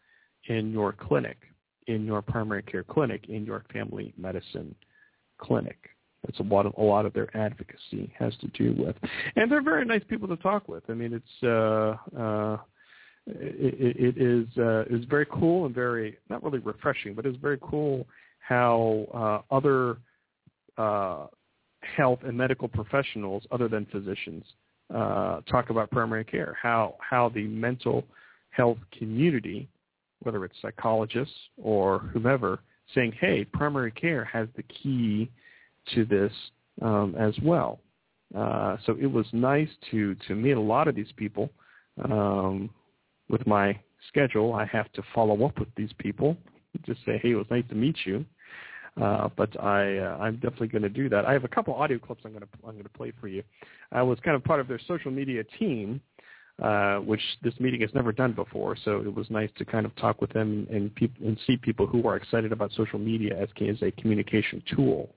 in 0.49 0.72
your 0.72 0.93
clinic, 0.93 1.38
in 1.86 2.05
your 2.05 2.22
primary 2.22 2.62
care 2.62 2.84
clinic, 2.84 3.28
in 3.28 3.45
your 3.45 3.64
family 3.72 4.12
medicine 4.16 4.74
clinic. 5.38 5.78
That's 6.24 6.38
a 6.41 6.43
lot 6.43 6.66
of 6.66 6.74
a 6.76 6.82
lot 6.82 7.07
of 7.07 7.14
their 7.14 7.34
advocacy 7.36 8.12
has 8.18 8.34
to 8.41 8.47
do 8.49 8.74
with, 8.76 8.95
and 9.36 9.51
they're 9.51 9.62
very 9.62 9.86
nice 9.86 10.03
people 10.09 10.28
to 10.28 10.36
talk 10.36 10.68
with. 10.68 10.82
I 10.88 10.93
mean, 10.93 11.14
it's 11.14 11.43
uh, 11.43 12.20
uh, 12.20 12.59
it, 13.26 13.97
it 13.99 14.18
is 14.18 14.47
uh, 14.59 14.84
is 14.91 15.05
very 15.07 15.26
cool 15.26 15.66
and 15.66 15.74
very 15.74 16.18
not 16.28 16.43
really 16.43 16.59
refreshing, 16.59 17.14
but 17.14 17.24
it's 17.24 17.38
very 17.38 17.59
cool 17.62 18.07
how 18.41 19.43
uh, 19.51 19.55
other 19.55 19.97
uh, 20.76 21.26
health 21.97 22.20
and 22.24 22.36
medical 22.36 22.68
professionals, 22.68 23.45
other 23.51 23.68
than 23.68 23.86
physicians, 23.86 24.45
uh, 24.95 25.41
talk 25.43 25.70
about 25.70 25.91
primary 25.91 26.24
care. 26.24 26.57
How 26.61 26.97
how 26.99 27.28
the 27.30 27.47
mental 27.47 28.05
health 28.51 28.78
community, 28.99 29.68
whether 30.22 30.44
it's 30.44 30.56
psychologists 30.60 31.34
or 31.56 32.00
whomever, 32.12 32.60
saying, 32.94 33.12
"Hey, 33.20 33.44
primary 33.44 33.90
care 33.92 34.24
has 34.24 34.48
the 34.56 34.62
key 34.64 35.30
to 35.94 36.04
this 36.04 36.32
um, 36.82 37.14
as 37.18 37.34
well." 37.42 37.80
Uh, 38.34 38.76
so 38.86 38.96
it 39.00 39.10
was 39.10 39.26
nice 39.32 39.68
to 39.90 40.14
to 40.26 40.34
meet 40.34 40.52
a 40.52 40.60
lot 40.60 40.88
of 40.88 40.94
these 40.94 41.12
people. 41.16 41.50
Um, 42.04 42.70
with 43.28 43.46
my 43.46 43.78
schedule, 44.08 44.54
I 44.54 44.64
have 44.66 44.90
to 44.92 45.02
follow 45.14 45.44
up 45.44 45.58
with 45.58 45.68
these 45.76 45.92
people. 45.98 46.36
Just 46.86 47.00
say, 47.04 47.18
"Hey, 47.18 47.32
it 47.32 47.36
was 47.36 47.46
nice 47.50 47.64
to 47.68 47.74
meet 47.74 47.96
you." 48.04 48.24
Uh, 49.00 49.28
but 49.36 49.58
I, 49.62 49.98
uh, 49.98 50.18
I'm 50.20 50.34
definitely 50.36 50.68
going 50.68 50.82
to 50.82 50.88
do 50.88 51.08
that. 51.08 51.24
I 51.24 51.32
have 51.32 51.44
a 51.44 51.48
couple 51.48 51.74
audio 51.74 51.98
clips 51.98 52.22
I'm 52.24 52.32
going 52.32 52.42
to 52.42 52.48
I'm 52.66 52.72
going 52.72 52.82
to 52.82 52.88
play 52.90 53.12
for 53.20 53.28
you. 53.28 53.42
I 53.92 54.02
was 54.02 54.18
kind 54.20 54.36
of 54.36 54.44
part 54.44 54.60
of 54.60 54.68
their 54.68 54.80
social 54.86 55.10
media 55.10 55.44
team, 55.58 56.00
uh, 56.61 56.96
which 56.98 57.22
this 57.42 57.54
meeting 57.58 57.80
has 57.80 57.90
never 57.94 58.12
done 58.12 58.32
before. 58.32 58.76
So 58.84 59.00
it 59.00 59.14
was 59.14 59.28
nice 59.30 59.50
to 59.58 59.64
kind 59.64 59.86
of 59.86 59.96
talk 59.96 60.20
with 60.20 60.32
them 60.32 60.66
and, 60.70 60.90
and 61.24 61.38
see 61.46 61.56
people 61.56 61.86
who 61.86 62.06
are 62.06 62.16
excited 62.16 62.52
about 62.52 62.70
social 62.72 62.98
media 62.98 63.40
as, 63.40 63.48
as 63.66 63.82
a 63.82 63.90
communication 63.92 64.62
tool. 64.74 65.14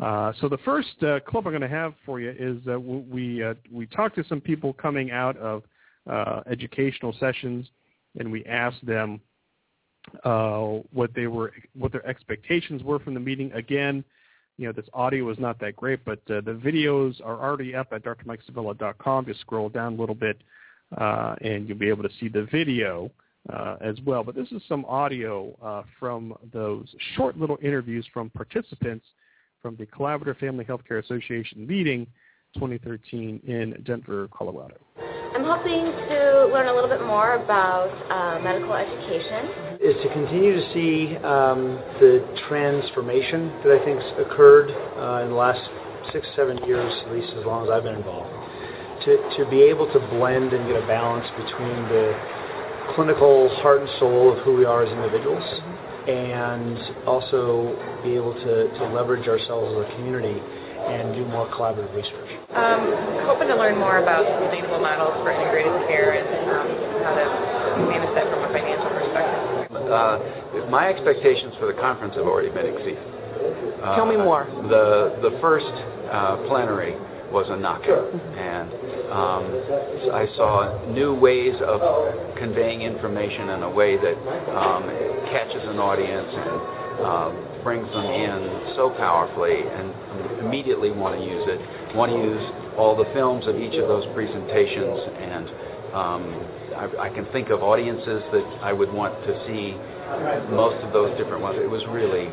Uh, 0.00 0.32
so 0.40 0.48
the 0.48 0.58
first 0.58 1.02
uh, 1.02 1.20
clip 1.20 1.44
I'm 1.44 1.52
going 1.52 1.60
to 1.60 1.68
have 1.68 1.92
for 2.06 2.20
you 2.20 2.34
is 2.38 2.56
uh, 2.66 2.80
we 2.80 3.42
uh, 3.42 3.52
we 3.70 3.86
talked 3.86 4.14
to 4.16 4.24
some 4.28 4.40
people 4.40 4.72
coming 4.72 5.10
out 5.10 5.36
of 5.36 5.62
uh, 6.08 6.40
educational 6.50 7.14
sessions, 7.20 7.66
and 8.18 8.32
we 8.32 8.42
asked 8.46 8.84
them 8.86 9.20
uh, 10.24 10.78
what 10.92 11.12
they 11.14 11.26
were, 11.26 11.52
what 11.74 11.92
their 11.92 12.06
expectations 12.06 12.82
were 12.82 12.98
from 12.98 13.12
the 13.12 13.20
meeting. 13.20 13.52
Again, 13.52 14.02
you 14.60 14.66
know, 14.66 14.72
this 14.72 14.84
audio 14.92 15.30
is 15.30 15.38
not 15.38 15.58
that 15.60 15.74
great, 15.74 16.04
but 16.04 16.18
uh, 16.28 16.42
the 16.42 16.52
videos 16.52 17.18
are 17.24 17.42
already 17.42 17.74
up 17.74 17.94
at 17.94 18.04
drmikesevilla.com. 18.04 19.24
Just 19.24 19.40
scroll 19.40 19.70
down 19.70 19.94
a 19.94 19.96
little 19.96 20.14
bit, 20.14 20.36
uh, 20.98 21.34
and 21.40 21.66
you'll 21.66 21.78
be 21.78 21.88
able 21.88 22.02
to 22.02 22.10
see 22.20 22.28
the 22.28 22.46
video 22.52 23.10
uh, 23.50 23.76
as 23.80 23.96
well. 24.04 24.22
But 24.22 24.34
this 24.34 24.48
is 24.52 24.60
some 24.68 24.84
audio 24.84 25.56
uh, 25.62 25.84
from 25.98 26.34
those 26.52 26.94
short 27.16 27.38
little 27.38 27.56
interviews 27.62 28.06
from 28.12 28.28
participants 28.28 29.06
from 29.62 29.76
the 29.76 29.86
Collaborative 29.86 30.38
Family 30.38 30.66
Healthcare 30.66 31.02
Association 31.02 31.66
meeting 31.66 32.06
2013 32.52 33.40
in 33.46 33.82
Denver, 33.86 34.28
Colorado. 34.30 34.76
I'm 35.30 35.44
hoping 35.44 35.86
to 35.86 36.50
learn 36.50 36.66
a 36.66 36.74
little 36.74 36.90
bit 36.90 37.06
more 37.06 37.38
about 37.38 37.86
uh, 38.10 38.42
medical 38.42 38.74
education. 38.74 39.78
Is 39.78 39.94
to 40.02 40.10
continue 40.12 40.58
to 40.58 40.64
see 40.74 41.16
um, 41.22 41.78
the 42.02 42.26
transformation 42.48 43.46
that 43.62 43.78
I 43.78 43.84
think's 43.84 44.04
occurred 44.18 44.74
uh, 44.98 45.22
in 45.22 45.30
the 45.30 45.38
last 45.38 45.62
six, 46.10 46.26
seven 46.34 46.58
years, 46.66 46.90
at 47.06 47.12
least 47.14 47.30
as 47.38 47.46
long 47.46 47.62
as 47.62 47.70
I've 47.70 47.84
been 47.84 47.94
involved. 47.94 48.26
To, 49.06 49.16
to 49.38 49.48
be 49.48 49.62
able 49.62 49.86
to 49.94 50.00
blend 50.10 50.52
and 50.52 50.66
get 50.66 50.82
a 50.82 50.86
balance 50.90 51.26
between 51.38 51.78
the 51.94 52.10
clinical 52.98 53.48
heart 53.62 53.86
and 53.86 53.90
soul 54.00 54.34
of 54.34 54.42
who 54.42 54.56
we 54.56 54.64
are 54.64 54.82
as 54.82 54.90
individuals 54.90 55.46
and 56.10 57.06
also 57.06 57.70
be 58.02 58.18
able 58.18 58.34
to, 58.34 58.66
to 58.66 58.82
leverage 58.90 59.28
ourselves 59.28 59.70
as 59.78 59.86
a 59.86 59.96
community 59.96 60.42
and 60.88 61.14
do 61.14 61.24
more 61.26 61.46
collaborative 61.50 61.92
research. 61.94 62.30
Um, 62.54 62.92
hoping 63.26 63.48
to 63.48 63.56
learn 63.56 63.78
more 63.78 63.98
about 63.98 64.24
sustainable 64.42 64.80
models 64.80 65.14
for 65.22 65.30
integrated 65.32 65.72
care 65.88 66.16
and 66.16 66.26
um, 66.48 66.66
how 67.04 67.14
to 67.14 67.26
manage 67.88 68.14
that 68.14 68.26
from 68.30 68.40
a 68.44 68.50
financial 68.52 68.90
perspective. 68.90 69.70
Uh, 69.90 70.70
my 70.70 70.88
expectations 70.88 71.54
for 71.58 71.66
the 71.66 71.78
conference 71.78 72.14
have 72.14 72.26
already 72.26 72.50
been 72.50 72.66
exceeded. 72.66 73.02
Uh, 73.82 73.96
Tell 73.96 74.06
me 74.06 74.16
more. 74.16 74.46
The 74.68 75.18
the 75.22 75.38
first 75.40 75.72
uh, 76.10 76.36
plenary 76.48 76.94
was 77.32 77.46
a 77.48 77.56
knockout, 77.56 78.10
and 78.36 78.68
um, 79.10 79.46
I 80.12 80.26
saw 80.36 80.84
new 80.90 81.14
ways 81.14 81.54
of 81.62 81.80
conveying 82.36 82.82
information 82.82 83.50
in 83.50 83.62
a 83.62 83.70
way 83.70 83.96
that 83.96 84.18
um, 84.50 84.84
catches 85.30 85.62
an 85.62 85.78
audience 85.78 86.26
and 86.26 86.58
uh, 87.00 87.30
brings 87.62 87.86
them 87.92 88.06
in 88.06 88.74
so 88.76 88.90
powerfully 88.96 89.62
and 89.62 89.92
immediately 90.40 90.90
want 90.90 91.18
to 91.18 91.24
use 91.24 91.44
it, 91.46 91.60
want 91.94 92.12
to 92.12 92.18
use 92.18 92.44
all 92.78 92.96
the 92.96 93.08
films 93.12 93.46
of 93.46 93.56
each 93.56 93.74
of 93.74 93.88
those 93.88 94.06
presentations, 94.14 95.00
and 95.20 95.44
um, 95.94 96.22
I, 96.76 97.06
I 97.06 97.10
can 97.10 97.26
think 97.32 97.50
of 97.50 97.62
audiences 97.62 98.22
that 98.32 98.46
I 98.62 98.72
would 98.72 98.92
want 98.92 99.14
to 99.26 99.32
see 99.46 99.76
most 100.50 100.82
of 100.84 100.92
those 100.92 101.16
different 101.18 101.42
ones. 101.42 101.58
It 101.60 101.70
was 101.70 101.82
really 101.90 102.30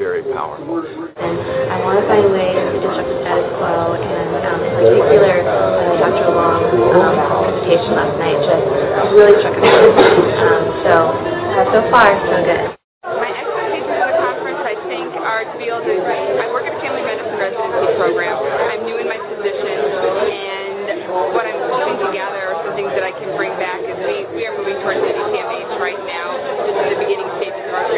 very 0.00 0.24
powerful. 0.32 0.80
And 0.80 1.36
I 1.68 1.76
want 1.84 2.00
to 2.00 2.06
find 2.08 2.32
ways 2.32 2.56
to 2.56 2.80
disrupt 2.80 3.04
the 3.04 3.20
status 3.20 3.52
quo, 3.60 4.00
and 4.00 4.32
um, 4.48 4.60
in 4.64 4.72
particular, 4.72 5.44
uh, 5.44 6.00
Dr. 6.00 6.32
Long's 6.32 6.72
um, 6.72 7.14
presentation 7.44 7.92
last 7.92 8.16
night 8.16 8.40
just 8.40 9.12
really 9.12 9.36
struck 9.44 9.52
a 9.52 9.60
chord. 9.60 9.92
Um, 10.40 10.62
so, 10.88 10.94
uh, 11.12 11.64
so 11.68 11.78
far, 11.92 12.16
so 12.32 12.36
good. 12.40 12.72
My 13.04 13.28
expectations 13.28 13.92
for 13.92 14.08
the 14.08 14.16
conference, 14.24 14.62
I 14.64 14.74
think, 14.88 15.12
are 15.20 15.44
to 15.44 15.54
be 15.60 15.68
able 15.68 15.84
to. 15.84 15.94
I 16.00 16.48
work 16.48 16.64
at 16.64 16.72
a 16.72 16.80
family 16.80 17.04
medicine 17.04 17.36
residency 17.36 17.92
program. 18.00 18.40
I'm 18.40 18.88
new 18.88 18.96
in 18.96 19.04
my 19.04 19.20
position, 19.20 19.68
and 19.68 20.99
what 21.10 21.42
I'm 21.42 21.58
hoping 21.66 21.98
to 22.06 22.08
gather 22.14 22.54
are 22.54 22.62
some 22.62 22.74
things 22.78 22.94
that 22.94 23.02
I 23.02 23.10
can 23.10 23.34
bring 23.34 23.50
back. 23.58 23.82
As 23.82 23.98
we 24.06 24.22
we 24.30 24.46
are 24.46 24.54
moving 24.54 24.78
towards 24.78 25.02
CDCMH 25.02 25.74
right 25.82 25.98
now, 26.06 26.38
just 26.38 26.78
in 26.78 26.88
the 26.94 27.00
beginning 27.02 27.26
stages 27.42 27.66
of 27.66 27.74
our 27.74 27.90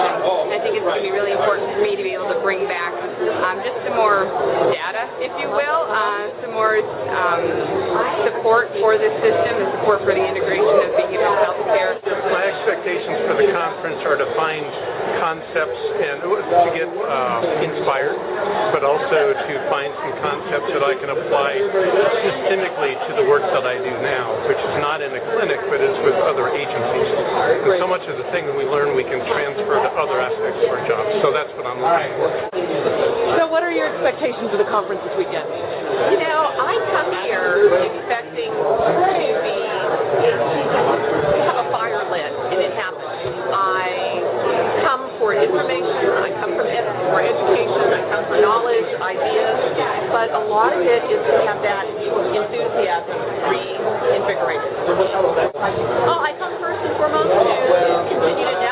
And 0.00 0.54
I 0.54 0.58
think 0.64 0.76
it's 0.76 0.86
going 0.86 1.02
to 1.02 1.06
be 1.06 1.12
really 1.12 1.32
important 1.36 1.70
for 1.76 1.80
me 1.84 1.92
to 1.96 2.04
be 2.04 2.12
able 2.16 2.32
to 2.32 2.40
bring 2.40 2.64
back 2.66 2.92
um, 3.44 3.60
just 3.60 3.76
some 3.84 3.96
more 3.96 4.24
data, 4.72 5.04
if 5.20 5.32
you 5.36 5.48
will, 5.52 5.80
uh, 5.88 6.32
some 6.40 6.52
more 6.56 6.80
um, 7.12 7.42
support 8.24 8.72
for 8.80 8.96
this 8.96 9.12
system 9.20 9.60
and 9.60 9.68
support 9.80 10.00
for 10.02 10.16
the 10.16 10.24
integration 10.24 10.76
of 10.80 10.90
behavioral 10.96 11.36
health 11.44 11.60
care. 11.68 12.00
My 12.32 12.48
expectations 12.48 13.28
for 13.28 13.36
the 13.36 13.48
conference 13.52 14.00
are 14.08 14.16
to 14.16 14.28
find 14.34 14.64
concepts 15.20 15.82
and 16.00 16.24
to 16.24 16.68
get 16.72 16.88
uh, 16.88 17.66
inspired, 17.66 18.16
but 18.72 18.82
also 18.82 19.36
to 19.36 19.54
find 19.68 19.92
some 20.00 20.14
concepts 20.24 20.70
that 20.72 20.82
I 20.82 20.94
can 20.96 21.12
apply 21.12 21.60
systemically 22.24 22.96
to 23.08 23.12
the 23.20 23.26
work 23.28 23.44
that 23.44 23.68
I 23.68 23.76
do 23.76 23.92
now, 24.00 24.32
which 24.48 24.58
is 24.58 24.74
not 24.80 25.04
in 25.04 25.12
a 25.12 25.22
clinic, 25.36 25.60
but 25.68 25.78
is 25.78 25.96
with 26.02 26.16
other 26.24 26.48
agencies. 26.50 27.08
And 27.68 27.76
so 27.76 27.86
much 27.86 28.04
of 28.08 28.16
the 28.16 28.26
thing 28.32 28.48
that 28.48 28.56
we 28.56 28.64
learn 28.64 28.96
we 28.96 29.04
can 29.04 29.20
transfer 29.28 29.76
to 29.76 29.89
other 29.98 30.20
aspects 30.20 30.60
of 30.62 30.70
our 30.70 30.82
jobs. 30.86 31.10
So 31.22 31.32
that's 31.32 31.50
what 31.58 31.66
I'm 31.66 31.80
looking 31.80 32.12
for. 32.18 32.28
So 33.38 33.46
what 33.50 33.62
are 33.62 33.72
your 33.72 33.88
expectations 33.90 34.50
of 34.52 34.58
the 34.58 34.68
conference 34.70 35.00
this 35.06 35.14
weekend? 35.16 35.46
You 36.14 36.18
know, 36.22 36.40
I 36.58 36.74
come 36.94 37.08
here 37.26 37.70
expecting 37.86 38.50
to 38.50 39.12
be 39.42 39.58
have 41.46 41.58
a 41.60 41.68
fire 41.72 42.02
lit, 42.10 42.32
and 42.52 42.58
it 42.60 42.72
happens. 42.74 43.06
I 43.52 44.80
come 44.84 45.10
for 45.18 45.34
information. 45.34 46.08
I 46.24 46.30
come 46.40 46.56
from 46.56 46.66
ed- 46.66 46.88
for 47.10 47.20
education. 47.20 47.84
I 47.92 48.00
come 48.10 48.24
for 48.30 48.38
knowledge, 48.40 48.86
ideas. 49.00 49.58
But 50.10 50.34
a 50.34 50.42
lot 50.50 50.72
of 50.74 50.82
it 50.82 51.02
is 51.06 51.20
to 51.22 51.34
have 51.46 51.62
that 51.62 51.86
enthusiasm 51.86 53.18
reinvigorated. 53.46 54.70
Oh, 56.10 56.18
I 56.18 56.34
come 56.38 56.58
first 56.58 56.82
and 56.82 56.94
foremost 56.98 57.30
to 57.30 57.38
continue 58.10 58.46
to 58.46 58.56
network 58.58 58.69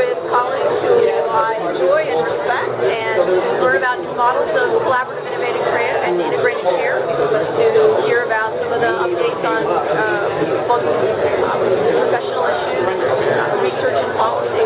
with 0.00 0.16
colleagues 0.32 0.80
who 0.80 0.96
I 1.28 1.60
enjoy 1.60 2.00
and 2.08 2.20
respect, 2.24 2.72
and 2.80 3.20
to 3.20 3.60
learn 3.60 3.76
about 3.76 4.00
new 4.00 4.16
models 4.16 4.48
of 4.56 4.80
collaborative 4.80 5.28
innovative 5.28 5.60
care 5.76 6.00
and 6.08 6.16
integrated 6.16 6.64
care. 6.80 7.04
To 7.04 8.08
hear 8.08 8.24
about 8.24 8.56
some 8.56 8.72
of 8.72 8.80
the 8.80 8.88
updates 8.88 9.44
on 9.44 9.60
uh, 9.68 10.64
both 10.64 10.88
uh, 10.88 11.60
professional 12.00 12.44
issues, 12.48 12.80
uh, 12.80 13.60
research 13.60 13.98
and 14.00 14.12
policy. 14.16 14.64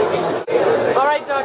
All 0.95 1.07
right, 1.07 1.27
Dr. 1.27 1.45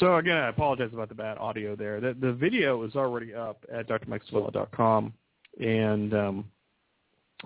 So 0.00 0.16
again, 0.16 0.36
I 0.36 0.48
apologize 0.48 0.90
about 0.92 1.08
the 1.08 1.14
bad 1.14 1.38
audio 1.38 1.76
there. 1.76 2.00
The, 2.00 2.16
the 2.20 2.32
video 2.32 2.82
is 2.82 2.96
already 2.96 3.32
up 3.32 3.64
at 3.72 3.88
drmikesevilla.com, 3.88 5.14
and 5.60 6.14
um, 6.14 6.44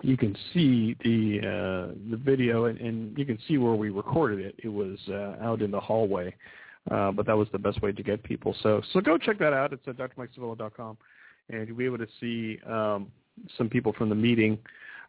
you 0.01 0.17
can 0.17 0.35
see 0.53 0.95
the 1.03 1.39
uh, 1.39 1.93
the 2.09 2.17
video, 2.17 2.65
and, 2.65 2.79
and 2.79 3.17
you 3.17 3.25
can 3.25 3.37
see 3.47 3.57
where 3.57 3.73
we 3.75 3.89
recorded 3.89 4.39
it. 4.39 4.55
It 4.63 4.69
was 4.69 4.97
uh, 5.09 5.35
out 5.41 5.61
in 5.61 5.71
the 5.71 5.79
hallway, 5.79 6.33
uh, 6.89 7.11
but 7.11 7.25
that 7.25 7.35
was 7.35 7.47
the 7.51 7.59
best 7.59 7.81
way 7.81 7.91
to 7.91 8.03
get 8.03 8.23
people. 8.23 8.55
So 8.63 8.81
so 8.93 9.01
go 9.01 9.17
check 9.17 9.37
that 9.39 9.53
out. 9.53 9.73
It's 9.73 9.87
at 9.87 9.97
drmikesevilla.com, 9.97 10.97
and 11.49 11.67
you'll 11.67 11.77
be 11.77 11.85
able 11.85 11.97
to 11.97 12.07
see 12.19 12.59
um, 12.65 13.11
some 13.57 13.69
people 13.69 13.93
from 13.93 14.09
the 14.09 14.15
meeting. 14.15 14.57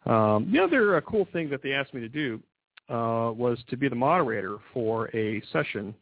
Um, 0.05 0.49
the 0.51 0.59
other 0.59 0.97
uh, 0.97 1.01
cool 1.01 1.27
thing 1.31 1.49
that 1.49 1.63
they 1.63 1.71
asked 1.71 1.93
me 1.93 2.01
to 2.01 2.09
do 2.09 2.41
uh, 2.89 3.31
was 3.33 3.57
to 3.69 3.77
be 3.77 3.87
the 3.87 3.95
moderator 3.95 4.57
for 4.73 5.07
a 5.15 5.41
session 5.53 5.95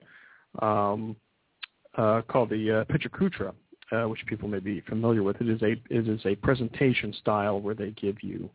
um, 0.59 1.15
uh, 1.95 2.21
called 2.27 2.49
the 2.49 2.81
uh, 2.81 2.93
Kutra, 3.09 3.53
which 4.09 4.25
people 4.25 4.49
may 4.49 4.59
be 4.59 4.81
familiar 4.81 5.21
with. 5.21 5.39
It 5.39 5.49
is 5.49 5.61
a 5.61 5.73
it 5.89 6.07
is 6.07 6.25
a 6.25 6.35
presentation 6.35 7.13
style 7.21 7.61
where 7.61 7.75
they 7.75 7.91
give 7.91 8.23
you, 8.23 8.49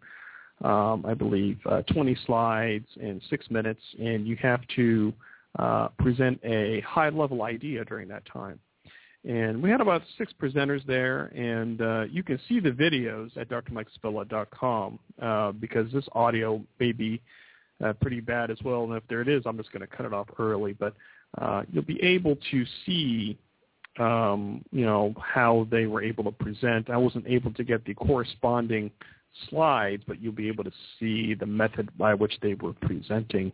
um, 0.63 1.05
I 1.07 1.15
believe, 1.15 1.59
uh, 1.67 1.83
20 1.83 2.17
slides 2.27 2.87
in 2.97 3.21
six 3.29 3.51
minutes, 3.51 3.83
and 3.99 4.27
you 4.27 4.37
have 4.37 4.61
to 4.77 5.13
uh, 5.59 5.89
present 5.99 6.41
a 6.45 6.81
high 6.81 7.11
level 7.11 7.43
idea 7.43 7.85
during 7.85 8.09
that 8.09 8.25
time. 8.27 8.59
And 9.27 9.61
we 9.61 9.71
had 9.71 9.81
about 9.81 10.03
six 10.19 10.33
presenters 10.41 10.87
there, 10.87 11.27
and 11.35 11.81
uh, 11.83 12.05
you 12.11 12.23
can 12.23 12.39
see 12.49 12.61
the 12.61 12.71
videos 12.71 13.37
at 13.37 13.49
drmikesevilla.com 13.49 14.99
uh, 15.21 15.53
because 15.53 15.93
this 15.93 16.05
audio 16.13 16.63
may 16.79 16.93
be 16.93 17.21
uh, 17.85 17.93
pretty 17.95 18.21
bad 18.21 18.53
as 18.53 18.59
well. 18.65 18.85
And 18.85 18.95
if 18.95 19.03
there 19.09 19.23
it 19.23 19.29
is, 19.29 19.43
I'm 19.45 19.57
just 19.57 19.73
going 19.73 19.81
to 19.81 19.89
cut 19.89 20.07
it 20.07 20.13
off 20.13 20.29
early. 20.39 20.75
But 20.75 20.95
uh, 21.39 21.63
you'll 21.73 21.83
be 21.83 22.01
able 22.05 22.37
to 22.53 22.65
see, 22.85 23.37
um, 23.99 24.65
you 24.71 24.87
know, 24.87 25.13
how 25.21 25.67
they 25.73 25.87
were 25.87 26.03
able 26.03 26.23
to 26.25 26.33
present. 26.33 26.89
I 26.89 26.97
wasn't 26.97 27.27
able 27.27 27.53
to 27.55 27.65
get 27.65 27.85
the 27.85 27.95
corresponding 27.95 28.93
slides, 29.49 30.03
but 30.07 30.21
you'll 30.21 30.33
be 30.33 30.49
able 30.49 30.65
to 30.65 30.73
see 30.99 31.35
the 31.35 31.47
method 31.47 31.91
by 31.99 32.15
which 32.15 32.35
they 32.43 32.55
were 32.55 32.73
presenting. 32.73 33.53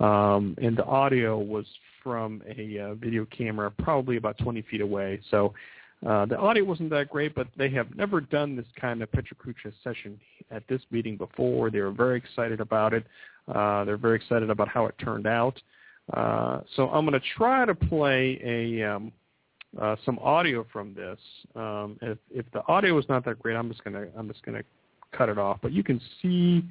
Um, 0.00 0.56
and 0.60 0.76
the 0.76 0.84
audio 0.84 1.38
was 1.38 1.66
from 2.02 2.42
a 2.56 2.78
uh, 2.78 2.94
video 2.94 3.26
camera 3.26 3.70
probably 3.70 4.16
about 4.16 4.38
20 4.38 4.62
feet 4.62 4.80
away. 4.80 5.20
So 5.30 5.54
uh, 6.06 6.26
the 6.26 6.36
audio 6.36 6.64
wasn't 6.64 6.90
that 6.90 7.08
great, 7.08 7.34
but 7.34 7.48
they 7.56 7.70
have 7.70 7.94
never 7.96 8.20
done 8.20 8.54
this 8.54 8.66
kind 8.78 9.02
of 9.02 9.10
Pecha 9.10 9.32
Kucha 9.34 9.72
session 9.82 10.20
at 10.50 10.62
this 10.68 10.82
meeting 10.90 11.16
before. 11.16 11.70
They 11.70 11.80
were 11.80 11.90
very 11.90 12.18
excited 12.18 12.60
about 12.60 12.92
it. 12.92 13.04
Uh, 13.52 13.84
they're 13.84 13.96
very 13.96 14.16
excited 14.16 14.50
about 14.50 14.68
how 14.68 14.86
it 14.86 14.94
turned 14.98 15.26
out. 15.26 15.60
Uh, 16.12 16.60
so 16.76 16.88
I'm 16.90 17.06
going 17.06 17.20
to 17.20 17.26
try 17.36 17.64
to 17.64 17.74
play 17.74 18.40
a 18.44 18.94
um, 18.94 19.12
uh, 19.80 19.96
some 20.04 20.18
audio 20.20 20.66
from 20.72 20.94
this. 20.94 21.18
Um, 21.54 21.98
if, 22.00 22.18
if 22.30 22.46
the 22.52 22.62
audio 22.68 22.98
is 22.98 23.04
not 23.08 23.24
that 23.24 23.38
great, 23.40 23.56
I'm 23.56 23.68
just 23.68 23.82
going 23.82 23.94
to 23.94 24.08
I'm 24.16 24.28
just 24.28 24.42
going 24.44 24.56
to 24.56 24.64
cut 25.16 25.28
it 25.28 25.38
off. 25.38 25.58
But 25.62 25.72
you 25.72 25.82
can 25.82 26.00
see 26.20 26.64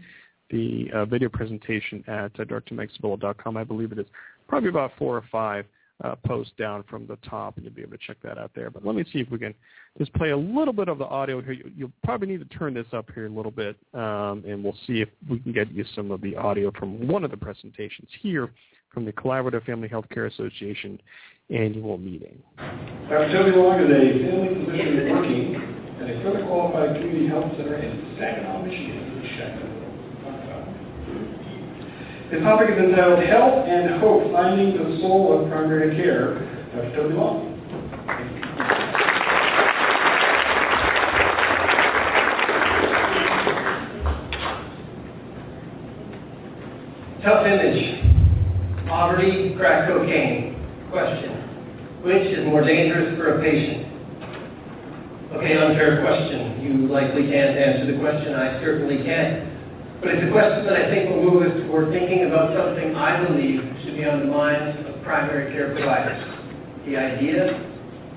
the 0.50 0.90
uh, 0.94 1.06
video 1.06 1.30
presentation 1.30 2.04
at 2.08 2.40
uh, 2.40 2.44
drmikesevilla.com. 2.44 3.58
I 3.58 3.64
believe 3.64 3.92
it 3.92 4.00
is 4.00 4.06
probably 4.48 4.70
about 4.70 4.92
four 4.98 5.18
or 5.18 5.24
five 5.32 5.66
uh, 6.04 6.16
posts 6.26 6.54
down 6.58 6.84
from 6.90 7.08
the 7.08 7.18
top, 7.28 7.56
and 7.56 7.66
you'll 7.66 7.74
be 7.74 7.82
able 7.82 7.94
to 7.94 8.04
check 8.06 8.18
that 8.22 8.38
out 8.38 8.52
there. 8.54 8.70
But 8.70 8.86
let 8.86 8.96
me 8.96 9.06
see 9.14 9.20
if 9.20 9.30
we 9.32 9.40
can 9.40 9.54
just 9.98 10.14
play 10.14 10.32
a 10.32 10.38
little 10.38 10.74
bit 10.74 10.90
of 10.90 10.98
the 10.98 11.06
audio 11.06 11.42
here. 11.42 11.54
You, 11.54 11.72
you'll 11.76 11.92
probably 12.04 12.28
need 12.28 12.48
to 12.48 12.58
turn 12.58 12.74
this 12.74 12.88
up 12.92 13.10
here 13.14 13.28
a 13.28 13.30
little 13.30 13.52
bit, 13.52 13.78
um, 13.94 14.44
and 14.46 14.64
we'll 14.64 14.78
see 14.86 15.02
if 15.02 15.10
we 15.30 15.40
can 15.40 15.54
get 15.54 15.72
you 15.72 15.86
some 15.96 16.12
of 16.12 16.22
the 16.22 16.36
audio 16.36 16.72
from 16.72 17.08
one 17.08 17.24
of 17.24 17.32
the 17.32 17.38
presentations 17.38 18.10
here 18.22 18.52
from 18.94 19.06
the 19.06 19.14
Collaborative 19.14 19.66
Family 19.66 19.88
Healthcare 19.88 20.32
Association 20.32 21.00
annual 21.50 21.98
meeting. 21.98 22.42
Dr. 22.58 23.32
Toby 23.32 23.52
Long 23.52 23.80
is 23.80 23.90
a 23.90 24.32
family 24.32 24.66
physician 24.66 25.10
working 25.12 25.75
at 26.02 26.10
a 26.10 26.24
fully 26.24 26.44
qualified 26.44 26.96
community 26.98 27.28
health 27.28 27.52
center 27.58 27.76
in 27.76 28.16
Saginaw, 28.20 28.64
Michigan. 28.64 29.06
His 32.32 32.42
topic 32.42 32.70
is 32.72 32.78
entitled 32.78 33.24
Health 33.24 33.66
and 33.68 34.02
Hope, 34.02 34.32
Finding 34.34 34.76
the 34.76 35.00
Soul 35.00 35.40
of 35.40 35.50
Primary 35.50 35.96
Care. 35.96 36.34
Dr. 36.74 36.96
Toby 36.96 37.14
Long. 37.14 37.52
Tough 47.24 47.46
image. 47.46 48.88
Poverty, 48.88 49.54
crack 49.56 49.88
cocaine. 49.88 50.56
Question. 50.92 51.32
Which 52.04 52.28
is 52.28 52.46
more 52.48 52.64
dangerous 52.64 53.16
for 53.18 53.40
a 53.40 53.42
patient? 53.42 53.85
Okay, 55.36 55.58
unfair 55.58 56.00
question. 56.00 56.64
You 56.64 56.88
likely 56.88 57.28
can't 57.28 57.60
answer 57.60 57.92
the 57.92 58.00
question. 58.00 58.34
I 58.36 58.56
certainly 58.64 59.04
can. 59.04 59.52
But 60.00 60.16
it's 60.16 60.24
a 60.24 60.32
question 60.32 60.64
that 60.64 60.80
I 60.80 60.88
think 60.88 61.10
will 61.12 61.28
move 61.28 61.44
us 61.44 61.60
toward 61.68 61.92
thinking 61.92 62.24
about 62.24 62.56
something 62.56 62.96
I 62.96 63.20
believe 63.20 63.60
should 63.84 63.98
be 63.98 64.06
on 64.06 64.24
the 64.24 64.32
minds 64.32 64.80
of 64.88 65.04
primary 65.04 65.52
care 65.52 65.76
providers. 65.76 66.24
The 66.88 66.96
idea 66.96 67.52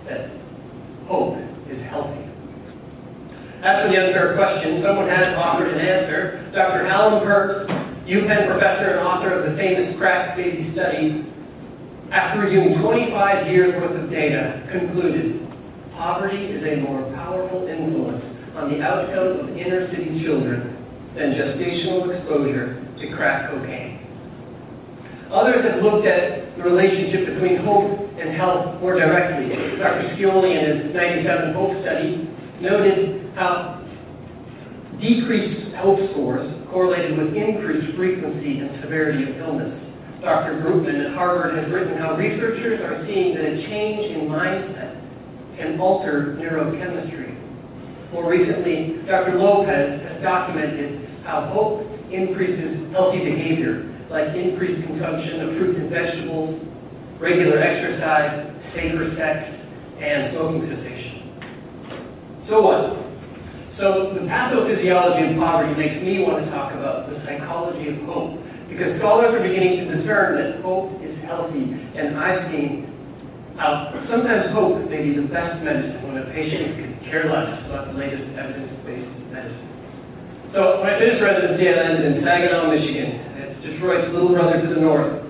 that 0.06 0.30
hope 1.10 1.42
is 1.66 1.82
healthy. 1.90 2.22
As 3.66 3.82
for 3.82 3.90
the 3.90 3.98
unfair 3.98 4.38
question, 4.38 4.78
someone 4.86 5.08
has 5.08 5.34
offered 5.34 5.74
an 5.74 5.80
answer. 5.82 6.46
Dr. 6.54 6.86
Hallam 6.86 7.26
Perks, 7.26 7.66
UPenn 8.06 8.46
professor 8.46 8.94
and 8.94 9.00
author 9.02 9.34
of 9.34 9.50
the 9.50 9.58
famous 9.58 9.96
Crack 9.98 10.36
Baby 10.36 10.70
study, 10.72 11.26
after 12.12 12.46
reviewing 12.46 12.78
25 12.78 13.50
years 13.50 13.74
worth 13.74 13.98
of 13.98 14.08
data, 14.08 14.62
concluded 14.70 15.47
poverty 15.99 16.46
is 16.46 16.62
a 16.62 16.80
more 16.80 17.03
powerful 17.14 17.66
influence 17.66 18.22
on 18.55 18.70
the 18.70 18.80
outcome 18.80 19.51
of 19.51 19.57
inner 19.59 19.90
city 19.90 20.22
children 20.22 20.78
than 21.14 21.34
gestational 21.34 22.07
exposure 22.14 22.78
to 23.03 23.12
crack 23.14 23.51
cocaine. 23.51 23.99
Others 25.30 25.66
have 25.66 25.82
looked 25.82 26.07
at 26.07 26.57
the 26.57 26.62
relationship 26.62 27.34
between 27.34 27.59
hope 27.66 27.99
and 28.16 28.30
health 28.34 28.80
more 28.80 28.94
directly. 28.94 29.51
Dr. 29.76 30.14
Scioli 30.14 30.55
in 30.55 30.86
his 30.86 30.94
97 30.94 31.53
Hope 31.53 31.82
study 31.82 32.30
noted 32.62 33.34
how 33.34 33.82
decreased 35.01 35.74
hope 35.76 35.99
scores 36.11 36.46
correlated 36.70 37.18
with 37.18 37.34
increased 37.34 37.94
frequency 37.96 38.61
and 38.61 38.80
severity 38.82 39.30
of 39.30 39.36
illness. 39.38 39.74
Dr. 40.22 40.62
Groopman 40.62 41.07
at 41.07 41.14
Harvard 41.14 41.59
has 41.59 41.72
written 41.72 41.99
how 41.99 42.16
researchers 42.16 42.80
are 42.80 43.07
seeing 43.07 43.34
that 43.34 43.44
a 43.44 43.62
change 43.68 44.11
in 44.16 44.28
mindset 44.28 44.97
can 45.59 45.80
alter 45.80 46.36
neurochemistry. 46.38 47.34
More 48.12 48.30
recently, 48.30 49.02
Dr. 49.06 49.36
Lopez 49.36 50.00
has 50.00 50.22
documented 50.22 51.11
how 51.24 51.50
hope 51.52 51.84
increases 52.11 52.90
healthy 52.92 53.18
behavior, 53.18 53.84
like 54.09 54.34
increased 54.34 54.86
consumption 54.86 55.42
of 55.42 55.56
fruits 55.59 55.78
and 55.78 55.90
vegetables, 55.90 56.56
regular 57.20 57.59
exercise, 57.59 58.48
safer 58.74 59.12
sex, 59.18 59.44
and 60.00 60.32
smoking 60.32 60.64
cessation. 60.70 61.28
So 62.48 62.62
what? 62.62 62.96
So 63.76 64.14
the 64.14 64.24
pathophysiology 64.24 65.34
of 65.34 65.38
poverty 65.38 65.74
makes 65.76 66.02
me 66.02 66.24
want 66.24 66.44
to 66.44 66.50
talk 66.50 66.72
about 66.72 67.11
the 67.11 67.20
psychology 67.26 67.90
of 67.90 67.98
hope, 68.09 68.40
because 68.70 68.96
scholars 68.98 69.34
are 69.34 69.42
beginning 69.46 69.84
to 69.84 69.96
discern 69.96 70.40
that 70.40 70.62
hope 70.62 70.96
is 71.04 71.12
healthy, 71.28 71.76
and 71.94 72.16
I've 72.16 72.50
seen 72.50 72.88
how 73.59 73.90
sometimes 74.09 74.54
hope 74.54 74.88
may 74.88 75.02
be 75.02 75.18
the 75.18 75.26
best 75.26 75.59
medicine 75.66 76.06
when 76.06 76.22
a 76.22 76.30
patient 76.30 76.78
could 76.78 77.11
care 77.11 77.26
less 77.26 77.59
about 77.66 77.90
the 77.90 77.98
latest 77.98 78.22
evidence-based 78.38 79.34
medicine. 79.34 79.68
So 80.54 80.78
when 80.80 80.94
I 80.94 80.98
finished 80.98 81.20
residency, 81.20 81.68
I 81.68 81.74
landed 81.74 82.06
in 82.06 82.22
Saginaw, 82.22 82.70
Michigan. 82.70 83.18
It's 83.42 83.59
Detroit's 83.66 84.14
little 84.14 84.30
brother 84.30 84.62
to 84.62 84.68
the 84.70 84.80
north. 84.80 85.26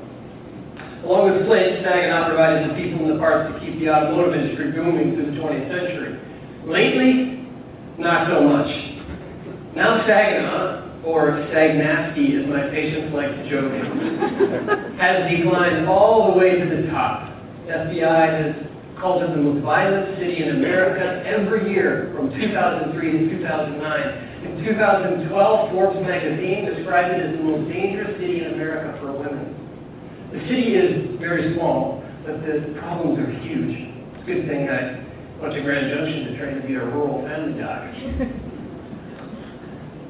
Along 1.08 1.32
with 1.32 1.46
Flint, 1.48 1.80
Saginaw 1.82 2.28
provided 2.28 2.68
the 2.68 2.74
people 2.76 3.00
in 3.08 3.16
the 3.16 3.18
parts 3.18 3.48
to 3.48 3.58
keep 3.64 3.80
the 3.80 3.88
automotive 3.88 4.36
industry 4.36 4.72
booming 4.72 5.16
through 5.16 5.32
the 5.32 5.40
20th 5.40 5.66
century. 5.72 6.20
Lately, 6.68 7.48
not 7.96 8.28
so 8.28 8.44
much. 8.44 8.68
Now 9.74 10.04
Saginaw, 10.06 11.02
or 11.02 11.48
Sagnasty 11.48 12.44
as 12.44 12.46
my 12.46 12.68
patients 12.68 13.14
like 13.14 13.32
to 13.32 13.48
joke, 13.48 13.72
has 15.00 15.30
declined 15.32 15.88
all 15.88 16.30
the 16.30 16.38
way 16.38 16.60
to 16.60 16.66
the 16.68 16.90
top. 16.92 17.27
FBI 17.68 18.26
has 18.40 18.56
called 18.98 19.22
it 19.22 19.30
the 19.30 19.36
most 19.36 19.62
violent 19.62 20.16
city 20.18 20.42
in 20.42 20.56
America 20.56 21.22
every 21.28 21.70
year 21.70 22.10
from 22.16 22.30
2003 22.32 23.12
to 23.12 23.28
2009. 23.38 24.28
In 24.44 24.64
2012, 24.64 25.70
Forbes 25.72 26.00
magazine 26.00 26.64
described 26.64 27.14
it 27.14 27.28
as 27.28 27.36
the 27.36 27.44
most 27.44 27.70
dangerous 27.70 28.16
city 28.18 28.40
in 28.44 28.54
America 28.54 28.98
for 29.00 29.12
women. 29.12 29.54
The 30.32 30.40
city 30.48 30.74
is 30.74 31.20
very 31.20 31.54
small, 31.54 32.02
but 32.24 32.40
the 32.40 32.74
problems 32.80 33.18
are 33.20 33.30
huge. 33.44 33.92
It's 34.16 34.22
a 34.22 34.26
good 34.26 34.48
thing 34.48 34.68
I 34.68 35.04
went 35.40 35.54
to 35.54 35.62
Grand 35.62 35.92
Junction 35.92 36.32
to 36.32 36.36
train 36.36 36.60
to 36.60 36.66
be 36.66 36.74
a 36.74 36.84
rural 36.84 37.22
family 37.22 37.60
doc. 37.60 37.84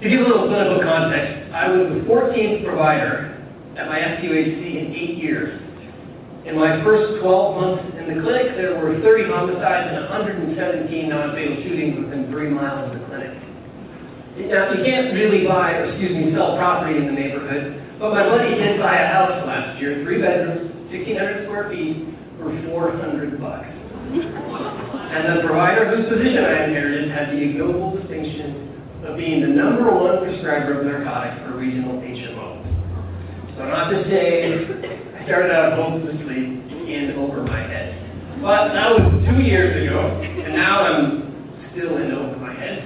to 0.01 0.09
give 0.09 0.21
a 0.21 0.25
little 0.25 0.49
clinical 0.49 0.81
context, 0.83 1.53
I 1.53 1.69
was 1.69 1.91
the 1.91 2.07
14th 2.07 2.65
provider 2.65 3.35
at 3.77 3.87
my 3.89 3.99
FQHC 3.99 4.63
in 4.79 4.95
eight 4.95 5.19
years. 5.19 5.68
In 6.49 6.57
my 6.57 6.83
first 6.83 7.21
12 7.21 7.61
months 7.61 7.85
in 8.01 8.09
the 8.09 8.25
clinic, 8.25 8.57
there 8.57 8.73
were 8.81 8.97
30 9.05 9.29
homicides 9.29 9.93
and 9.93 10.09
117 10.57 11.09
non-fatal 11.09 11.57
shootings 11.61 12.01
within 12.01 12.33
three 12.33 12.49
miles 12.49 12.89
of 12.89 12.97
the 12.97 13.05
clinic. 13.05 13.37
Now, 14.49 14.73
you 14.73 14.81
can't 14.81 15.13
really 15.13 15.45
buy, 15.45 15.77
excuse 15.85 16.17
me, 16.17 16.33
sell 16.33 16.57
property 16.57 16.97
in 16.97 17.05
the 17.05 17.13
neighborhood, 17.13 17.85
but 18.01 18.17
my 18.17 18.25
buddy 18.25 18.55
did 18.57 18.81
buy 18.81 18.97
a 18.97 19.09
house 19.13 19.45
last 19.45 19.77
year, 19.77 20.01
three 20.05 20.23
bedrooms, 20.25 20.73
1,600 20.89 21.45
square 21.45 21.69
feet, 21.69 22.17
for 22.41 22.49
400 22.65 23.41
bucks. 23.41 23.69
And 24.09 25.37
the 25.37 25.45
provider 25.45 25.85
whose 25.85 26.09
position 26.09 26.49
I 26.49 26.65
inherited 26.65 27.11
had 27.11 27.29
the 27.29 27.45
ignoble 27.45 28.01
distinction 28.01 29.05
of 29.05 29.19
being 29.19 29.43
the 29.43 29.53
number 29.53 29.93
one 29.93 30.25
prescriber 30.25 30.81
of 30.81 30.87
narcotics 30.87 31.45
for 31.45 31.59
regional 31.59 32.01
HMO. 32.01 32.57
So 33.59 33.69
not 33.69 33.91
to 33.91 34.05
say 34.09 34.98
started 35.29 35.53
out 35.53 35.77
hopelessly 35.77 36.57
in 36.89 37.15
over 37.19 37.45
my 37.45 37.61
head. 37.61 38.41
But 38.41 38.73
that 38.73 38.97
was 38.97 39.13
two 39.29 39.43
years 39.43 39.77
ago, 39.85 40.01
and 40.25 40.55
now 40.57 40.81
I'm 40.81 41.69
still 41.73 41.99
in 41.99 42.13
over 42.13 42.37
my 42.41 42.55
head. 42.55 42.81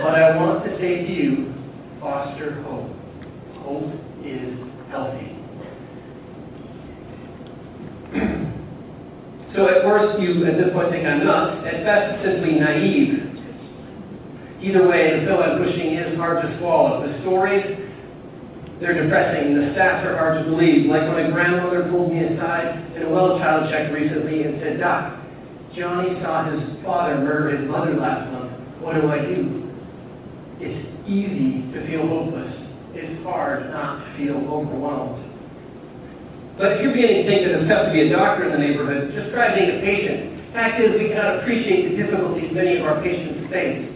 but 0.00 0.14
I 0.14 0.34
want 0.36 0.64
to 0.64 0.70
say 0.78 1.04
to 1.04 1.12
you, 1.12 1.52
foster 2.00 2.62
hope. 2.62 2.88
Hope 3.60 3.92
is 4.24 4.56
healthy. 4.88 5.36
so 9.54 9.68
at 9.68 9.84
worst, 9.84 10.18
you 10.22 10.46
at 10.46 10.56
this 10.56 10.72
point 10.72 10.90
think 10.92 11.06
I'm 11.06 11.22
nuts. 11.26 11.66
At 11.66 11.84
best, 11.84 12.24
simply 12.24 12.52
naive. 12.58 13.36
Either 14.62 14.88
way, 14.88 15.20
the 15.20 15.26
pill 15.26 15.42
I'm 15.42 15.58
pushing 15.58 15.92
is 15.92 16.16
hard 16.16 16.40
to 16.40 16.58
swallow. 16.58 17.06
The 17.06 17.20
stories, 17.20 17.89
they're 18.80 18.96
depressing. 18.96 19.54
The 19.54 19.76
stats 19.76 20.04
are 20.08 20.16
hard 20.16 20.42
to 20.42 20.50
believe. 20.50 20.88
Like 20.88 21.04
when 21.04 21.26
a 21.26 21.30
grandmother 21.30 21.84
pulled 21.92 22.12
me 22.12 22.24
aside 22.24 22.96
in 22.96 23.04
a 23.04 23.10
well 23.10 23.38
child 23.38 23.68
check 23.70 23.92
recently 23.92 24.42
and 24.42 24.56
said, 24.60 24.80
Doc, 24.80 25.20
Johnny 25.76 26.16
saw 26.24 26.48
his 26.48 26.64
father 26.82 27.20
murder 27.20 27.60
his 27.60 27.68
mother 27.68 27.94
last 27.94 28.32
month. 28.32 28.52
What 28.80 28.96
do 28.96 29.12
I 29.12 29.20
do? 29.20 29.68
It's 30.64 30.80
easy 31.04 31.68
to 31.76 31.86
feel 31.86 32.08
hopeless. 32.08 32.56
It's 32.96 33.22
hard 33.22 33.70
not 33.70 34.00
to 34.00 34.06
feel 34.16 34.40
overwhelmed. 34.48 35.28
But 36.56 36.72
if 36.72 36.82
you're 36.82 36.92
beginning 36.92 37.24
to 37.24 37.28
think 37.28 37.40
that 37.44 37.52
it's 37.60 37.68
tough 37.68 37.86
to 37.88 37.92
be 37.92 38.08
a 38.08 38.10
doctor 38.12 38.48
in 38.48 38.52
the 38.52 38.60
neighborhood, 38.60 39.12
just 39.12 39.32
try 39.32 39.54
being 39.54 39.76
a 39.76 39.80
patient. 39.80 40.52
Fact 40.52 40.80
is, 40.80 40.92
we 40.98 41.08
cannot 41.08 41.40
appreciate 41.40 41.88
the 41.88 41.96
difficulties 41.96 42.50
many 42.52 42.76
of 42.76 42.84
our 42.84 43.00
patients 43.00 43.48
face. 43.48 43.86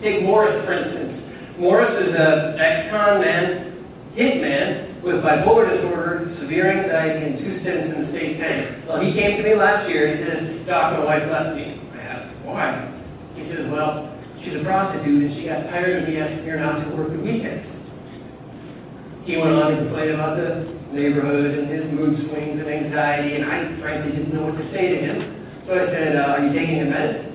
Take 0.00 0.22
Morris, 0.22 0.64
for 0.64 0.72
instance. 0.72 1.27
Morris 1.58 1.90
is 2.06 2.14
an 2.14 2.58
ex-con 2.60 3.20
man, 3.20 3.84
hitman, 4.14 5.02
with 5.02 5.22
bipolar 5.22 5.66
disorder, 5.74 6.36
severe 6.40 6.70
anxiety, 6.70 7.26
and 7.26 7.38
two 7.38 7.60
stints 7.60 7.94
in 7.94 8.02
the 8.02 8.08
state 8.14 8.38
pen. 8.38 8.86
Well, 8.86 9.02
he 9.02 9.12
came 9.12 9.36
to 9.38 9.42
me 9.42 9.54
last 9.54 9.88
year 9.90 10.06
and 10.06 10.18
he 10.18 10.22
says, 10.22 10.66
Doc, 10.66 10.94
my 10.94 11.04
wife 11.04 11.26
left 11.30 11.56
me. 11.56 11.82
I 11.94 12.02
asked, 12.02 12.46
why? 12.46 12.86
He 13.34 13.42
says, 13.50 13.66
well, 13.70 14.06
she's 14.42 14.54
a 14.54 14.62
prostitute 14.62 15.18
and 15.18 15.34
she 15.34 15.46
got 15.46 15.66
tired 15.70 16.02
of 16.02 16.08
me 16.08 16.18
asking 16.18 16.46
her 16.46 16.58
not 16.62 16.82
to 16.82 16.94
work 16.94 17.10
the 17.10 17.18
weekends. 17.18 17.66
He 19.26 19.36
went 19.36 19.52
on 19.52 19.70
to 19.70 19.76
complain 19.82 20.14
about 20.14 20.38
the 20.38 20.78
neighborhood 20.94 21.58
and 21.58 21.68
his 21.68 21.84
mood 21.90 22.22
swings 22.30 22.58
and 22.58 22.70
anxiety, 22.70 23.34
and 23.34 23.44
I 23.44 23.78
frankly 23.82 24.12
didn't 24.14 24.32
know 24.32 24.46
what 24.46 24.56
to 24.56 24.66
say 24.72 24.88
to 24.94 24.98
him. 24.98 25.66
So 25.66 25.74
I 25.74 25.90
said, 25.90 26.16
uh, 26.16 26.38
are 26.38 26.40
you 26.46 26.52
taking 26.54 26.80
a 26.80 26.86
medicine? 26.86 27.34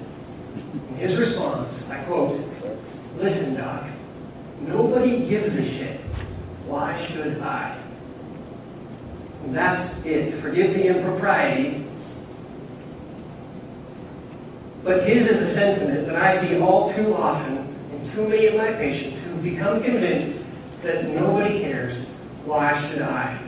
And 0.89 0.97
his 0.97 1.19
response, 1.19 1.69
I 1.91 2.03
quote, 2.07 2.39
listen, 3.21 3.53
doc, 3.55 3.92
nobody 4.67 5.27
gives 5.29 5.53
a 5.53 5.65
shit. 5.77 6.01
Why 6.65 7.07
should 7.11 7.41
I? 7.41 7.79
And 9.43 9.55
that's 9.55 9.93
it. 10.05 10.41
Forgive 10.41 10.73
the 10.73 10.87
impropriety. 10.87 11.85
But 14.83 15.07
his 15.07 15.23
is 15.23 15.37
a 15.37 15.53
sentiment 15.55 16.07
that 16.07 16.15
I 16.15 16.43
see 16.47 16.59
all 16.59 16.93
too 16.95 17.15
often 17.15 17.71
in 17.91 18.11
too 18.15 18.27
many 18.27 18.47
of 18.47 18.55
my 18.55 18.71
patients 18.73 19.23
who 19.25 19.41
become 19.41 19.81
convinced 19.81 20.43
that 20.83 21.07
nobody 21.09 21.61
cares. 21.61 21.95
Why 22.45 22.75
should 22.91 23.01
I? 23.01 23.39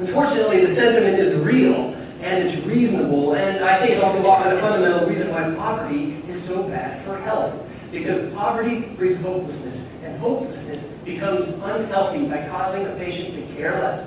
Unfortunately, 0.00 0.60
the 0.60 0.76
sentiment 0.76 1.18
is 1.18 1.40
real 1.40 1.96
and 2.20 2.48
it's 2.48 2.66
reasonable, 2.66 3.34
and 3.34 3.64
I 3.64 3.80
think 3.80 3.92
it's 3.92 4.04
also 4.04 4.20
often 4.28 4.56
a 4.56 4.60
fundamental 4.60 5.08
reason 5.08 5.30
why 5.30 5.52
poverty 5.56 6.20
is 6.28 6.44
so 6.48 6.64
bad 6.68 7.04
for 7.06 7.20
health. 7.22 7.54
Because 7.92 8.32
poverty 8.34 8.92
breeds 8.96 9.20
hopelessness, 9.22 9.75
hopelessness 10.18 10.82
becomes 11.04 11.54
unhealthy 11.62 12.26
by 12.26 12.48
causing 12.50 12.86
a 12.86 12.94
patient 12.98 13.34
to 13.36 13.42
care 13.54 13.78
less. 13.80 14.00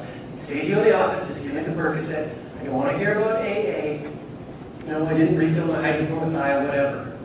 You 0.49 0.81
in 0.81 0.83
the 0.83 0.95
office, 0.97 1.29
just 1.29 1.45
give 1.45 1.53
me 1.53 1.61
the 1.61 1.77
Percocet. 1.77 2.33
I 2.59 2.65
don't 2.65 2.73
want 2.73 2.91
to 2.91 2.97
hear 2.97 3.21
about 3.21 3.45
AA. 3.45 4.01
No, 4.89 5.05
I 5.05 5.13
didn't 5.13 5.37
refill 5.37 5.67
my 5.67 5.77
hydrochlorothiazide, 5.77 6.65
whatever. 6.65 7.17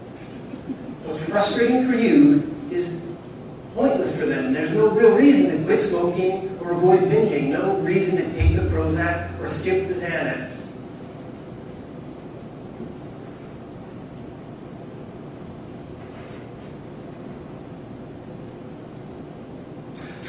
What's 1.09 1.25
frustrating 1.31 1.89
for 1.89 1.97
you 1.97 2.45
is 2.69 2.85
pointless 3.75 4.13
for 4.21 4.27
them. 4.27 4.53
There's 4.53 4.77
no 4.77 4.93
real 4.93 5.17
reason 5.17 5.57
to 5.57 5.65
quit 5.65 5.89
smoking 5.89 6.61
or 6.61 6.77
avoid 6.77 7.09
binging. 7.09 7.49
No 7.49 7.81
reason 7.81 8.17
to 8.17 8.25
take 8.37 8.57
the 8.57 8.69
Prozac 8.69 9.41
or 9.41 9.57
skip 9.61 9.89
the 9.89 9.95
Xanax. 10.05 10.64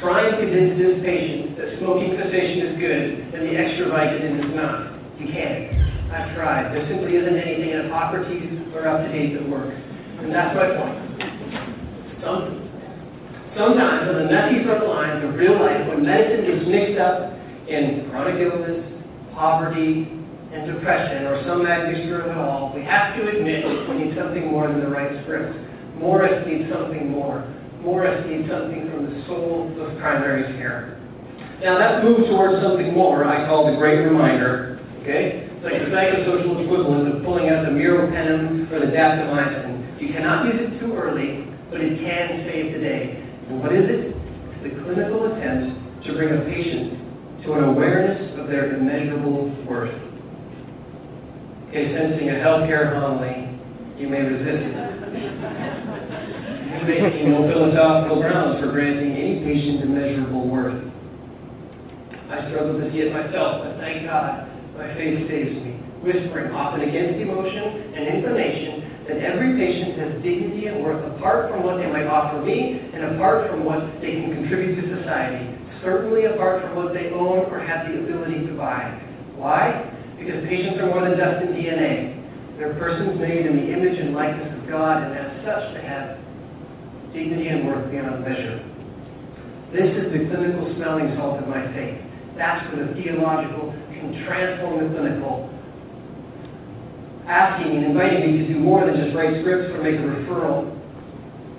Try 0.06 0.22
and 0.22 0.38
convince 0.38 0.78
this 0.78 1.02
patient 1.02 1.58
that 1.58 1.82
smoking 1.82 2.14
cessation 2.14 2.62
is 2.62 2.78
good 2.78 3.34
and 3.34 3.42
the 3.42 3.58
extra 3.58 3.90
Vicodin 3.90 4.38
is 4.38 4.54
not. 4.54 4.94
You 5.18 5.26
can't. 5.34 5.66
I've 6.14 6.30
tried. 6.38 6.70
There 6.70 6.86
simply 6.86 7.18
isn't 7.18 7.34
anything 7.34 7.74
in 7.74 7.90
Hippocrates 7.90 8.54
or 8.70 8.86
UpToDate 8.86 9.34
that 9.34 9.50
works. 9.50 9.74
And 10.22 10.30
that's 10.30 10.54
my 10.54 10.78
point. 10.78 10.94
Some, 12.22 12.70
sometimes 13.58 14.06
on 14.06 14.22
the 14.22 14.30
messy 14.30 14.62
front 14.62 14.86
lines 14.86 15.26
of 15.26 15.34
real 15.34 15.58
life, 15.58 15.82
when 15.90 16.06
medicine 16.06 16.54
gets 16.54 16.62
mixed 16.70 17.02
up 17.02 17.34
in 17.66 18.06
chronic 18.14 18.38
illness, 18.38 18.86
poverty, 19.34 20.06
and 20.54 20.70
depression, 20.70 21.26
or 21.26 21.42
some 21.42 21.66
admixture 21.66 22.22
of 22.22 22.30
it 22.30 22.38
all, 22.38 22.70
we 22.70 22.86
have 22.86 23.18
to 23.18 23.26
admit 23.26 23.66
we 23.90 24.06
need 24.06 24.14
something 24.14 24.54
more 24.54 24.70
than 24.70 24.78
the 24.78 24.88
right 24.88 25.18
script. 25.26 25.58
Morris 25.98 26.46
needs 26.46 26.70
something 26.70 27.10
more. 27.10 27.42
Morris 27.86 28.18
needs 28.26 28.50
something 28.50 28.90
from 28.90 29.06
the 29.06 29.24
soul 29.30 29.70
of 29.78 29.96
primary 30.02 30.42
care. 30.58 30.98
Now 31.62 31.78
that 31.78 32.02
move 32.02 32.26
towards 32.26 32.60
something 32.60 32.92
more 32.92 33.24
I 33.24 33.46
call 33.46 33.70
the 33.70 33.78
great 33.78 34.02
reminder. 34.02 34.82
Okay? 35.02 35.46
It's 35.46 35.62
like 35.62 35.78
the 35.78 35.94
psychosocial 35.94 36.66
equivalent 36.66 37.14
of 37.14 37.22
pulling 37.22 37.48
out 37.48 37.62
the 37.62 37.70
meropenem 37.70 38.66
or 38.72 38.80
the 38.80 38.90
daptomycin. 38.90 40.02
You 40.02 40.12
cannot 40.12 40.46
use 40.46 40.66
it 40.66 40.80
too 40.80 40.98
early, 40.98 41.46
but 41.70 41.80
it 41.80 41.96
can 42.02 42.42
save 42.50 42.74
the 42.74 42.80
day. 42.80 43.22
And 43.48 43.62
what 43.62 43.72
is 43.72 43.86
it? 43.86 44.10
It's 44.10 44.62
the 44.66 44.82
clinical 44.82 45.32
attempt 45.32 46.06
to 46.06 46.12
bring 46.12 46.34
a 46.34 46.42
patient 46.42 47.46
to 47.46 47.52
an 47.54 47.64
awareness 47.70 48.34
of 48.36 48.48
their 48.48 48.74
immeasurable 48.74 49.54
worth. 49.64 49.94
Okay, 51.70 51.94
sensing 51.94 52.30
a 52.30 52.42
healthcare 52.42 52.98
homily, 52.98 53.46
you 53.96 54.08
may 54.08 54.22
resist 54.26 54.74
it. 54.74 55.92
No 56.82 57.48
philosophical 57.48 58.20
grounds 58.20 58.60
for 58.60 58.70
granting 58.70 59.16
any 59.16 59.40
patient 59.40 59.82
immeasurable 59.82 60.46
worth. 60.46 60.76
I 62.28 62.48
struggle 62.50 62.78
to 62.78 62.92
see 62.92 63.00
it 63.00 63.12
myself, 63.12 63.64
but 63.64 63.78
thank 63.78 64.04
God 64.04 64.44
my 64.76 64.92
faith 64.94 65.24
saves 65.26 65.56
me, 65.64 65.80
whispering 66.04 66.52
often 66.52 66.82
against 66.82 67.16
emotion 67.20 67.96
and 67.96 68.20
inclination 68.20 69.06
that 69.08 69.18
every 69.24 69.56
patient 69.56 69.98
has 69.98 70.22
dignity 70.22 70.66
and 70.66 70.84
worth 70.84 71.00
apart 71.16 71.50
from 71.50 71.62
what 71.62 71.78
they 71.78 71.86
might 71.86 72.06
offer 72.06 72.44
me 72.44 72.78
and 72.92 73.16
apart 73.16 73.48
from 73.48 73.64
what 73.64 73.80
they 74.02 74.20
can 74.20 74.34
contribute 74.34 74.76
to 74.76 75.00
society, 75.00 75.48
certainly 75.80 76.26
apart 76.26 76.62
from 76.62 76.76
what 76.76 76.92
they 76.92 77.08
own 77.08 77.46
or 77.48 77.58
have 77.58 77.88
the 77.88 78.04
ability 78.04 78.46
to 78.46 78.52
buy. 78.52 78.84
Why? 79.34 79.80
Because 80.18 80.44
patients 80.44 80.78
are 80.80 80.86
more 80.92 81.08
than 81.08 81.16
dust 81.16 81.40
and 81.40 81.54
DNA. 81.54 82.58
They're 82.58 82.74
persons 82.74 83.18
made 83.18 83.46
in 83.46 83.56
the 83.56 83.72
image 83.72 83.98
and 83.98 84.14
likeness 84.14 84.52
of 84.60 84.68
God, 84.68 85.02
and 85.02 85.16
as 85.16 85.44
such 85.44 85.72
they 85.72 85.86
have 85.88 86.25
dignity 87.16 87.48
and 87.48 87.66
worth 87.66 87.90
beyond 87.90 88.20
measure. 88.20 88.60
This 89.72 89.88
is 89.96 90.12
the 90.12 90.28
clinical 90.28 90.68
smelling 90.76 91.16
salt 91.16 91.40
of 91.40 91.48
my 91.48 91.64
faith. 91.72 91.96
That's 92.36 92.60
where 92.68 92.86
the 92.86 92.92
theological 92.92 93.72
can 93.88 94.12
transform 94.28 94.84
the 94.84 94.92
clinical. 94.92 95.48
Asking 97.26 97.76
and 97.76 97.86
inviting 97.86 98.20
me 98.30 98.46
to 98.46 98.52
do 98.52 98.60
more 98.60 98.84
than 98.84 99.00
just 99.02 99.16
write 99.16 99.40
scripts 99.40 99.72
or 99.72 99.82
make 99.82 99.96
a 99.98 100.04
referral. 100.04 100.70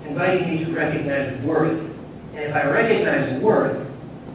Inviting 0.08 0.46
me 0.48 0.64
to 0.64 0.72
recognize 0.72 1.44
worth. 1.44 1.76
And 2.32 2.38
if 2.38 2.54
I 2.54 2.64
recognize 2.64 3.42
worth, 3.42 3.84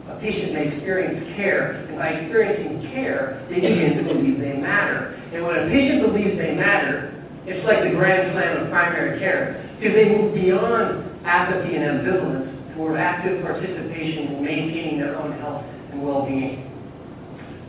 a 0.06 0.20
patient 0.20 0.52
may 0.52 0.68
experience 0.68 1.34
care. 1.34 1.88
And 1.88 1.96
by 1.96 2.08
experiencing 2.20 2.92
care, 2.92 3.44
they 3.48 3.56
begin 3.56 3.96
to 3.96 4.04
believe 4.04 4.38
they 4.38 4.60
matter. 4.60 5.16
And 5.32 5.42
when 5.42 5.56
a 5.56 5.66
patient 5.66 6.06
believes 6.06 6.38
they 6.38 6.54
matter, 6.54 7.10
it's 7.46 7.64
like 7.66 7.82
the 7.82 7.90
grand 7.90 8.32
slam 8.32 8.62
of 8.62 8.70
primary 8.70 9.18
care. 9.18 9.74
Because 9.80 9.94
they 9.94 10.08
move 10.14 10.34
beyond 10.34 11.13
apathy 11.24 11.76
and 11.76 11.84
ambivalence 11.84 12.74
toward 12.74 12.98
active 12.98 13.42
participation 13.42 14.34
in 14.34 14.44
maintaining 14.44 14.98
their 14.98 15.16
own 15.16 15.32
health 15.38 15.64
and 15.90 16.02
well-being. 16.02 16.70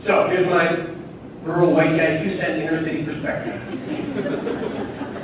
So 0.06 0.28
here's 0.28 0.46
my 0.46 0.94
rural 1.42 1.72
white 1.72 1.96
guy 1.96 2.22
two 2.22 2.36
cent 2.38 2.60
inner 2.62 2.84
city 2.84 3.04
perspective. 3.04 3.54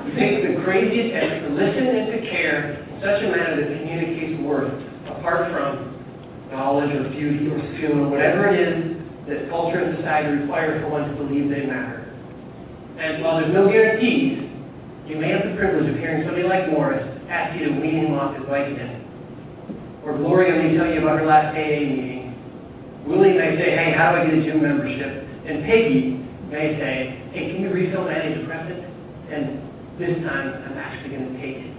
you 0.06 0.14
take 0.14 0.46
the 0.46 0.62
crazy 0.62 1.10
attempt 1.10 1.48
to 1.48 1.54
listen 1.54 1.86
and 1.86 2.12
to 2.12 2.30
care 2.30 2.72
and 2.78 3.02
such 3.02 3.22
a 3.22 3.28
manner 3.30 3.56
that 3.59 3.78
communicates 3.78 4.40
worth 4.42 4.72
apart 5.06 5.50
from 5.50 5.90
knowledge 6.50 6.94
or 6.94 7.10
beauty 7.10 7.48
or 7.48 7.59
skill 7.76 7.98
or 7.98 8.09
whatever 8.09 8.48
it 8.48 8.60
is 8.60 8.96
that 9.26 9.48
culture 9.50 9.82
and 9.82 9.96
society 9.96 10.28
require 10.28 10.80
for 10.80 10.88
one 10.88 11.09
to 11.09 11.14
believe 11.16 11.48
they 11.50 11.66
matter. 11.66 12.12
And 12.98 13.22
while 13.22 13.40
there's 13.40 13.52
no 13.52 13.68
guarantees, 13.68 14.50
you 15.06 15.16
may 15.16 15.30
have 15.30 15.48
the 15.48 15.56
privilege 15.56 15.90
of 15.90 15.96
hearing 15.96 16.24
somebody 16.24 16.46
like 16.46 16.70
Morris 16.70 17.11
ask 17.32 17.59
you 17.59 17.64
to 17.64 17.80
wean 17.80 18.06
him 18.06 18.14
off 18.14 18.36
his 18.36 18.44
Vicodin. 18.44 19.09
Or 20.04 20.16
Gloria 20.18 20.62
may 20.62 20.76
tell 20.76 20.92
you 20.92 21.00
about 21.00 21.18
her 21.18 21.26
last 21.26 21.56
AA 21.56 21.80
meeting. 21.80 22.34
Willie 23.06 23.32
may 23.32 23.56
say, 23.56 23.74
hey, 23.74 23.94
how 23.96 24.12
do 24.12 24.18
I 24.18 24.24
get 24.26 24.34
a 24.34 24.42
gym 24.44 24.62
membership? 24.62 25.26
And 25.46 25.64
Peggy 25.64 26.20
may 26.50 26.76
say, 26.78 27.22
hey, 27.32 27.52
can 27.52 27.62
you 27.62 27.70
refill 27.70 28.04
my 28.04 28.14
antidepressant? 28.14 28.84
And 29.32 29.64
this 29.98 30.22
time, 30.28 30.62
I'm 30.68 30.76
actually 30.76 31.16
going 31.16 31.32
to 31.32 31.40
take 31.40 31.56
it. 31.64 31.72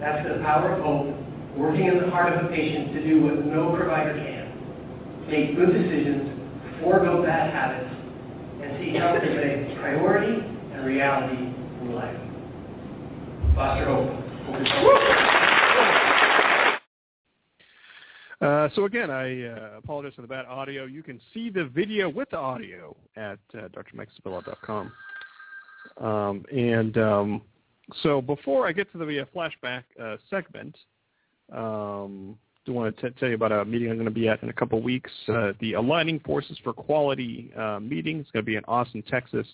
That's 0.00 0.28
the 0.28 0.42
power 0.44 0.74
of 0.74 0.82
hope, 0.84 1.16
working 1.56 1.86
in 1.86 1.98
the 1.98 2.10
heart 2.10 2.32
of 2.32 2.44
a 2.44 2.48
patient 2.48 2.92
to 2.92 3.02
do 3.02 3.22
what 3.22 3.46
no 3.46 3.74
provider 3.74 4.14
can. 4.14 4.46
Make 5.28 5.56
good 5.56 5.72
decisions, 5.72 6.28
forego 6.80 7.22
bad 7.22 7.52
habits, 7.52 7.94
and 8.62 8.78
see 8.78 8.96
health 8.96 9.16
as 9.22 9.28
a 9.28 9.76
priority 9.80 10.44
and 10.72 10.86
reality 10.86 11.36
in 11.82 11.94
life. 11.94 12.16
Foster 13.54 13.86
hope. 13.86 14.27
Uh, 18.40 18.68
so 18.76 18.84
again, 18.84 19.10
I 19.10 19.46
uh, 19.46 19.78
apologize 19.78 20.14
for 20.14 20.22
the 20.22 20.28
bad 20.28 20.46
audio. 20.46 20.84
You 20.84 21.02
can 21.02 21.20
see 21.34 21.50
the 21.50 21.64
video 21.64 22.08
with 22.08 22.30
the 22.30 22.38
audio 22.38 22.96
at 23.16 23.38
uh. 23.52 23.68
Um, 25.96 26.44
and 26.52 26.96
um, 26.98 27.42
so 28.02 28.22
before 28.22 28.68
I 28.68 28.72
get 28.72 28.92
to 28.92 28.98
the 28.98 29.20
uh, 29.20 29.24
flashback 29.34 29.82
uh, 30.00 30.18
segment, 30.30 30.76
um, 31.52 32.38
do 32.64 32.72
want 32.72 32.96
to 32.96 33.10
t- 33.10 33.16
tell 33.18 33.28
you 33.28 33.34
about 33.34 33.50
a 33.50 33.64
meeting 33.64 33.90
I'm 33.90 33.96
going 33.96 34.04
to 34.04 34.10
be 34.10 34.28
at 34.28 34.42
in 34.42 34.50
a 34.50 34.52
couple 34.52 34.80
weeks. 34.82 35.10
Uh, 35.26 35.52
the 35.60 35.72
Aligning 35.72 36.20
Forces 36.20 36.58
for 36.62 36.72
Quality 36.72 37.50
uh, 37.56 37.80
meeting 37.80 38.20
is 38.20 38.26
going 38.32 38.44
to 38.44 38.46
be 38.46 38.56
in 38.56 38.64
Austin, 38.66 39.02
Texas, 39.02 39.46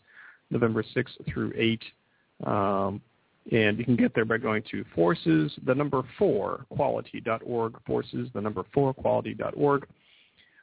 November 0.50 0.84
6th 0.94 1.32
through 1.32 1.52
8. 1.56 1.82
Um, 2.46 3.00
and 3.52 3.78
you 3.78 3.84
can 3.84 3.96
get 3.96 4.14
there 4.14 4.24
by 4.24 4.38
going 4.38 4.62
to 4.70 4.84
forces, 4.94 5.52
the 5.66 5.74
number 5.74 6.02
four, 6.18 6.66
quality.org, 6.70 7.76
forces, 7.86 8.28
the 8.34 8.40
number 8.40 8.64
four, 8.72 8.94
quality.org. 8.94 9.86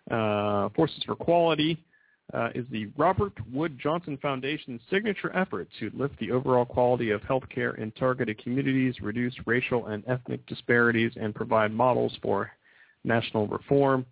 Uh, 0.10 0.68
forces 0.70 1.04
for 1.06 1.16
Quality 1.16 1.82
uh, 2.34 2.50
is 2.56 2.66
the 2.72 2.88
Robert 2.98 3.34
Wood 3.52 3.78
Johnson 3.82 4.18
Foundation's 4.22 4.82
signature 4.90 5.36
effort 5.36 5.68
to 5.80 5.92
lift 5.94 6.18
the 6.20 6.32
overall 6.32 6.66
quality 6.66 7.12
of 7.12 7.22
healthcare 7.22 7.78
in 7.78 7.92
targeted 7.92 8.42
communities, 8.42 8.96
reduce 9.02 9.36
racial 9.46 9.88
and 9.88 10.04
ethnic 10.08 10.46
disparities, 10.48 11.12
and 11.18 11.36
provide 11.36 11.72
models 11.72 12.18
for 12.22 12.52
national 13.04 13.48
reform. 13.48 14.06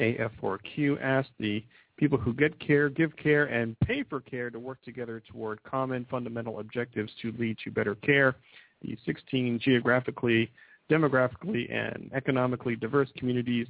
AF4Q 0.00 1.00
asked 1.02 1.30
the 1.38 1.64
people 1.96 2.18
who 2.18 2.34
get 2.34 2.58
care, 2.58 2.88
give 2.88 3.16
care, 3.16 3.44
and 3.46 3.78
pay 3.80 4.02
for 4.02 4.20
care 4.20 4.50
to 4.50 4.58
work 4.58 4.82
together 4.82 5.22
toward 5.30 5.62
common 5.62 6.06
fundamental 6.10 6.60
objectives 6.60 7.12
to 7.22 7.32
lead 7.38 7.56
to 7.64 7.70
better 7.70 7.94
care. 7.96 8.34
The 8.82 8.98
16 9.06 9.60
geographically, 9.62 10.50
demographically, 10.90 11.72
and 11.72 12.10
economically 12.14 12.76
diverse 12.76 13.08
communities 13.16 13.66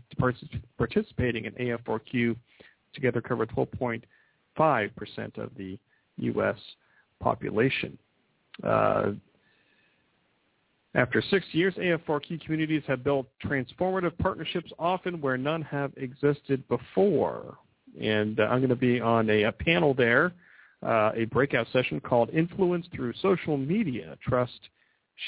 participating 0.79 1.45
in 1.45 1.53
AF4Q 1.53 2.37
together 2.95 3.21
cover 3.21 3.47
12.5% 3.47 5.39
of 5.39 5.51
the 5.57 5.79
U.S. 6.19 6.57
population. 7.21 7.99
Uh, 8.63 9.13
after 10.95 11.21
six 11.29 11.45
years, 11.53 11.75
AF4Q 11.75 12.41
communities 12.45 12.83
have 12.87 13.03
built 13.03 13.27
transformative 13.45 14.17
partnerships, 14.19 14.71
often 14.79 15.21
where 15.21 15.37
none 15.37 15.61
have 15.63 15.93
existed 15.97 16.67
before. 16.69 17.59
And 18.01 18.41
uh, 18.41 18.45
I'm 18.45 18.59
going 18.59 18.71
to 18.71 18.77
be 18.77 19.01
on 19.01 19.29
a, 19.31 19.45
a 19.45 19.53
panel 19.53 19.95
there, 19.95 20.33
uh, 20.85 21.13
a 21.15 21.25
breakout 21.27 21.67
session 21.73 22.01
called 22.01 22.31
Influence 22.31 22.87
Through 22.95 23.15
Social 23.23 23.57
Media, 23.57 24.17
Trust, 24.27 24.69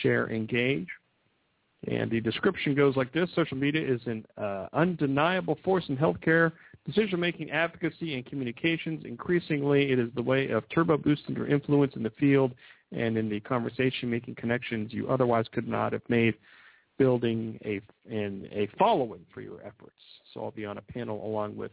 Share, 0.03 0.29
Engage. 0.31 0.89
And 1.89 2.11
the 2.11 2.21
description 2.21 2.75
goes 2.75 2.97
like 2.97 3.13
this. 3.13 3.29
Social 3.35 3.57
media 3.57 3.87
is 3.87 4.01
an 4.07 4.27
uh, 4.37 4.67
undeniable 4.73 5.59
force 5.63 5.85
in 5.89 5.97
healthcare, 5.97 6.53
decision-making, 6.85 7.51
advocacy, 7.51 8.15
and 8.15 8.27
communications. 8.27 9.05
Increasingly, 9.05 9.93
it 9.93 9.99
is 9.99 10.09
the 10.17 10.23
way 10.23 10.49
of 10.49 10.69
turbo 10.71 10.97
boosting 10.97 11.37
your 11.37 11.47
influence 11.47 11.95
in 11.95 12.03
the 12.03 12.11
field 12.19 12.53
and 12.93 13.17
in 13.17 13.29
the 13.29 13.41
conversation, 13.41 14.11
making 14.11 14.35
connections 14.35 14.93
you 14.93 15.09
otherwise 15.09 15.47
could 15.53 15.69
not 15.69 15.93
have 15.93 16.03
made, 16.09 16.35
building 16.99 17.59
a, 17.65 17.81
in 18.11 18.49
a 18.53 18.69
following 18.79 19.21
for 19.33 19.41
your 19.41 19.61
efforts. 19.61 20.01
So 20.33 20.43
I'll 20.43 20.51
be 20.51 20.65
on 20.65 20.79
a 20.79 20.83
panel 20.83 21.25
along 21.25 21.57
with 21.57 21.71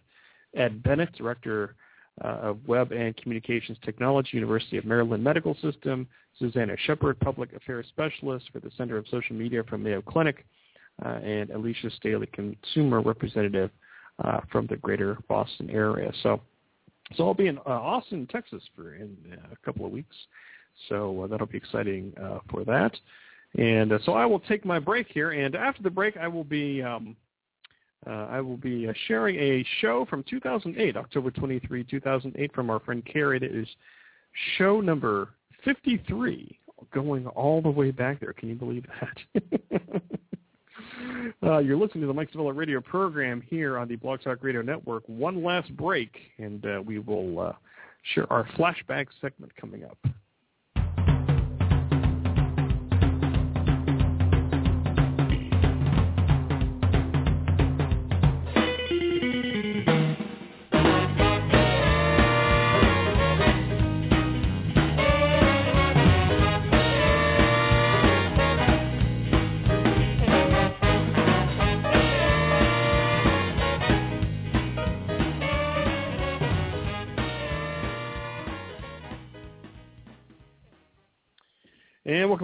Ed 0.55 0.83
Bennett, 0.83 1.13
Director 1.13 1.75
uh, 2.23 2.27
of 2.27 2.67
Web 2.67 2.91
and 2.91 3.15
Communications 3.17 3.77
Technology, 3.83 4.29
University 4.33 4.77
of 4.77 4.85
Maryland 4.85 5.23
Medical 5.23 5.55
System, 5.61 6.07
Susanna 6.37 6.75
Shepard, 6.85 7.19
Public 7.19 7.53
Affairs 7.53 7.85
Specialist 7.89 8.45
for 8.51 8.59
the 8.59 8.71
Center 8.77 8.97
of 8.97 9.07
Social 9.09 9.35
Media 9.35 9.63
from 9.63 9.83
Mayo 9.83 10.01
Clinic, 10.01 10.45
uh, 11.03 11.09
and 11.09 11.49
Alicia 11.49 11.89
Staley, 11.91 12.27
Consumer 12.27 13.01
Representative 13.01 13.71
uh, 14.23 14.41
from 14.51 14.67
the 14.67 14.77
Greater 14.77 15.17
Boston 15.27 15.69
area. 15.69 16.11
So, 16.21 16.39
so 17.15 17.25
I'll 17.25 17.33
be 17.33 17.47
in 17.47 17.57
uh, 17.59 17.61
Austin, 17.71 18.27
Texas, 18.27 18.61
for 18.75 18.95
in 18.95 19.17
a 19.51 19.55
couple 19.65 19.85
of 19.85 19.91
weeks. 19.91 20.15
So 20.89 21.21
uh, 21.21 21.27
that'll 21.27 21.47
be 21.47 21.57
exciting 21.57 22.13
uh, 22.21 22.39
for 22.49 22.63
that. 22.65 22.95
And 23.57 23.91
so 24.05 24.13
I 24.13 24.25
will 24.25 24.39
take 24.39 24.65
my 24.65 24.79
break 24.79 25.07
here, 25.09 25.31
and 25.31 25.55
after 25.55 25.83
the 25.83 25.89
break, 25.89 26.17
I 26.17 26.27
will 26.27 26.43
be 26.43 26.81
um, 26.81 27.15
uh, 28.07 28.27
I 28.29 28.41
will 28.41 28.57
be 28.57 28.87
uh, 28.87 28.93
sharing 29.07 29.35
a 29.37 29.65
show 29.81 30.05
from 30.09 30.23
2008, 30.29 30.97
October 30.97 31.31
23, 31.31 31.83
2008, 31.83 32.53
from 32.53 32.69
our 32.69 32.79
friend 32.79 33.03
Carrie. 33.05 33.37
It 33.37 33.43
is 33.43 33.67
show 34.57 34.81
number 34.81 35.29
53, 35.63 36.57
going 36.93 37.27
all 37.27 37.61
the 37.61 37.69
way 37.69 37.91
back 37.91 38.19
there. 38.19 38.33
Can 38.33 38.49
you 38.49 38.55
believe 38.55 38.85
that? 39.33 40.01
uh, 41.43 41.59
you're 41.59 41.77
listening 41.77 42.01
to 42.01 42.07
the 42.07 42.13
Mike 42.13 42.29
Sevilla 42.31 42.53
radio 42.53 42.81
program 42.81 43.41
here 43.41 43.77
on 43.77 43.87
the 43.87 43.95
Blog 43.95 44.21
Talk 44.21 44.39
Radio 44.41 44.61
Network. 44.61 45.03
One 45.07 45.43
last 45.43 45.75
break, 45.75 46.15
and 46.37 46.65
uh, 46.65 46.81
we 46.85 46.99
will 46.99 47.39
uh, 47.39 47.53
share 48.13 48.31
our 48.31 48.45
flashback 48.57 49.07
segment 49.21 49.55
coming 49.55 49.83
up. 49.85 49.97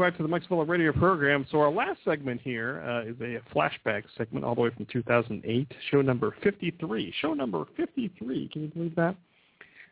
Back 0.10 0.18
to 0.18 0.24
the 0.24 0.30
Mike 0.30 0.42
Sevilla 0.42 0.66
Radio 0.66 0.92
program. 0.92 1.46
So 1.52 1.60
our 1.60 1.70
last 1.70 2.00
segment 2.04 2.42
here 2.42 2.82
uh, 2.84 3.12
is 3.12 3.16
a 3.22 3.40
flashback 3.54 4.06
segment 4.18 4.44
all 4.44 4.56
the 4.56 4.62
way 4.62 4.72
from 4.72 4.88
2008, 4.92 5.72
show 5.92 6.02
number 6.02 6.36
53. 6.42 7.14
Show 7.22 7.36
number 7.36 7.66
53, 7.78 8.50
can 8.52 8.64
you 8.64 8.68
believe 8.70 8.96
that? 8.96 9.16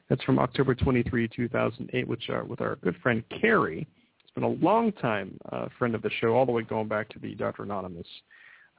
That's 0.10 0.24
from 0.24 0.40
October 0.40 0.74
23, 0.74 1.28
2008, 1.28 2.08
which 2.08 2.30
are 2.30 2.44
with 2.46 2.62
our 2.62 2.78
good 2.78 2.96
friend 3.04 3.24
Carrie. 3.40 3.88
It's 4.24 4.34
been 4.34 4.44
a 4.44 4.48
long 4.48 4.92
time 4.94 5.38
uh, 5.52 5.68
friend 5.78 5.94
of 5.94 6.02
the 6.02 6.10
show, 6.20 6.34
all 6.34 6.48
the 6.48 6.52
way 6.52 6.64
going 6.64 6.88
back 6.88 7.10
to 7.10 7.20
the 7.20 7.36
Dr. 7.36 7.62
Anonymous 7.62 8.08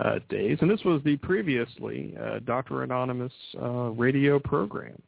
uh, 0.00 0.18
days. 0.28 0.58
And 0.60 0.68
this 0.68 0.82
was 0.84 1.00
the 1.04 1.18
previously 1.18 2.16
uh, 2.20 2.40
Dr. 2.40 2.82
Anonymous 2.82 3.32
uh, 3.62 3.90
radio 3.90 4.40
program. 4.40 5.00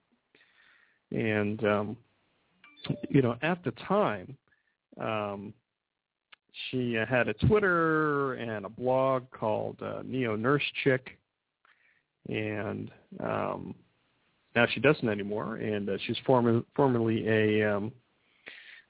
And, 1.11 1.65
um, 1.65 1.97
you 3.09 3.20
know, 3.20 3.35
at 3.43 3.65
the 3.65 3.73
time, 3.89 4.36
um, 5.01 5.55
she 6.70 6.98
uh, 6.98 7.06
had 7.06 7.28
a 7.28 7.35
Twitter 7.35 8.35
and 8.35 8.64
a 8.66 8.68
blog 8.68 9.31
called 9.31 9.77
uh, 9.82 10.02
Neo 10.05 10.36
Nurse 10.36 10.62
Chick, 10.85 11.18
and 12.28 12.90
um, 13.20 13.74
now 14.55 14.66
she 14.72 14.81
doesn't 14.81 15.09
anymore. 15.09 15.56
And 15.56 15.89
uh, 15.89 15.97
she's 16.06 16.18
former, 16.27 16.62
formerly 16.74 17.27
a, 17.28 17.77
um, 17.77 17.93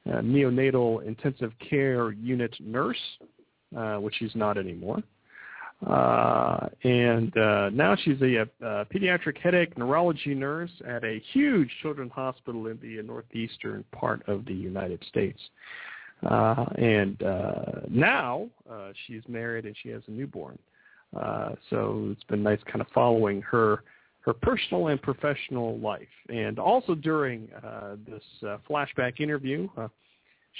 a 0.07 0.23
neonatal 0.23 1.07
intensive 1.07 1.53
care 1.69 2.13
unit 2.13 2.55
nurse, 2.61 3.01
uh, 3.77 3.97
which 3.97 4.15
she's 4.19 4.35
not 4.35 4.59
anymore. 4.59 5.03
Uh, 5.87 6.69
and 6.85 7.35
uh, 7.39 7.71
now 7.71 7.97
she's 8.05 8.21
a, 8.21 8.47
a 8.61 8.85
pediatric 8.87 9.39
headache 9.39 9.79
neurology 9.79 10.35
nurse 10.35 10.71
at 10.87 11.03
a 11.05 11.23
huge 11.33 11.71
children's 11.81 12.13
hospital 12.13 12.67
in 12.67 12.79
the 12.83 13.01
northeastern 13.03 13.83
part 13.91 14.23
of 14.29 14.45
the 14.45 14.53
United 14.53 15.03
States. 15.09 15.41
And 16.23 17.23
uh, 17.23 17.63
now 17.89 18.49
uh, 18.71 18.91
she's 19.07 19.23
married 19.29 19.65
and 19.65 19.77
she 19.83 19.89
has 19.91 20.03
a 20.09 20.11
newborn. 20.11 20.59
Uh, 21.17 21.51
so 21.71 22.09
it's 22.13 22.25
been 22.25 22.43
nice 22.43 22.61
kind 22.67 22.81
of 22.81 22.87
following 22.95 23.43
her 23.43 23.83
her 24.21 24.35
personal 24.35 24.89
and 24.89 25.01
professional 25.01 25.79
life. 25.79 26.03
And 26.29 26.59
also 26.59 26.95
during 26.95 27.49
uh, 27.65 27.97
this 28.07 28.23
uh, 28.47 28.59
flashback 28.69 29.19
interview, 29.19 29.69
uh, 29.77 29.89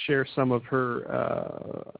share 0.07 0.25
some 0.35 0.51
of 0.51 0.63
her 0.63 1.09
uh, 1.11 1.91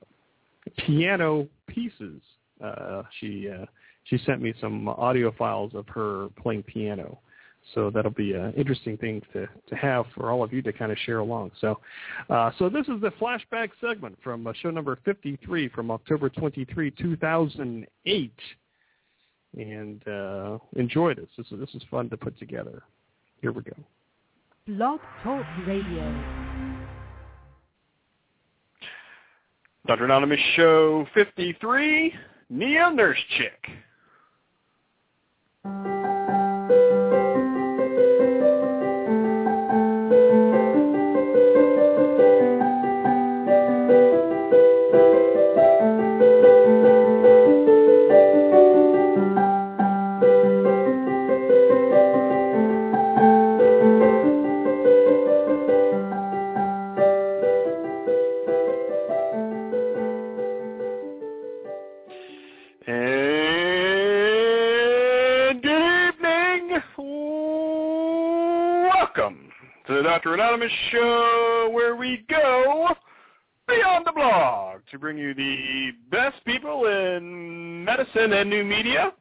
piano 0.86 1.48
pieces. 1.68 2.22
Uh, 2.64 3.04
she 3.20 3.50
uh, 3.50 3.66
she 4.06 4.18
sent 4.26 4.42
me 4.42 4.54
some 4.60 4.88
audio 4.90 5.32
files 5.38 5.72
of 5.76 5.88
her 5.90 6.30
playing 6.42 6.64
piano. 6.64 7.20
So 7.74 7.90
that'll 7.90 8.12
be 8.12 8.34
an 8.34 8.54
interesting 8.54 8.98
thing 8.98 9.22
to, 9.34 9.48
to 9.70 9.76
have 9.76 10.06
for 10.16 10.30
all 10.30 10.44
of 10.44 10.52
you 10.52 10.62
to 10.64 10.74
kind 10.74 10.92
of 10.92 10.98
share 11.06 11.20
along. 11.20 11.52
So, 11.62 11.80
uh, 12.30 12.52
so 12.58 12.70
this 12.70 12.88
is 12.88 13.00
the 13.02 13.12
flashback 13.22 13.70
segment 13.80 14.18
from 14.24 14.48
uh, 14.48 14.54
show 14.62 14.72
number 14.72 14.98
53 15.06 15.70
from 15.70 15.92
October 15.92 16.30
23, 16.30 16.92
2008 16.92 18.34
and 19.58 20.08
uh, 20.08 20.58
enjoy 20.76 21.14
this. 21.14 21.28
This 21.38 21.48
is 21.52 21.60
this 21.60 21.70
is 21.74 21.82
fun 21.90 22.10
to 22.10 22.18
put 22.18 22.38
together. 22.40 22.84
Here 23.42 23.52
we 23.52 23.62
go. 23.62 23.74
Blog 24.68 25.00
Talk 25.24 25.46
Radio. 25.68 26.52
Dr. 29.88 30.06
Anonymous 30.06 30.40
Show 30.56 31.08
53, 31.16 32.14
Neo 32.52 32.92
Nurse 32.92 33.18
Chick. 33.36 33.72
Anonymous 70.62 70.80
Show 70.92 71.70
where 71.72 71.96
we 71.96 72.24
go 72.30 72.90
beyond 73.68 74.06
the 74.06 74.12
blog 74.12 74.82
to 74.92 75.00
bring 75.00 75.18
you 75.18 75.34
the 75.34 75.90
best 76.12 76.36
people 76.46 76.86
in 76.86 77.84
medicine 77.84 78.34
and 78.34 78.48
new 78.48 78.64
media. 78.64 79.12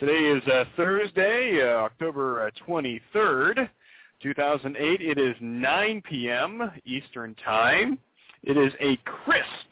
Today 0.00 0.12
is 0.12 0.42
uh, 0.48 0.64
Thursday, 0.76 1.62
uh, 1.62 1.84
October 1.84 2.48
uh, 2.48 2.50
23rd, 2.68 3.68
2008. 4.24 5.00
It 5.00 5.18
is 5.18 5.36
9 5.40 6.02
p.m. 6.02 6.72
Eastern 6.84 7.36
Time. 7.44 7.96
It 8.42 8.56
is 8.56 8.72
a 8.80 8.96
crisp 9.04 9.67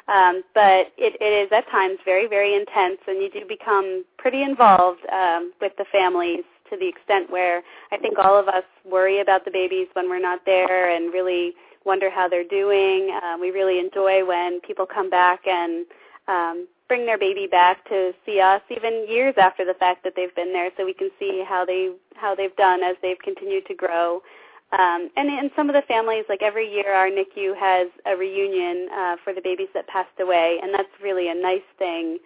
Um, 0.08 0.44
but 0.54 0.94
it, 0.98 1.18
it 1.20 1.46
is 1.46 1.52
at 1.52 1.70
times 1.72 1.98
very, 2.06 2.28
very 2.28 2.56
intense, 2.56 3.00
and 3.08 3.22
you 3.22 3.30
do 3.30 3.46
become 3.48 4.06
pretty 4.18 4.44
involved 4.44 5.02
um, 5.12 5.52
with 5.60 5.72
the 5.78 5.86
families 5.92 6.44
to 6.70 6.78
the 6.78 6.88
extent 6.88 7.32
where 7.32 7.64
I 7.92 7.98
think 7.98 8.18
all 8.20 8.38
of 8.38 8.48
us 8.48 8.64
worry 8.84 9.22
about 9.22 9.46
the 9.46 9.52
babies 9.52 9.88
when 9.94 10.10
we're 10.10 10.22
not 10.22 10.42
there, 10.46 10.96
and 10.96 11.12
really 11.12 11.54
wonder 11.86 12.10
how 12.10 12.28
they're 12.28 12.48
doing. 12.48 13.18
Um, 13.24 13.40
we 13.40 13.52
really 13.52 13.80
enjoy 13.80 14.26
when 14.26 14.62
people 14.62 14.86
come 14.86 15.10
back 15.10 15.48
and 15.48 15.86
um, 16.28 16.68
bring 16.88 17.06
their 17.06 17.18
baby 17.18 17.48
back 17.50 17.88
to 17.90 18.12
see 18.26 18.40
us 18.40 18.62
even 18.70 19.06
years 19.10 19.36
after 19.38 19.66
the 19.66 19.74
fact 19.76 20.04
that 20.04 20.14
they've 20.16 20.36
been 20.36 20.54
there 20.54 20.70
so 20.78 20.86
we 20.86 20.94
can 20.94 21.10
see 21.20 21.44
how 21.48 21.66
they 21.66 21.92
how 22.16 22.36
they've 22.36 22.56
done 22.56 22.84
as 22.84 22.96
they've 23.02 23.20
continued 23.24 23.66
to 23.68 23.76
grow 23.76 24.22
um, 24.72 25.10
and 25.16 25.30
in 25.30 25.52
some 25.56 25.70
of 25.70 25.76
the 25.76 25.84
families 25.88 26.26
like 26.28 26.42
every 26.42 26.72
year 26.72 26.94
our 26.94 27.10
nicu 27.10 27.54
has 27.58 27.88
a 28.06 28.16
reunion 28.16 28.90
uh, 28.92 29.16
for 29.24 29.34
the 29.34 29.42
babies 29.42 29.70
that 29.74 29.88
passed 29.88 30.20
away. 30.20 30.60
And 30.62 30.74
that's 30.74 30.90
really 31.02 31.30
a 31.30 31.36
nice 31.36 31.68
thing 31.78 32.18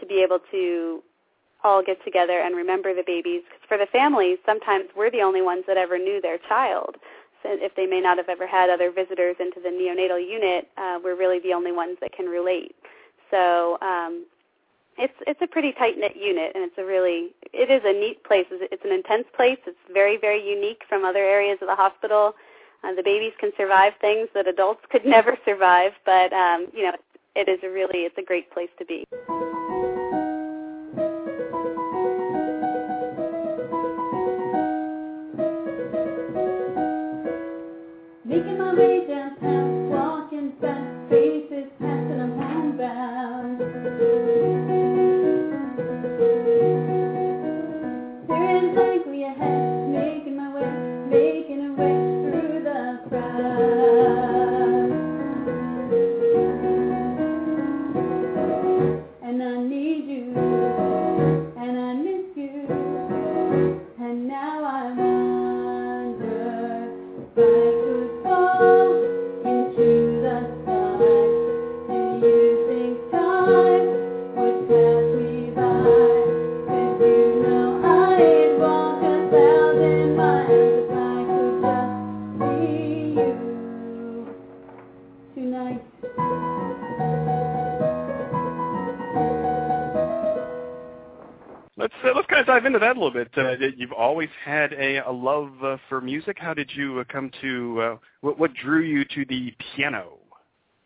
to 0.00 0.06
be 0.06 0.22
able 0.22 0.38
to 0.50 1.02
all 1.64 1.82
get 1.82 2.02
together 2.04 2.40
and 2.40 2.54
remember 2.54 2.94
the 2.94 3.02
babies. 3.04 3.42
Because 3.44 3.66
for 3.66 3.78
the 3.78 3.86
families 3.90 4.38
sometimes 4.46 4.86
we're 4.96 5.10
the 5.10 5.22
only 5.22 5.42
ones 5.42 5.64
that 5.66 5.76
ever 5.76 5.98
knew 5.98 6.20
their 6.20 6.38
child. 6.48 6.96
So 7.42 7.50
if 7.52 7.74
they 7.74 7.86
may 7.86 8.00
not 8.00 8.16
have 8.16 8.28
ever 8.28 8.46
had 8.46 8.70
other 8.70 8.90
visitors 8.90 9.36
into 9.40 9.60
the 9.60 9.70
neonatal 9.70 10.22
unit 10.22 10.68
uh, 10.78 10.98
we're 11.02 11.16
really 11.16 11.40
the 11.40 11.52
only 11.52 11.72
ones 11.72 11.98
that 12.00 12.12
can 12.12 12.26
relate. 12.26 12.76
So 13.30 13.78
um, 13.82 14.24
it's 14.98 15.14
it's 15.26 15.40
a 15.40 15.46
pretty 15.46 15.72
tight 15.72 15.96
knit 15.96 16.16
unit, 16.16 16.52
and 16.54 16.64
it's 16.64 16.76
a 16.76 16.84
really 16.84 17.30
it 17.52 17.70
is 17.70 17.82
a 17.84 17.92
neat 17.92 18.22
place. 18.24 18.46
It's 18.50 18.84
an 18.84 18.92
intense 18.92 19.26
place. 19.34 19.58
It's 19.66 19.78
very 19.92 20.18
very 20.18 20.46
unique 20.46 20.82
from 20.88 21.04
other 21.04 21.22
areas 21.22 21.58
of 21.62 21.68
the 21.68 21.76
hospital. 21.76 22.34
Uh, 22.84 22.94
the 22.94 23.02
babies 23.02 23.32
can 23.40 23.50
survive 23.56 23.92
things 24.00 24.28
that 24.34 24.46
adults 24.46 24.82
could 24.90 25.04
never 25.06 25.38
survive, 25.44 25.92
but 26.04 26.32
um, 26.32 26.66
you 26.74 26.82
know 26.84 26.92
it 27.36 27.48
is 27.48 27.60
a 27.62 27.70
really 27.70 28.00
it's 28.00 28.18
a 28.18 28.22
great 28.22 28.50
place 28.50 28.70
to 28.78 28.84
be. 28.84 29.04
Making 38.24 38.58
my 38.58 38.74
kind 92.38 92.48
of 92.48 92.62
dive 92.62 92.66
into 92.66 92.78
that 92.78 92.96
a 92.96 93.00
little 93.00 93.10
bit. 93.10 93.30
Uh, 93.36 93.66
you've 93.76 93.92
always 93.92 94.28
had 94.44 94.72
a, 94.74 94.98
a 94.98 95.10
love 95.10 95.52
uh, 95.62 95.76
for 95.88 96.00
music. 96.00 96.36
How 96.38 96.54
did 96.54 96.70
you 96.74 97.00
uh, 97.00 97.04
come 97.10 97.30
to? 97.40 97.80
Uh, 97.80 97.96
what, 98.20 98.38
what 98.38 98.54
drew 98.54 98.82
you 98.82 99.04
to 99.04 99.24
the 99.28 99.52
piano? 99.74 100.18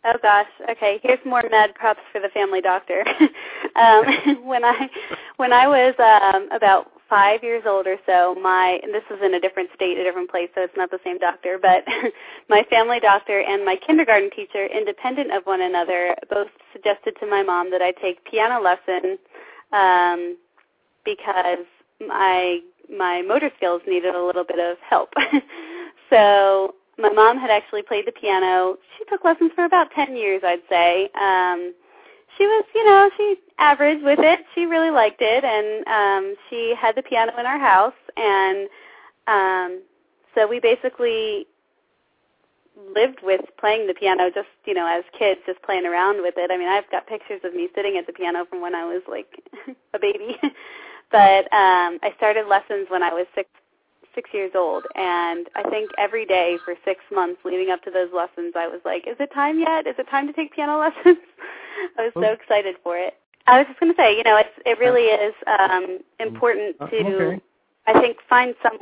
Oh 0.05 0.19
gosh. 0.23 0.47
Okay. 0.71 0.99
Here's 1.03 1.19
more 1.25 1.43
med 1.51 1.75
props 1.75 2.01
for 2.11 2.21
the 2.21 2.29
family 2.31 2.61
doctor. 2.61 3.05
um, 3.77 4.45
when 4.45 4.65
I 4.65 4.89
when 5.37 5.53
I 5.53 5.69
was 5.69 5.95
um, 5.99 6.49
about 6.53 6.87
five 7.09 7.43
years 7.43 7.65
old 7.67 7.87
or 7.87 7.97
so, 8.07 8.35
my 8.43 8.81
and 8.83 8.95
this 8.95 9.05
was 9.11 9.21
in 9.23 9.35
a 9.35 9.41
different 9.41 9.69
state, 9.75 9.99
a 9.99 10.05
different 10.05 10.31
place, 10.31 10.49
so 10.55 10.63
it's 10.63 10.77
not 10.77 10.91
the 10.91 11.01
same 11.05 11.19
doctor, 11.19 11.59
but 11.61 11.85
my 12.49 12.65
family 12.71 12.99
doctor 12.99 13.41
and 13.41 13.65
my 13.65 13.77
kindergarten 13.87 14.31
teacher, 14.31 14.67
independent 14.67 15.33
of 15.33 15.45
one 15.45 15.61
another, 15.61 16.17
both 16.31 16.49
suggested 16.73 17.15
to 17.21 17.27
my 17.27 17.43
mom 17.43 17.71
that 17.71 17.83
I 17.83 17.93
take 18.01 18.25
piano 18.25 18.61
lesson 18.63 19.19
um, 19.73 20.37
because 21.05 21.67
my 22.07 22.61
my 22.95 23.23
motor 23.23 23.51
skills 23.57 23.83
needed 23.87 24.15
a 24.15 24.23
little 24.25 24.45
bit 24.45 24.59
of 24.59 24.77
help. 24.89 25.11
so 26.11 26.75
my 26.99 27.11
mom 27.11 27.39
had 27.39 27.51
actually 27.51 27.83
played 27.83 28.07
the 28.07 28.13
piano. 28.13 28.77
She 28.99 29.05
took 29.07 29.25
lessons 29.25 29.53
for 29.55 29.65
about 29.65 29.91
10 29.93 30.17
years, 30.17 30.43
I'd 30.45 30.63
say. 30.69 31.11
Um 31.21 31.75
she 32.39 32.47
was, 32.47 32.65
you 32.75 32.85
know, 32.87 33.11
she 33.17 33.37
average 33.59 34.01
with 34.03 34.19
it. 34.21 34.41
She 34.55 34.65
really 34.67 34.91
liked 34.91 35.21
it 35.21 35.45
and 35.45 35.87
um 35.87 36.35
she 36.51 36.75
had 36.79 36.97
the 36.97 37.03
piano 37.03 37.33
in 37.39 37.47
our 37.47 37.59
house 37.59 37.95
and 38.17 38.69
um 39.27 39.83
so 40.35 40.47
we 40.47 40.61
basically 40.61 41.47
lived 42.95 43.19
with 43.23 43.41
playing 43.59 43.87
the 43.87 43.95
piano 43.95 44.31
just, 44.35 44.49
you 44.65 44.75
know, 44.75 44.87
as 44.87 45.05
kids 45.19 45.41
just 45.47 45.63
playing 45.63 45.87
around 45.87 46.23
with 46.23 46.35
it. 46.37 46.51
I 46.53 46.59
mean, 46.59 46.69
I've 46.69 46.91
got 46.91 47.07
pictures 47.07 47.41
of 47.45 47.55
me 47.55 47.69
sitting 47.75 47.97
at 47.99 48.07
the 48.07 48.13
piano 48.13 48.45
from 48.49 48.61
when 48.61 48.75
I 48.75 48.85
was 48.85 49.03
like 49.09 49.29
a 49.95 49.99
baby. 49.99 50.37
but 51.13 51.45
um 51.53 52.01
I 52.03 52.13
started 52.17 52.49
lessons 52.49 52.87
when 52.91 53.03
I 53.03 53.13
was 53.13 53.27
6 53.35 53.49
six 54.15 54.31
years 54.35 54.53
old 54.55 54.85
and 54.95 55.49
I 55.55 55.63
think 55.71 55.91
every 55.99 56.27
day 56.27 56.59
for 56.65 56.75
six 56.85 57.01
months 57.13 57.41
leading 57.45 57.71
up 57.71 57.83
to 57.85 57.91
those 57.91 58.11
lessons 58.15 58.55
I 58.57 58.69
was 58.69 58.81
like, 58.85 59.07
Is 59.07 59.17
it 59.21 59.33
time 59.35 59.59
yet? 59.61 59.87
Is 59.87 59.95
it 59.99 60.09
time 60.11 60.27
to 60.27 60.33
take 60.33 60.53
piano 60.55 60.79
lessons? 60.87 61.19
I 61.99 62.03
was 62.03 62.13
so 62.15 62.33
excited 62.33 62.77
for 62.83 62.99
it. 62.99 63.15
I 63.47 63.59
was 63.59 63.67
just 63.69 63.81
gonna 63.81 63.95
say, 63.97 64.17
you 64.17 64.25
know, 64.25 64.37
it's 64.37 64.57
it 64.67 64.79
really 64.79 65.09
is 65.09 65.35
um 65.47 66.01
important 66.21 66.79
to 66.91 67.01
Okay. 67.01 67.41
I 67.87 68.01
think 68.01 68.19
find 68.29 68.55
some 68.63 68.79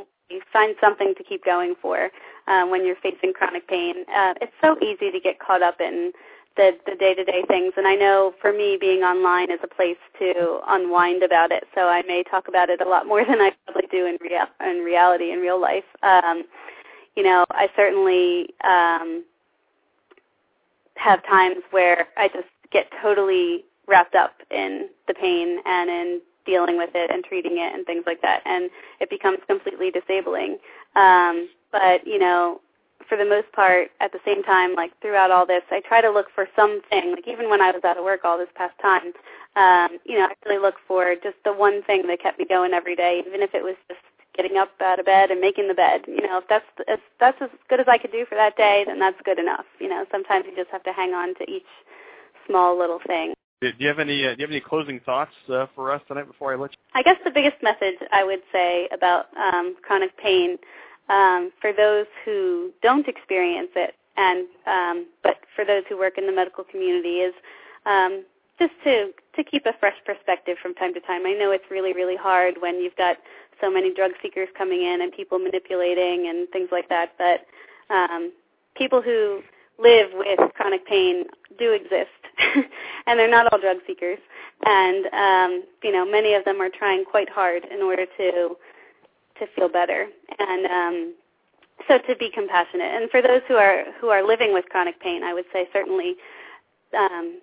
find 0.53 0.75
something 0.81 1.13
to 1.17 1.23
keep 1.23 1.43
going 1.45 1.75
for 1.81 2.09
uh, 2.47 2.65
when 2.67 2.85
you're 2.85 2.95
facing 2.97 3.33
chronic 3.33 3.67
pain. 3.67 4.05
Uh, 4.13 4.33
it's 4.41 4.53
so 4.63 4.77
easy 4.81 5.11
to 5.11 5.19
get 5.19 5.39
caught 5.39 5.61
up 5.61 5.81
in 5.81 6.11
the 6.57 6.71
the 6.85 6.95
day 6.95 7.13
to 7.13 7.23
day 7.23 7.43
things, 7.47 7.73
and 7.77 7.87
I 7.87 7.95
know 7.95 8.33
for 8.41 8.51
me, 8.51 8.77
being 8.79 9.01
online 9.01 9.51
is 9.51 9.59
a 9.63 9.67
place 9.67 9.97
to 10.19 10.59
unwind 10.67 11.23
about 11.23 11.51
it. 11.51 11.63
So 11.75 11.87
I 11.87 12.03
may 12.03 12.23
talk 12.23 12.47
about 12.47 12.69
it 12.69 12.81
a 12.81 12.89
lot 12.89 13.07
more 13.07 13.25
than 13.27 13.41
I 13.41 13.51
probably 13.65 13.87
do 13.91 14.05
in 14.05 14.17
real 14.21 14.45
in 14.61 14.83
reality 14.83 15.31
in 15.31 15.39
real 15.39 15.59
life. 15.59 15.85
Um, 16.03 16.43
you 17.15 17.23
know, 17.23 17.45
I 17.51 17.67
certainly 17.75 18.49
um, 18.63 19.25
have 20.95 21.25
times 21.25 21.57
where 21.71 22.07
I 22.17 22.27
just 22.29 22.47
get 22.71 22.87
totally 23.01 23.65
wrapped 23.87 24.15
up 24.15 24.33
in 24.49 24.87
the 25.07 25.13
pain 25.13 25.59
and 25.65 25.89
in 25.89 26.21
dealing 26.45 26.77
with 26.77 26.91
it 26.95 27.11
and 27.11 27.23
treating 27.23 27.57
it 27.57 27.73
and 27.73 27.85
things 27.85 28.03
like 28.07 28.21
that 28.21 28.41
and 28.45 28.69
it 28.99 29.09
becomes 29.09 29.37
completely 29.47 29.91
disabling 29.91 30.57
um 30.95 31.47
but 31.71 32.05
you 32.05 32.17
know 32.17 32.59
for 33.07 33.17
the 33.17 33.25
most 33.25 33.51
part 33.53 33.89
at 33.99 34.11
the 34.11 34.19
same 34.25 34.43
time 34.43 34.75
like 34.75 34.91
throughout 35.01 35.31
all 35.31 35.45
this 35.45 35.63
i 35.71 35.79
try 35.81 36.01
to 36.01 36.11
look 36.11 36.27
for 36.33 36.47
something 36.55 37.11
like 37.11 37.27
even 37.27 37.49
when 37.49 37.61
i 37.61 37.71
was 37.71 37.83
out 37.83 37.97
of 37.97 38.03
work 38.03 38.21
all 38.23 38.37
this 38.37 38.51
past 38.55 38.73
time 38.81 39.13
um 39.55 39.99
you 40.05 40.17
know 40.17 40.25
i 40.25 40.33
really 40.45 40.61
look 40.61 40.75
for 40.87 41.15
just 41.15 41.37
the 41.45 41.53
one 41.53 41.83
thing 41.83 42.07
that 42.07 42.21
kept 42.21 42.39
me 42.39 42.45
going 42.45 42.73
every 42.73 42.95
day 42.95 43.21
even 43.25 43.41
if 43.41 43.53
it 43.53 43.63
was 43.63 43.75
just 43.87 44.01
getting 44.35 44.57
up 44.57 44.69
out 44.81 44.99
of 44.99 45.05
bed 45.05 45.29
and 45.29 45.41
making 45.41 45.67
the 45.67 45.73
bed 45.73 46.01
you 46.07 46.21
know 46.21 46.37
if 46.37 46.47
that's 46.47 46.65
if 46.87 46.99
that's 47.19 47.37
as 47.41 47.49
good 47.69 47.79
as 47.79 47.87
i 47.89 47.97
could 47.97 48.11
do 48.11 48.25
for 48.27 48.35
that 48.35 48.55
day 48.55 48.83
then 48.87 48.99
that's 48.99 49.19
good 49.25 49.39
enough 49.39 49.65
you 49.79 49.89
know 49.89 50.05
sometimes 50.11 50.45
you 50.47 50.55
just 50.55 50.71
have 50.71 50.83
to 50.83 50.93
hang 50.93 51.13
on 51.13 51.35
to 51.35 51.43
each 51.49 51.67
small 52.47 52.77
little 52.77 52.99
thing 53.05 53.33
Do 53.61 53.71
you 53.77 53.87
have 53.87 53.99
any 53.99 54.25
uh, 54.25 54.35
Do 54.35 54.41
you 54.41 54.47
have 54.47 54.51
any 54.51 54.61
closing 54.61 54.99
thoughts 55.01 55.33
uh, 55.49 55.67
for 55.75 55.91
us 55.91 56.01
tonight 56.07 56.27
before 56.27 56.53
I 56.53 56.55
let 56.55 56.71
you? 56.71 56.77
I 56.93 57.03
guess 57.03 57.17
the 57.23 57.31
biggest 57.31 57.61
message 57.61 57.95
I 58.11 58.23
would 58.23 58.41
say 58.51 58.87
about 58.91 59.25
um, 59.37 59.75
chronic 59.83 60.17
pain 60.17 60.57
um, 61.11 61.51
for 61.59 61.73
those 61.73 62.05
who 62.23 62.71
don't 62.81 63.07
experience 63.07 63.69
it, 63.75 63.95
and 64.15 64.47
um, 64.65 65.07
but 65.23 65.37
for 65.55 65.65
those 65.65 65.83
who 65.89 65.97
work 65.97 66.17
in 66.17 66.25
the 66.25 66.31
medical 66.31 66.63
community, 66.63 67.19
is 67.19 67.33
um, 67.85 68.23
just 68.57 68.73
to 68.85 69.11
to 69.35 69.43
keep 69.43 69.65
a 69.65 69.73
fresh 69.79 69.97
perspective 70.05 70.57
from 70.61 70.73
time 70.75 70.93
to 70.93 71.01
time. 71.01 71.25
I 71.25 71.33
know 71.33 71.51
it's 71.51 71.69
really 71.69 71.93
really 71.93 72.15
hard 72.15 72.55
when 72.61 72.79
you've 72.79 72.95
got 72.95 73.17
so 73.59 73.69
many 73.69 73.93
drug 73.93 74.11
seekers 74.21 74.47
coming 74.57 74.83
in 74.83 75.01
and 75.01 75.11
people 75.11 75.37
manipulating 75.37 76.27
and 76.29 76.49
things 76.49 76.69
like 76.71 76.89
that, 76.89 77.13
but 77.17 77.45
um, 77.93 78.31
people 78.75 79.01
who 79.01 79.41
live 79.77 80.09
with 80.13 80.39
chronic 80.55 80.85
pain 80.87 81.25
do 81.59 81.73
exist, 81.73 82.21
and 83.05 83.19
they're 83.19 83.29
not 83.29 83.51
all 83.51 83.59
drug 83.59 83.77
seekers. 83.85 84.19
And 84.65 85.05
um, 85.07 85.63
you 85.83 85.91
know, 85.91 86.09
many 86.09 86.35
of 86.35 86.45
them 86.45 86.61
are 86.61 86.69
trying 86.69 87.03
quite 87.03 87.29
hard 87.29 87.65
in 87.65 87.81
order 87.81 88.05
to 88.17 88.55
to 89.41 89.47
feel 89.55 89.67
better. 89.67 90.07
And 90.39 90.65
um, 90.65 91.13
so 91.87 91.97
to 91.97 92.15
be 92.15 92.29
compassionate. 92.29 92.93
And 92.93 93.09
for 93.09 93.21
those 93.21 93.41
who 93.47 93.55
are 93.55 93.83
who 93.99 94.09
are 94.09 94.25
living 94.25 94.53
with 94.53 94.65
chronic 94.69 94.99
pain, 94.99 95.23
I 95.23 95.33
would 95.33 95.45
say 95.51 95.67
certainly 95.73 96.15
um, 96.97 97.39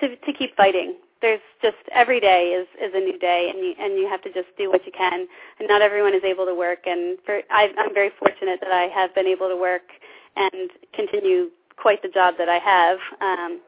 to 0.00 0.16
to 0.16 0.32
keep 0.32 0.56
fighting. 0.56 0.96
There's 1.22 1.40
just 1.60 1.76
every 1.92 2.20
day 2.20 2.56
is 2.58 2.68
is 2.80 2.92
a 2.94 3.00
new 3.00 3.18
day, 3.18 3.50
and 3.52 3.64
you 3.64 3.74
and 3.78 3.98
you 3.98 4.08
have 4.08 4.22
to 4.22 4.32
just 4.32 4.48
do 4.56 4.70
what 4.70 4.86
you 4.86 4.92
can. 4.92 5.26
And 5.58 5.68
not 5.68 5.82
everyone 5.82 6.14
is 6.14 6.24
able 6.24 6.46
to 6.46 6.54
work. 6.54 6.86
And 6.86 7.18
for 7.24 7.40
I, 7.50 7.68
I'm 7.78 7.94
very 7.94 8.10
fortunate 8.18 8.60
that 8.62 8.72
I 8.72 8.84
have 8.94 9.14
been 9.14 9.26
able 9.26 9.48
to 9.48 9.56
work 9.56 9.88
and 10.36 10.70
continue 10.94 11.50
quite 11.76 12.02
the 12.02 12.08
job 12.08 12.34
that 12.38 12.48
I 12.48 12.58
have. 12.58 12.98
Um, 13.20 13.60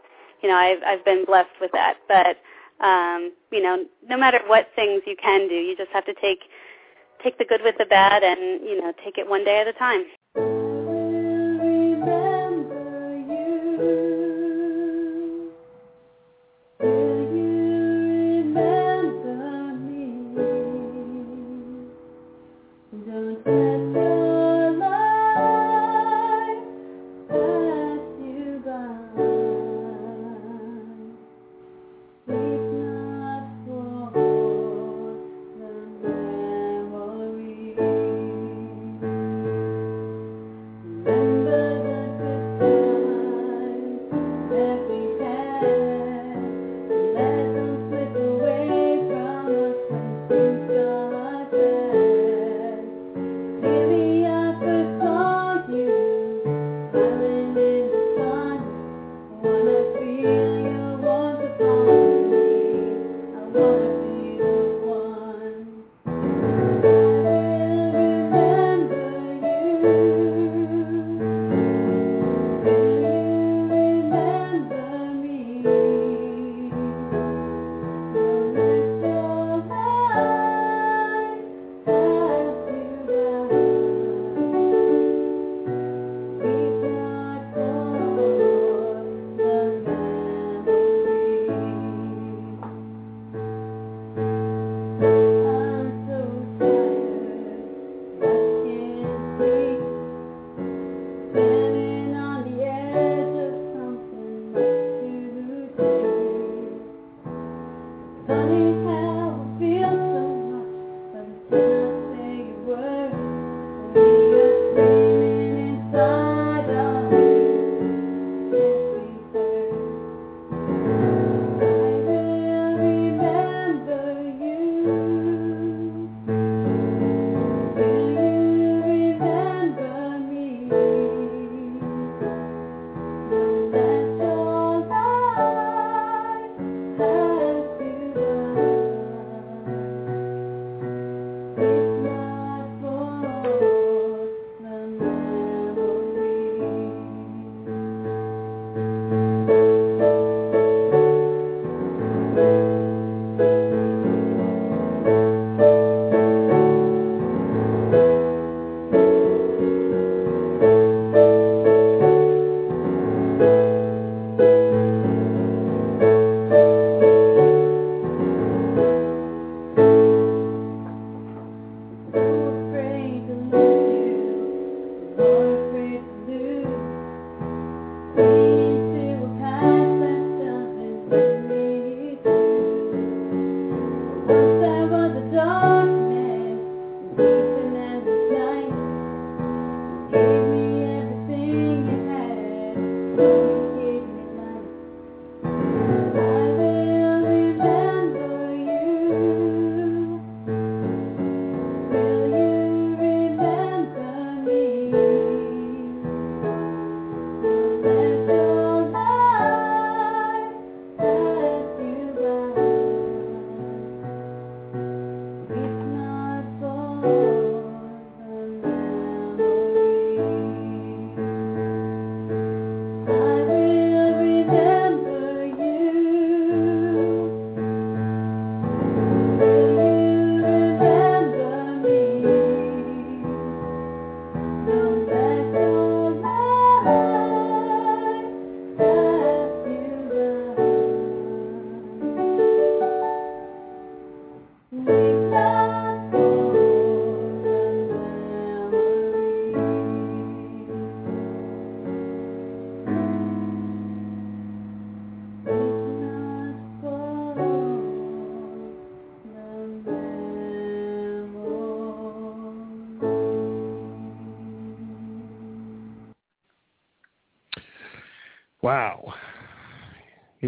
you 0.42 0.48
know, 0.48 0.56
I've 0.56 0.82
I've 0.86 1.04
been 1.04 1.24
blessed 1.24 1.56
with 1.60 1.72
that. 1.72 1.96
But 2.08 2.38
um, 2.84 3.32
you 3.50 3.62
know, 3.62 3.84
no 4.08 4.16
matter 4.16 4.40
what 4.46 4.68
things 4.74 5.02
you 5.06 5.16
can 5.16 5.48
do, 5.48 5.54
you 5.54 5.76
just 5.76 5.90
have 5.92 6.06
to 6.06 6.14
take 6.14 6.40
take 7.24 7.38
the 7.38 7.44
good 7.46 7.62
with 7.64 7.76
the 7.78 7.86
bad, 7.86 8.22
and 8.22 8.62
you 8.68 8.80
know, 8.80 8.92
take 9.04 9.18
it 9.18 9.28
one 9.28 9.44
day 9.44 9.60
at 9.60 9.68
a 9.68 9.74
time. 9.74 10.04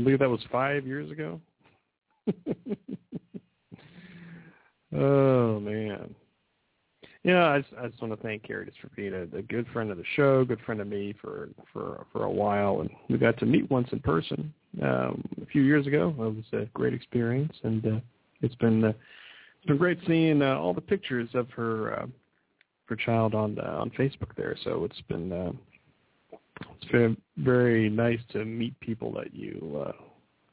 Believe 0.04 0.18
that 0.20 0.30
was 0.30 0.40
five 0.52 0.86
years 0.86 1.10
ago? 1.10 1.40
oh 4.94 5.60
man. 5.60 6.14
Yeah, 7.24 7.48
I 7.48 7.60
just, 7.60 7.72
I 7.80 7.88
just 7.88 8.02
want 8.02 8.14
to 8.14 8.22
thank 8.22 8.42
Carrie 8.42 8.66
just 8.66 8.78
for 8.80 8.90
being 8.94 9.14
a, 9.14 9.22
a 9.38 9.42
good 9.42 9.66
friend 9.72 9.90
of 9.90 9.96
the 9.96 10.04
show, 10.14 10.44
good 10.44 10.60
friend 10.60 10.80
of 10.80 10.86
me 10.86 11.14
for 11.20 11.48
for 11.72 12.06
for 12.12 12.24
a 12.24 12.30
while, 12.30 12.82
and 12.82 12.90
we 13.08 13.16
got 13.16 13.38
to 13.38 13.46
meet 13.46 13.70
once 13.70 13.88
in 13.92 14.00
person 14.00 14.52
um, 14.82 15.24
a 15.40 15.46
few 15.46 15.62
years 15.62 15.86
ago. 15.86 16.10
It 16.10 16.16
was 16.18 16.44
a 16.52 16.66
great 16.74 16.92
experience, 16.92 17.54
and 17.62 17.86
uh, 17.86 18.00
it's 18.42 18.54
been 18.56 18.84
uh, 18.84 18.88
it's 18.88 19.66
been 19.66 19.78
great 19.78 19.98
seeing 20.06 20.42
uh, 20.42 20.58
all 20.58 20.74
the 20.74 20.82
pictures 20.82 21.30
of 21.32 21.48
her 21.50 22.00
uh, 22.00 22.06
her 22.86 22.96
child 22.96 23.34
on 23.34 23.58
uh, 23.58 23.78
on 23.80 23.90
Facebook 23.90 24.34
there. 24.36 24.56
So 24.62 24.84
it's 24.84 25.00
been 25.08 25.32
uh, 25.32 25.52
it's 26.76 26.92
been 26.92 27.16
very 27.36 27.88
nice 27.88 28.20
to 28.32 28.44
meet 28.44 28.78
people 28.80 29.12
that 29.12 29.34
you 29.34 29.84
uh, 29.86 29.92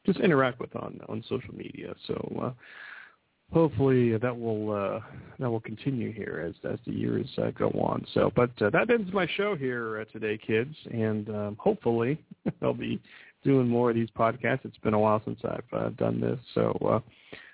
just 0.05 0.19
interact 0.19 0.59
with 0.59 0.75
on 0.75 0.99
on 1.09 1.23
social 1.29 1.53
media. 1.55 1.93
So. 2.07 2.41
Uh, 2.41 2.51
hopefully 3.53 4.17
that 4.17 4.37
will 4.37 4.71
uh, 4.71 4.99
that 5.39 5.49
will 5.49 5.59
continue 5.59 6.11
here 6.11 6.45
as 6.47 6.71
as 6.71 6.79
the 6.85 6.93
years 6.93 7.27
uh, 7.37 7.51
go 7.51 7.69
on. 7.71 8.05
So, 8.13 8.31
but 8.35 8.49
uh, 8.61 8.69
that 8.71 8.89
ends 8.89 9.11
my 9.13 9.27
show 9.35 9.55
here 9.55 10.01
uh, 10.01 10.05
today, 10.05 10.37
kids, 10.37 10.75
and 10.91 11.29
um, 11.29 11.57
hopefully 11.59 12.21
I'll 12.61 12.73
be 12.73 13.01
doing 13.43 13.67
more 13.67 13.89
of 13.89 13.95
these 13.95 14.09
podcasts. 14.17 14.65
It's 14.65 14.77
been 14.77 14.93
a 14.93 14.99
while 14.99 15.21
since 15.25 15.39
I've 15.43 15.73
uh, 15.73 15.89
done 15.89 16.19
this, 16.21 16.39
so 16.53 16.77
uh, 16.89 16.99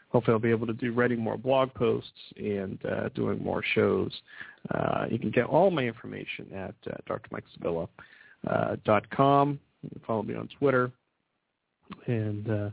hopefully 0.10 0.34
I'll 0.34 0.40
be 0.40 0.52
able 0.52 0.68
to 0.68 0.74
do 0.74 0.94
writing 0.94 1.20
more 1.20 1.38
blog 1.38 1.74
posts 1.74 2.12
and 2.36 2.78
uh, 2.86 3.10
doing 3.16 3.44
more 3.44 3.64
shows. 3.74 4.12
Uh, 4.74 5.06
you 5.10 5.18
can 5.18 5.32
get 5.32 5.46
all 5.46 5.72
my 5.72 5.84
information 5.84 6.48
at 6.54 6.76
uh, 6.92 6.98
drmikesevilla.com. 7.10 7.88
You 8.50 9.90
can 9.90 10.02
follow 10.06 10.24
me 10.24 10.36
on 10.36 10.50
Twitter 10.60 10.92
and. 12.08 12.50
Uh, 12.50 12.70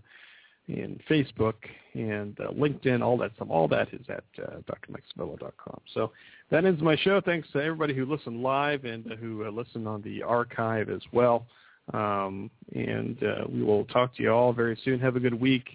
and 0.68 1.00
Facebook 1.08 1.54
and 1.94 2.38
uh, 2.40 2.50
LinkedIn, 2.52 3.02
all 3.02 3.18
that 3.18 3.32
stuff. 3.36 3.48
All 3.50 3.68
that 3.68 3.92
is 3.92 4.06
at 4.08 4.24
uh, 4.42 4.56
drmikesevilla.com. 4.62 5.80
So 5.92 6.12
that 6.50 6.64
ends 6.64 6.82
my 6.82 6.96
show. 6.96 7.20
Thanks 7.20 7.48
to 7.52 7.62
everybody 7.62 7.94
who 7.94 8.06
listened 8.06 8.42
live 8.42 8.84
and 8.84 9.10
uh, 9.10 9.16
who 9.16 9.44
uh, 9.44 9.50
listened 9.50 9.86
on 9.86 10.02
the 10.02 10.22
archive 10.22 10.88
as 10.88 11.02
well. 11.12 11.46
Um, 11.92 12.50
and 12.74 13.22
uh, 13.22 13.44
we 13.48 13.62
will 13.62 13.84
talk 13.86 14.16
to 14.16 14.22
you 14.22 14.30
all 14.30 14.52
very 14.52 14.78
soon. 14.84 14.98
Have 15.00 15.16
a 15.16 15.20
good 15.20 15.38
week 15.38 15.68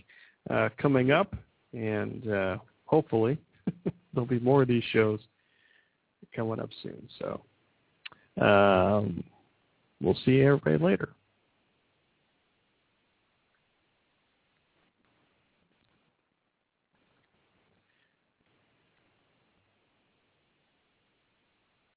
uh, 0.50 0.70
coming 0.80 1.12
up, 1.12 1.36
and 1.74 2.28
uh, 2.32 2.58
hopefully 2.86 3.38
there'll 4.14 4.28
be 4.28 4.40
more 4.40 4.64
of 4.64 4.68
these 4.68 4.84
shows 4.92 5.20
coming 6.36 6.60
up 6.60 6.70
soon. 6.82 7.08
So 7.20 8.44
um, 8.44 9.24
we'll 10.02 10.18
see 10.26 10.42
everybody 10.42 10.78
later. 10.84 11.10